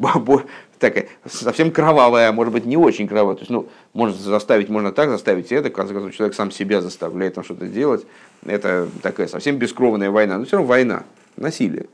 такая 0.82 1.06
совсем 1.26 1.70
кровавая, 1.70 2.28
а 2.28 2.32
может 2.32 2.52
быть 2.52 2.66
не 2.66 2.76
очень 2.76 3.08
кровавая. 3.08 3.36
То 3.36 3.42
есть, 3.42 3.50
ну, 3.50 3.68
можно 3.94 4.16
заставить, 4.16 4.68
можно 4.68 4.92
так 4.92 5.08
заставить, 5.08 5.50
это, 5.50 5.70
в 5.70 6.12
человек 6.12 6.34
сам 6.34 6.50
себя 6.50 6.82
заставляет 6.82 7.34
там 7.34 7.44
что-то 7.44 7.66
делать. 7.66 8.04
Это 8.44 8.88
такая 9.00 9.28
совсем 9.28 9.56
бескровная 9.56 10.10
война, 10.10 10.38
но 10.38 10.44
все 10.44 10.56
равно 10.56 10.68
война, 10.68 11.04
насилие. 11.36 11.86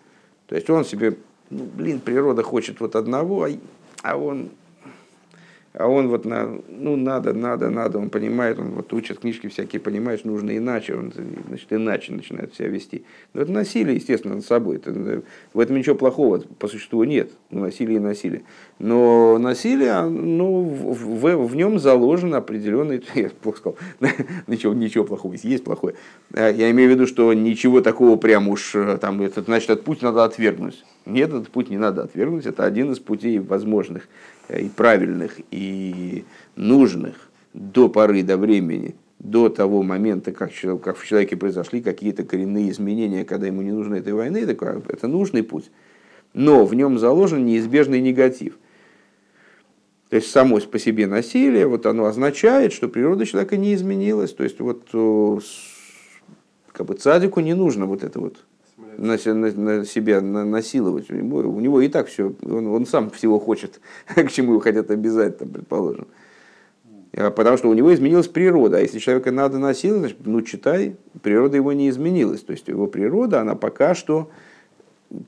То 0.47 0.57
есть 0.57 0.68
он 0.70 0.84
себе, 0.84 1.14
ну, 1.51 1.64
блин, 1.64 2.01
природа 2.01 2.43
хочет 2.43 2.80
вот 2.80 2.97
одного, 2.97 3.45
а, 3.45 3.51
а 4.03 4.16
он 4.16 4.49
а 5.79 5.87
он 5.87 6.09
вот, 6.09 6.24
на, 6.24 6.59
ну, 6.68 6.97
надо, 6.97 7.33
надо, 7.33 7.70
надо, 7.70 7.99
он 7.99 8.11
понимает, 8.11 8.59
он 8.59 8.70
вот 8.70 8.93
учит 8.93 9.20
книжки 9.20 9.47
всякие, 9.47 9.81
понимаешь, 9.81 10.24
нужно 10.24 10.57
иначе, 10.57 10.97
он, 10.97 11.12
значит, 11.47 11.72
иначе 11.72 12.12
начинает 12.12 12.53
себя 12.55 12.66
вести. 12.66 13.05
Но 13.33 13.43
это 13.43 13.53
насилие, 13.53 13.95
естественно, 13.95 14.35
над 14.35 14.45
собой. 14.45 14.76
Это, 14.76 15.22
в 15.55 15.61
этом 15.61 15.76
ничего 15.76 15.95
плохого 15.95 16.43
по 16.59 16.66
существу 16.66 17.05
нет. 17.05 17.31
Насилие 17.51 17.99
и 17.99 18.01
насилие. 18.01 18.43
Но 18.81 19.39
насилие, 19.39 20.03
ну, 20.03 20.62
в, 20.62 21.20
в, 21.20 21.47
в 21.47 21.55
нем 21.55 21.79
заложен 21.79 22.35
определенный, 22.35 23.05
я 23.14 23.31
плохо 23.41 23.59
сказал, 23.59 23.79
ничего, 24.49 24.74
ничего 24.74 25.05
плохого, 25.05 25.37
есть 25.41 25.62
плохое. 25.62 25.95
А, 26.35 26.51
я 26.51 26.72
имею 26.72 26.91
в 26.91 26.93
виду, 26.95 27.07
что 27.07 27.33
ничего 27.33 27.83
такого 27.83 28.16
прям 28.16 28.49
уж, 28.49 28.74
э, 28.74 28.99
там, 29.01 29.22
это, 29.22 29.43
значит, 29.43 29.70
этот 29.70 29.85
путь 29.85 30.03
надо 30.03 30.24
отвергнуть. 30.24 30.85
Нет, 31.09 31.31
этот 31.31 31.49
путь 31.49 31.71
не 31.71 31.79
надо 31.79 32.03
отвергнуть, 32.03 32.45
это 32.45 32.65
один 32.65 32.93
из 32.93 32.99
путей 32.99 33.39
возможных 33.39 34.07
и 34.51 34.69
правильных, 34.69 35.41
и 35.51 36.25
нужных 36.55 37.31
до 37.55 37.89
поры, 37.89 38.23
до 38.23 38.37
времени, 38.37 38.95
до 39.19 39.49
того 39.49 39.83
момента, 39.83 40.33
как, 40.33 40.51
как 40.83 40.99
в 40.99 41.07
человеке 41.07 41.37
произошли 41.37 41.81
какие-то 41.81 42.25
коренные 42.25 42.71
изменения, 42.71 43.25
когда 43.25 43.47
ему 43.47 43.63
не 43.63 43.73
нужно 43.73 43.95
этой 43.95 44.13
войны, 44.13 44.37
это, 44.37 44.83
это 44.89 45.09
нужный 45.09 45.43
путь. 45.43 45.71
Но 46.35 46.67
в 46.67 46.75
нем 46.75 46.99
заложен 46.99 47.47
неизбежный 47.47 48.03
негатив. 48.03 48.59
То 50.11 50.17
есть 50.17 50.31
само 50.31 50.61
по 50.61 50.79
себе 50.79 51.07
насилие, 51.07 51.67
вот 51.67 51.87
оно 51.87 52.05
означает, 52.05 52.75
что 52.75 52.89
природа 52.89 53.25
человека 53.25 53.57
не 53.57 53.75
изменилась. 53.75 54.35
То 54.35 54.45
есть 54.45 54.61
вот 54.61 54.85
как 56.73 56.87
бы 56.87 56.95
цадику 56.95 57.41
не 57.41 57.55
нужно 57.55 57.87
вот 57.87 58.05
это 58.05 58.21
вот 58.21 58.45
на, 58.97 59.16
на, 59.24 59.53
на 59.53 59.85
себя 59.85 60.20
на, 60.20 60.45
насиловать. 60.45 61.11
У 61.11 61.14
него, 61.14 61.39
у 61.39 61.61
него 61.61 61.81
и 61.81 61.89
так 61.89 62.09
все, 62.09 62.35
он, 62.43 62.66
он 62.66 62.87
сам 62.87 63.11
всего 63.11 63.39
хочет, 63.39 63.81
к 64.14 64.29
чему 64.29 64.53
его 64.53 64.61
хотят 64.61 64.91
обязать, 64.91 65.39
там, 65.39 65.49
предположим. 65.49 66.07
А 67.16 67.31
потому 67.31 67.57
что 67.57 67.68
у 67.68 67.74
него 67.74 67.93
изменилась 67.93 68.29
природа. 68.29 68.79
А 68.79 68.81
если 68.81 68.99
человека 68.99 69.33
надо 69.33 69.59
насиловать, 69.59 70.11
значит, 70.11 70.26
ну 70.26 70.43
читай, 70.43 70.97
природа 71.22 71.57
его 71.57 71.72
не 71.72 71.89
изменилась. 71.89 72.43
То 72.43 72.53
есть 72.53 72.68
его 72.68 72.87
природа, 72.87 73.41
она 73.41 73.55
пока 73.55 73.95
что 73.95 74.31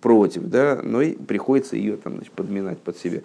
против, 0.01 0.43
да, 0.45 0.81
но 0.83 1.01
и 1.01 1.15
приходится 1.15 1.77
ее 1.77 1.97
там, 1.97 2.15
значит, 2.17 2.33
подминать 2.33 2.79
под 2.79 2.99
себя. 2.99 3.23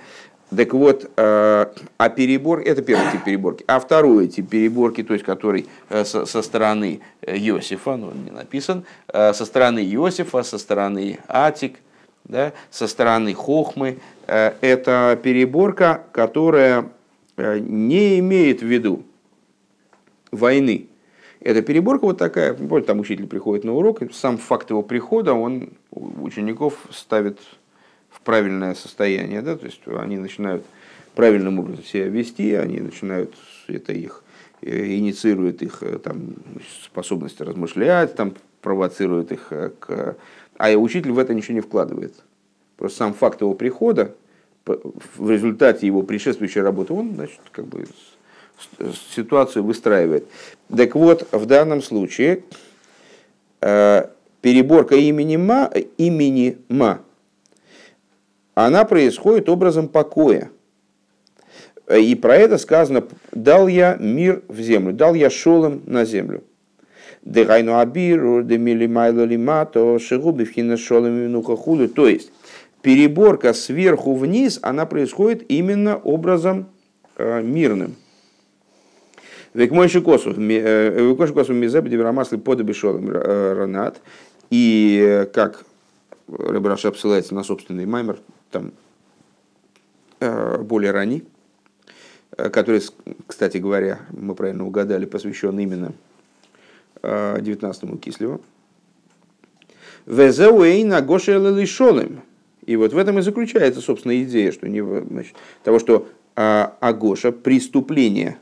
Так 0.56 0.74
вот, 0.74 1.10
э, 1.18 1.66
а 1.98 2.10
перебор, 2.10 2.60
это 2.60 2.84
первый 2.84 3.12
тип 3.12 3.24
переборки. 3.24 3.64
А 3.68 3.80
второй 3.80 4.28
тип 4.28 4.50
переборки, 4.50 5.02
то 5.04 5.14
есть 5.14 5.26
который 5.26 5.68
э, 5.90 6.06
со, 6.06 6.26
стороны 6.26 7.02
э, 7.22 7.36
Иосифа, 7.38 7.96
ну 7.98 8.08
он 8.08 8.26
не 8.26 8.32
написан, 8.32 8.86
со 9.12 9.34
стороны 9.34 9.80
Иосифа, 9.80 10.44
со 10.44 10.60
стороны 10.60 11.20
Атик, 11.28 11.78
да, 12.26 12.54
со 12.70 12.88
стороны 12.88 13.34
Хохмы, 13.34 14.00
это 14.28 15.20
переборка, 15.22 16.04
которая 16.12 16.90
не 17.38 18.20
имеет 18.20 18.62
в 18.62 18.66
виду 18.66 19.04
войны. 20.32 20.88
Это 21.40 21.62
переборка 21.62 22.06
вот 22.06 22.18
такая, 22.18 22.54
там 22.54 23.00
учитель 23.00 23.28
приходит 23.28 23.64
на 23.64 23.74
урок, 23.74 24.02
и 24.02 24.12
сам 24.12 24.38
факт 24.38 24.72
его 24.72 24.82
прихода, 24.82 25.34
он 25.34 25.70
учеников 25.92 26.88
ставит 26.92 27.40
правильное 28.26 28.74
состояние, 28.74 29.42
да, 29.42 29.56
то 29.56 29.66
есть 29.66 29.80
они 29.86 30.18
начинают 30.18 30.66
правильным 31.14 31.60
образом 31.60 31.86
себя 31.86 32.08
вести, 32.10 32.54
они 32.56 32.80
начинают, 32.80 33.34
это 33.68 33.94
их 33.94 34.24
э, 34.62 34.96
инициирует 34.96 35.62
их 35.62 35.82
э, 35.82 36.00
там, 36.00 36.34
способность 36.84 37.40
размышлять, 37.40 38.16
там, 38.16 38.34
провоцирует 38.62 39.32
их 39.32 39.48
э, 39.52 39.72
к... 39.80 40.18
А 40.58 40.72
учитель 40.74 41.12
в 41.12 41.20
это 41.20 41.34
ничего 41.34 41.54
не 41.56 41.62
вкладывает. 41.62 42.16
Просто 42.78 42.98
сам 42.98 43.14
факт 43.14 43.42
его 43.42 43.54
прихода, 43.54 44.16
в 44.66 45.30
результате 45.30 45.86
его 45.86 46.02
предшествующей 46.02 46.62
работы, 46.62 46.94
он, 46.94 47.14
значит, 47.14 47.40
как 47.52 47.68
бы 47.68 47.86
ситуацию 49.14 49.64
выстраивает. 49.64 50.26
Так 50.76 50.96
вот, 50.96 51.28
в 51.32 51.46
данном 51.46 51.82
случае 51.84 52.44
переборка 53.60 54.96
имени 54.96 55.36
Ма, 55.38 55.72
имени 55.98 56.58
Ма 56.68 57.05
она 58.56 58.86
происходит 58.86 59.50
образом 59.50 59.88
покоя. 59.88 60.50
И 61.94 62.16
про 62.16 62.36
это 62.36 62.58
сказано, 62.58 63.04
дал 63.32 63.68
я 63.68 63.96
мир 64.00 64.42
в 64.48 64.60
землю, 64.60 64.92
дал 64.94 65.14
я 65.14 65.30
шолом 65.30 65.84
на 65.86 66.04
землю. 66.04 66.44
Дегайну 67.22 67.78
абиру, 67.78 68.44
демили 68.44 68.88
майло 68.88 69.24
лимато, 69.24 70.00
шигуби 70.00 70.46
вхина 70.46 70.78
шолом 70.78 71.32
нуха 71.32 71.56
худу. 71.56 71.88
То 71.88 72.08
есть, 72.08 72.32
переборка 72.82 73.54
сверху 73.54 74.16
вниз, 74.16 74.60
она 74.64 74.86
происходит 74.86 75.44
именно 75.50 75.98
образом 75.98 76.68
э, 77.18 77.42
мирным. 77.44 77.96
Век 79.54 79.72
мой 79.72 79.90
шикосу, 79.90 80.32
век 80.32 81.18
мой 81.18 81.28
шикосу 81.28 81.54
мизеб 81.54 81.88
дебрамасли 81.88 82.38
подоби 82.38 82.74
шолом 82.74 83.10
э, 83.12 83.54
ранат. 83.54 84.02
И 84.50 85.00
э, 85.04 85.26
как 85.26 85.66
Рабраша 86.28 86.92
ссылается 86.94 87.36
на 87.36 87.44
собственный 87.44 87.86
маймер, 87.86 88.18
там 88.56 88.72
э, 90.22 90.62
более 90.62 90.92
ранний, 90.92 91.26
э, 92.38 92.50
который, 92.50 92.82
кстати 93.28 93.58
говоря, 93.58 94.00
мы 94.12 94.34
правильно 94.34 94.66
угадали, 94.66 95.04
посвящен 95.04 95.60
именно 95.60 95.92
19-му 97.02 97.96
э, 97.96 97.98
Кислеву. 97.98 98.40
Везеуэйна 100.06 101.02
гошелелишолем. 101.02 102.22
И 102.66 102.78
вот 102.78 102.94
в 102.94 102.98
этом 102.98 103.20
и 103.20 103.22
заключается, 103.22 103.82
собственно, 103.82 104.24
идея 104.24 104.54
что 104.54 104.70
не, 104.70 104.82
значит, 104.82 105.36
того, 105.64 105.78
что 105.80 106.08
Агоша, 106.36 107.34
преступление, 107.34 108.38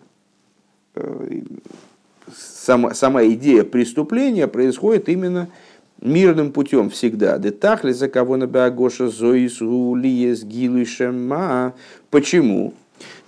сама, 2.36 2.94
сама 2.94 3.26
идея 3.26 3.64
преступления 3.64 4.48
происходит 4.48 5.10
именно 5.10 5.50
мирным 6.02 6.52
путем 6.52 6.90
всегда. 6.90 7.38
Детахли 7.38 7.92
за 7.92 8.10
кого 8.10 8.38
на 8.38 8.48
Беагоша 8.48 9.08
Зоис 9.08 9.60
Гулиес 9.60 10.44
Гилышема. 10.44 11.74
Почему? 12.10 12.74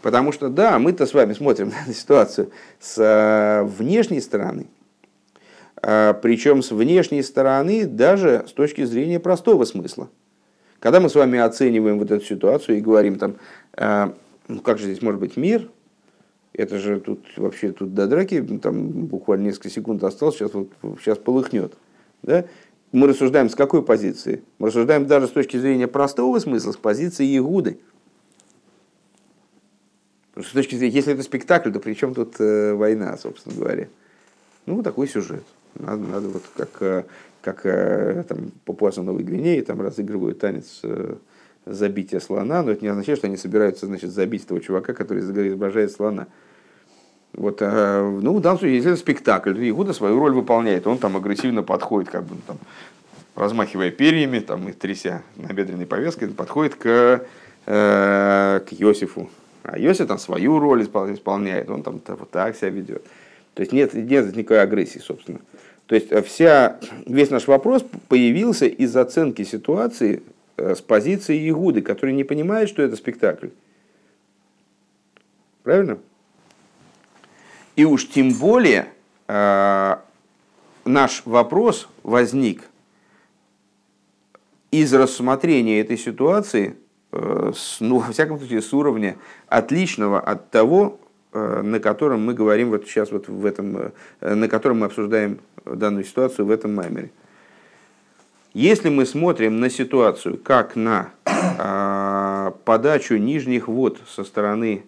Потому 0.01 0.31
что, 0.31 0.49
да, 0.49 0.77
мы-то 0.77 1.05
с 1.05 1.13
вами 1.13 1.33
смотрим 1.33 1.71
на 1.87 1.93
ситуацию 1.93 2.51
с 2.79 2.97
э, 2.99 3.63
внешней 3.63 4.21
стороны. 4.21 4.67
А, 5.81 6.13
Причем 6.13 6.61
с 6.61 6.71
внешней 6.71 7.23
стороны 7.23 7.85
даже 7.85 8.45
с 8.47 8.51
точки 8.51 8.83
зрения 8.83 9.19
простого 9.19 9.65
смысла. 9.65 10.09
Когда 10.79 10.99
мы 10.99 11.09
с 11.09 11.15
вами 11.15 11.39
оцениваем 11.39 11.97
вот 11.97 12.11
эту 12.11 12.23
ситуацию 12.23 12.77
и 12.77 12.81
говорим 12.81 13.17
там, 13.17 13.35
э, 13.77 14.11
ну 14.47 14.59
как 14.59 14.77
же 14.77 14.85
здесь 14.85 15.01
может 15.01 15.19
быть 15.19 15.37
мир, 15.37 15.69
это 16.53 16.77
же 16.77 16.99
тут 16.99 17.25
вообще 17.37 17.71
тут 17.71 17.93
до 17.93 18.07
драки, 18.07 18.41
там 18.61 18.89
буквально 18.89 19.45
несколько 19.45 19.69
секунд 19.69 20.03
осталось, 20.03 20.35
сейчас, 20.35 20.53
вот, 20.53 20.69
сейчас 21.01 21.17
полыхнет. 21.17 21.73
Да? 22.25 22.45
мы 22.95 23.07
рассуждаем 23.07 23.49
с 23.49 23.55
какой 23.55 23.83
позиции? 23.83 24.41
Мы 24.57 24.67
рассуждаем 24.67 25.05
даже 25.05 25.27
с 25.27 25.31
точки 25.31 25.57
зрения 25.57 25.87
простого 25.87 26.39
смысла, 26.39 26.71
с 26.71 26.77
позиции 26.77 27.37
Игуды. 27.37 27.77
С 30.35 30.51
точки 30.51 30.75
зрения, 30.75 30.95
если 30.95 31.13
это 31.13 31.21
спектакль, 31.21 31.71
то 31.71 31.79
при 31.79 31.93
чем 31.93 32.13
тут 32.13 32.35
э, 32.39 32.73
война, 32.73 33.17
собственно 33.17 33.55
говоря? 33.55 33.87
Ну, 34.65 34.81
такой 34.81 35.07
сюжет. 35.07 35.43
Надо, 35.75 36.03
надо 36.03 36.29
вот 36.29 36.43
как, 36.55 36.69
э, 36.81 37.03
как 37.41 37.65
э, 37.65 38.23
там, 38.27 38.51
папуасы 38.63 39.01
Новой 39.01 39.23
Гвинеи 39.23 39.61
там 39.61 39.81
разыгрывают 39.81 40.39
танец 40.39 40.79
э, 40.83 41.15
забития 41.65 42.21
слона, 42.21 42.63
но 42.63 42.71
это 42.71 42.81
не 42.81 42.89
означает, 42.89 43.19
что 43.19 43.27
они 43.27 43.37
собираются 43.37 43.87
значит, 43.87 44.11
забить 44.11 44.45
этого 44.45 44.61
чувака, 44.61 44.93
который 44.93 45.21
изображает 45.21 45.91
слона. 45.91 46.27
Вот, 47.35 47.57
э, 47.61 48.19
ну, 48.21 48.35
в 48.35 48.41
данном 48.41 48.59
случае, 48.59 48.77
если 48.77 48.91
это 48.91 48.99
спектакль, 48.99 49.53
то 49.53 49.69
Игуда 49.69 49.93
свою 49.93 50.19
роль 50.19 50.33
выполняет. 50.33 50.87
Он 50.87 50.97
там 50.97 51.17
агрессивно 51.17 51.63
подходит, 51.63 52.09
как 52.09 52.23
бы 52.23 52.35
там, 52.47 52.57
размахивая 53.35 53.91
перьями 53.91 54.39
там, 54.39 54.69
и 54.69 54.71
тряся 54.71 55.21
набедренной 55.35 55.85
повязкой, 55.85 56.29
подходит 56.29 56.75
к, 56.75 57.25
э, 57.65 58.61
к 58.65 58.73
Иосифу. 58.73 59.29
А 59.63 59.77
Иосиф 59.77 60.07
там 60.07 60.17
свою 60.17 60.59
роль 60.59 60.83
исполняет, 60.83 61.69
он 61.69 61.83
там 61.83 62.01
вот 62.07 62.31
так 62.31 62.55
себя 62.55 62.69
ведет. 62.69 63.03
То 63.53 63.61
есть 63.61 63.73
нет, 63.73 63.93
нет 63.93 64.35
никакой 64.35 64.61
агрессии, 64.61 64.99
собственно. 64.99 65.39
То 65.87 65.95
есть 65.95 66.11
вся, 66.25 66.77
весь 67.05 67.29
наш 67.29 67.47
вопрос 67.47 67.85
появился 68.07 68.65
из 68.65 68.95
оценки 68.95 69.43
ситуации 69.43 70.23
Э, 70.57 70.73
с 70.73 70.81
позиции 70.81 71.49
Игуды, 71.49 71.81
который 71.81 72.13
не 72.13 72.23
понимает, 72.23 72.69
что 72.69 72.81
это 72.81 72.95
спектакль. 72.95 73.47
Правильно? 75.63 75.97
И 77.75 77.83
уж 77.83 78.07
тем 78.07 78.31
более 78.33 78.87
э, 79.27 79.95
наш 80.85 81.23
вопрос 81.25 81.89
возник 82.03 82.63
из 84.71 84.93
рассмотрения 84.93 85.81
этой 85.81 85.97
ситуации, 85.97 86.77
э, 87.11 87.51
ну, 87.81 87.99
во 87.99 88.13
всяком 88.13 88.39
случае, 88.39 88.61
с 88.61 88.73
уровня 88.73 89.17
отличного 89.49 90.21
от 90.21 90.51
того, 90.51 90.99
э, 91.33 91.61
на 91.63 91.81
котором 91.81 92.25
мы 92.25 92.33
говорим 92.33 92.69
вот 92.69 92.85
сейчас 92.85 93.11
вот 93.11 93.27
в 93.27 93.45
этом, 93.45 93.91
на 94.21 94.47
котором 94.47 94.79
мы 94.79 94.85
обсуждаем 94.85 95.39
данную 95.65 96.05
ситуацию 96.05 96.45
в 96.45 96.51
этом 96.51 96.75
маймере. 96.75 97.11
Если 98.53 98.87
мы 98.87 99.05
смотрим 99.05 99.59
на 99.59 99.69
ситуацию 99.69 100.37
как 100.37 100.77
на 100.77 101.11
подачу 102.63 103.17
нижних 103.17 103.67
вод 103.67 103.99
со 104.07 104.23
стороны 104.23 104.85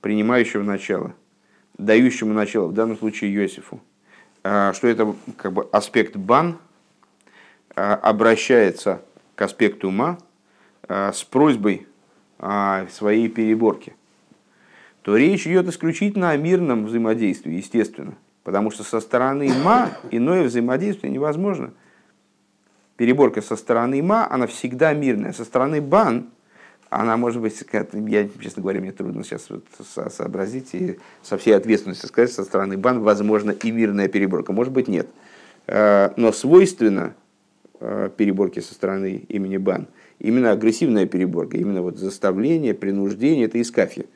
принимающего 0.00 0.62
начала, 0.62 1.12
дающему 1.78 2.32
начало, 2.34 2.66
в 2.66 2.74
данном 2.74 2.98
случае 2.98 3.34
Иосифу, 3.34 3.80
э, 4.42 4.72
что 4.74 4.88
это 4.88 5.14
как 5.36 5.52
бы 5.52 5.68
аспект 5.72 6.16
бан 6.16 6.58
э, 7.74 7.80
обращается 7.80 9.02
к 9.34 9.42
аспекту 9.42 9.88
ума 9.88 10.18
э, 10.88 11.12
с 11.12 11.24
просьбой 11.24 11.86
своей 12.90 13.28
переборке, 13.28 13.96
то 15.02 15.16
речь 15.16 15.44
идет 15.48 15.66
исключительно 15.66 16.30
о 16.30 16.36
мирном 16.36 16.86
взаимодействии, 16.86 17.54
естественно. 17.54 18.14
Потому 18.44 18.70
что 18.70 18.84
со 18.84 19.00
стороны 19.00 19.52
ма 19.52 19.90
иное 20.12 20.44
взаимодействие 20.44 21.12
невозможно– 21.12 21.72
переборка 22.98 23.40
со 23.40 23.56
стороны 23.56 24.02
ма, 24.02 24.30
она 24.30 24.46
всегда 24.46 24.92
мирная. 24.92 25.32
Со 25.32 25.44
стороны 25.46 25.80
бан, 25.80 26.28
она 26.90 27.16
может 27.16 27.42
быть, 27.42 27.62
я, 27.72 28.28
честно 28.40 28.62
говоря, 28.62 28.80
мне 28.80 28.92
трудно 28.92 29.22
сейчас 29.24 29.50
вот 29.50 29.64
сообразить 30.10 30.74
и 30.74 30.98
со 31.22 31.36
всей 31.36 31.52
ответственностью 31.52 32.08
сказать, 32.08 32.32
со 32.32 32.44
стороны 32.44 32.76
бан, 32.76 33.00
возможно, 33.00 33.50
и 33.50 33.70
мирная 33.70 34.08
переборка. 34.08 34.52
Может 34.52 34.72
быть, 34.72 34.88
нет. 34.88 35.08
Э, 35.66 36.10
но 36.16 36.32
свойственно 36.32 37.14
э, 37.80 38.08
переборки 38.16 38.60
со 38.60 38.74
стороны 38.74 39.24
имени 39.28 39.58
бан 39.58 39.86
именно 40.18 40.50
агрессивная 40.50 41.06
переборка, 41.06 41.58
именно 41.58 41.82
вот 41.82 41.96
заставление, 41.98 42.74
принуждение, 42.74 43.46
это 43.46 43.60
искафия. 43.60 44.06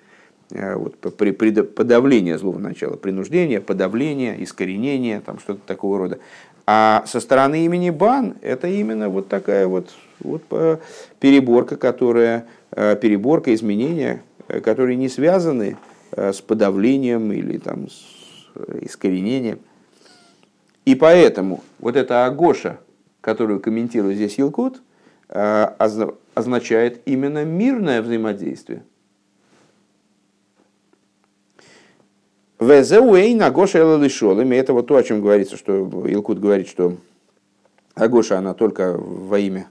Э, 0.51 0.77
вот, 0.77 0.97
при, 1.17 1.31
при, 1.31 1.53
подавление 1.63 2.39
злого 2.39 2.59
начала, 2.59 2.97
принуждение, 2.97 3.61
подавление, 3.61 4.43
искоренение, 4.43 5.21
там 5.21 5.39
что-то 5.39 5.61
такого 5.67 5.99
рода. 5.99 6.19
А 6.67 7.05
со 7.07 7.21
стороны 7.21 7.65
имени 7.65 7.91
Бан 7.91 8.37
это 8.41 8.69
именно 8.69 9.09
вот 9.09 9.29
такая 9.29 9.67
вот, 9.67 9.91
вот 10.21 10.43
переборка, 11.19 11.77
которая, 11.77 12.47
переборка, 12.75 13.55
изменения, 13.55 14.23
э, 14.49 14.61
которые 14.61 14.97
не 14.97 15.09
связаны 15.09 15.77
с 16.11 16.41
подавлением 16.41 17.33
или 17.33 17.57
там, 17.57 17.89
с 17.89 18.03
искоренением. 18.83 19.61
И 20.85 20.95
поэтому 20.95 21.63
вот 21.79 21.97
эта 21.97 22.27
Агоша, 22.27 22.81
которую 23.23 23.61
комментирует 23.61 24.17
здесь 24.17 24.39
Илкут, 24.39 24.83
означает 25.29 27.01
именно 27.07 27.47
мирное 27.47 28.03
взаимодействие. 28.03 28.83
Везеуэй 32.61 33.39
Агоша 33.41 33.79
Элалишолами. 33.79 34.55
Это 34.55 34.75
вот 34.75 34.87
то, 34.87 34.97
о 34.97 35.03
чем 35.03 35.23
говорится, 35.23 35.57
что 35.57 36.07
Илкут 36.07 36.39
говорит, 36.39 36.69
что 36.69 36.99
Агоша, 37.95 38.37
она 38.37 38.53
только 38.53 38.93
во 38.97 39.39
имя 39.39 39.69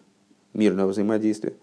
мирного 0.54 0.90
взаимодействия. 0.90 1.54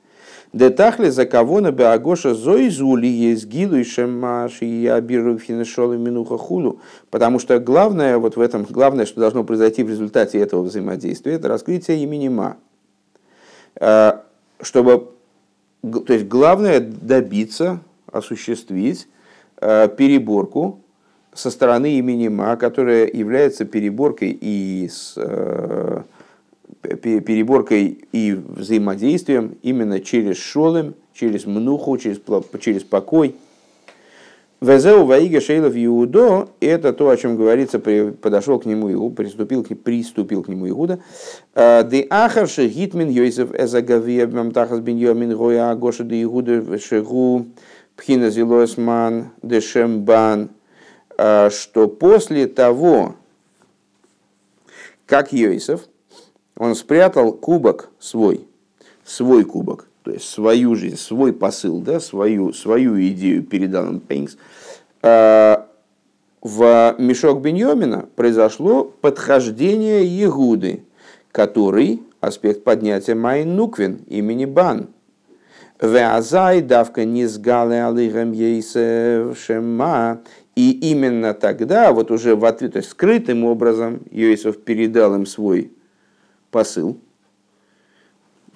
Детахли 0.52 1.10
за 1.10 1.26
кого 1.26 1.60
на 1.60 1.68
Агоша 1.92 2.34
зоизули 2.34 3.06
есть 3.06 3.46
гилу 3.46 3.76
и 3.76 3.84
шемаш 3.84 4.62
и 4.62 4.86
абиру 4.86 5.38
финешолы 5.38 5.98
минуха 5.98 6.38
худу. 6.38 6.80
Потому 7.10 7.38
что 7.38 7.58
главное 7.58 8.16
вот 8.16 8.36
в 8.36 8.40
этом, 8.40 8.64
главное, 8.64 9.04
что 9.04 9.20
должно 9.20 9.44
произойти 9.44 9.82
в 9.82 9.90
результате 9.90 10.38
этого 10.38 10.62
взаимодействия, 10.62 11.34
это 11.34 11.48
раскрытие 11.48 12.02
имени 12.02 12.28
Ма. 12.28 12.56
А, 13.78 14.24
чтобы, 14.62 15.08
то 15.82 16.12
есть 16.12 16.26
главное 16.26 16.80
добиться, 16.80 17.80
осуществить 18.10 19.06
а, 19.58 19.88
переборку 19.88 20.80
со 21.34 21.50
стороны 21.50 21.98
имени 21.98 22.28
Ма, 22.28 22.56
которая 22.56 23.06
является 23.06 23.66
переборкой 23.66 24.36
и 24.40 24.88
с, 24.88 25.14
э, 25.16 26.02
переборкой 26.82 28.06
и 28.12 28.32
взаимодействием 28.32 29.56
именно 29.62 30.00
через 30.00 30.38
шолем, 30.38 30.94
через 31.14 31.46
мнуху, 31.46 31.96
через, 31.98 32.20
через 32.60 32.82
покой. 32.82 33.34
Везеу 34.60 35.04
ваига 35.04 35.40
шейлов 35.40 35.74
Иудо, 35.76 36.48
это 36.60 36.92
то, 36.92 37.10
о 37.10 37.16
чем 37.16 37.36
говорится, 37.36 37.78
подошел 37.78 38.58
к 38.58 38.66
нему 38.66 38.92
Иуд, 38.92 39.14
приступил, 39.14 39.62
приступил 39.62 40.42
к 40.42 40.48
нему 40.48 40.68
Иуда. 40.68 40.98
«Э, 41.54 41.84
де 41.88 42.06
ахар 42.10 42.46
гитмин 42.46 43.08
йойсев 43.08 43.54
эзагавия 43.54 44.26
мамтахас 44.26 44.80
бин 44.80 44.96
йомин 44.96 45.36
гоя 45.36 45.74
гоша 45.76 46.02
де 46.02 46.22
Иуда 46.24 46.78
шегу 46.78 47.46
пхина 47.96 48.30
зилосман 48.30 49.28
дешембан 49.42 50.50
а, 51.20 51.50
что 51.50 51.88
после 51.88 52.46
того, 52.46 53.16
как 55.04 55.32
Йосиф, 55.32 55.87
он 56.58 56.74
спрятал 56.74 57.32
кубок 57.32 57.90
свой, 57.98 58.46
свой 59.04 59.44
кубок, 59.44 59.86
то 60.02 60.10
есть 60.10 60.28
свою 60.28 60.74
жизнь, 60.74 60.96
свой 60.96 61.32
посыл, 61.32 61.80
да, 61.80 62.00
свою, 62.00 62.52
свою 62.52 63.00
идею 63.08 63.44
передал 63.44 63.88
он 63.88 64.00
Пейнкс, 64.00 64.36
а, 65.02 65.66
в 66.42 66.94
мешок 66.98 67.40
Беньомина 67.40 68.08
произошло 68.16 68.84
подхождение 68.84 70.04
Егуды, 70.04 70.82
который 71.32 72.02
аспект 72.20 72.64
поднятия 72.64 73.14
Майн 73.14 73.54
Нуквин 73.54 74.00
имени 74.06 74.44
Бан. 74.44 74.88
Веазай 75.80 76.60
давка 76.60 77.04
низгалы 77.04 77.80
алыгам 77.80 78.32
ейсев 78.32 79.38
шема. 79.38 80.20
И 80.56 80.72
именно 80.90 81.34
тогда, 81.34 81.92
вот 81.92 82.10
уже 82.10 82.34
в 82.34 82.44
ответ, 82.44 82.72
то 82.72 82.78
есть 82.78 82.90
скрытым 82.90 83.44
образом, 83.44 84.00
Иосиф 84.10 84.60
передал 84.64 85.14
им 85.14 85.24
свой 85.24 85.70
посыл, 86.50 86.98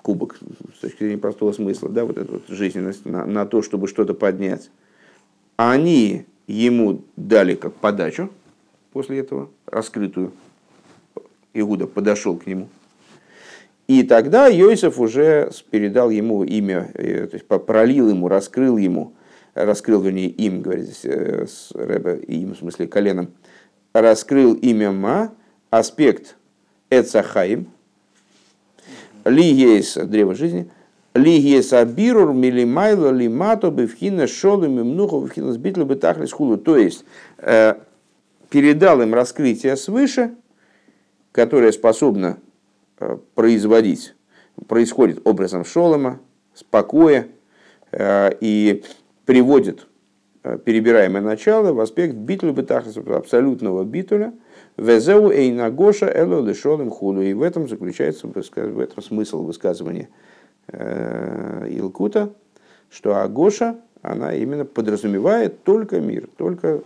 кубок, 0.03 0.39
с 0.77 0.81
точки 0.81 0.99
зрения 1.01 1.19
простого 1.19 1.53
смысла, 1.53 1.89
да, 1.89 2.05
вот 2.05 2.19
эту 2.19 2.35
вот 2.35 2.49
жизненность 2.49 3.05
на, 3.05 3.25
на 3.25 3.47
то, 3.47 3.63
чтобы 3.63 3.89
что-то 3.89 4.15
поднять. 4.15 4.71
Они 5.57 6.27
ему 6.47 7.03
дали 7.17 7.55
как 7.55 7.75
подачу 7.75 8.31
после 8.93 9.21
этого, 9.21 9.51
раскрытую. 9.67 10.33
Иуда 11.55 11.87
подошел 11.87 12.37
к 12.37 12.47
нему. 12.47 12.69
И 13.87 14.03
тогда 14.05 14.51
Иосиф 14.51 14.99
уже 14.99 15.51
передал 15.71 16.11
ему 16.11 16.45
имя, 16.45 16.91
э, 16.95 17.27
то 17.27 17.35
есть 17.37 17.47
пролил 17.47 18.09
ему, 18.09 18.29
раскрыл 18.29 18.77
ему 18.77 19.13
раскрыл, 19.55 20.01
вернее, 20.03 20.29
им, 20.29 20.63
говорит 20.63 20.87
здесь 20.87 21.05
э, 21.05 21.47
с 21.47 21.73
Рэбе, 21.75 22.23
им, 22.27 22.55
в 22.55 22.59
смысле, 22.59 22.87
коленом, 22.87 23.33
раскрыл 23.93 24.55
имя 24.55 24.91
Ма, 24.93 25.35
аспект 25.71 26.37
Эцахаим, 26.91 27.69
ли 29.25 29.45
есть 29.45 30.05
древо 30.09 30.35
жизни, 30.35 30.71
ли 31.15 31.39
есть 31.39 31.73
абирур 31.73 32.33
милимайло 32.33 33.11
лимато 33.11 33.71
бифхина 33.71 34.27
шолу 34.27 34.69
мимнуху 34.69 35.21
бифхина 35.21 35.53
сбитлу 35.53 35.85
бетахлис 35.85 36.33
хулу. 36.33 36.57
То 36.57 36.77
есть, 36.77 37.05
э, 37.39 37.75
передал 38.51 39.01
им 39.03 39.15
раскрытие 39.15 39.77
свыше, 39.77 40.35
которое 41.33 41.73
способно 41.73 42.39
э, 42.99 43.19
производить, 43.35 44.15
происходит 44.69 45.21
образом 45.25 45.65
шолома, 45.65 46.21
спокоя, 46.55 47.29
и 47.95 48.83
приводит 49.27 49.87
э, 50.43 50.59
перебираемое 50.59 51.23
начало 51.23 51.73
в 51.73 51.81
аспект 51.81 52.15
битулю 52.15 52.53
бетахас, 52.53 52.97
абсолютного 52.97 53.85
битуля, 53.85 54.33
везеу 54.77 55.31
эйнагоша 55.31 56.07
эло 56.07 56.45
лишолым 56.45 56.91
худу. 56.91 57.23
И 57.23 57.33
в 57.33 57.43
этом 57.43 57.69
заключается 57.69 58.27
в 58.27 58.81
этом 58.81 59.03
смысл 59.03 59.45
высказывания 59.45 60.09
э, 60.69 61.69
Илкута, 61.71 62.33
что 62.91 63.17
Агоша, 63.17 63.77
она 64.03 64.35
именно 64.35 64.65
подразумевает 64.65 65.63
только 65.63 66.01
мир, 66.01 66.29
только, 66.37 66.81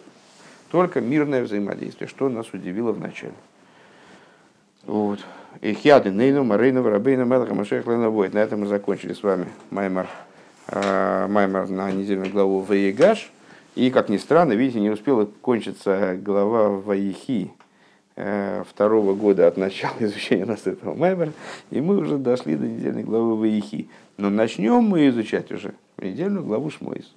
только 0.71 1.01
мирное 1.01 1.43
взаимодействие, 1.43 2.09
что 2.09 2.29
нас 2.29 2.53
удивило 2.53 2.93
в 2.93 3.01
начале. 3.01 3.35
Вот. 4.85 5.21
Ихьяды, 5.63 6.11
Нейну, 6.11 6.45
Марейну, 6.45 6.83
Рабейну, 6.83 7.25
Мелаха, 7.25 7.55
Машех, 7.55 7.87
Лена, 7.87 8.11
Войт. 8.11 8.35
На 8.35 8.39
этом 8.39 8.61
мы 8.61 8.67
закончили 8.67 9.15
с 9.15 9.23
вами 9.23 9.47
Маймар, 9.71 10.07
э, 10.69 11.27
Маймар 11.29 11.69
на 11.69 11.91
недельную 11.91 12.31
главу 12.31 12.61
Ваегаш. 12.61 13.33
И, 13.75 13.91
как 13.91 14.09
ни 14.09 14.17
странно, 14.17 14.53
видите, 14.53 14.81
не 14.81 14.91
успела 14.91 15.29
кончиться 15.43 16.17
глава 16.23 16.69
Ваихи 16.69 17.53
второго 18.17 19.15
года 19.15 19.47
от 19.47 19.57
начала 19.59 19.95
изучения 20.01 20.47
нас 20.47 20.67
этого 20.67 20.95
Маймара, 20.95 21.33
и 21.71 21.81
мы 21.81 21.99
уже 21.99 22.17
дошли 22.17 22.57
до 22.57 22.67
недельной 22.67 23.05
главы 23.05 23.37
Ваихи. 23.37 23.89
Но 24.17 24.31
начнем 24.31 24.83
мы 24.83 25.09
изучать 25.09 25.53
уже 25.53 25.75
недельную 25.99 26.45
главу 26.45 26.71
Шмойс. 26.71 27.13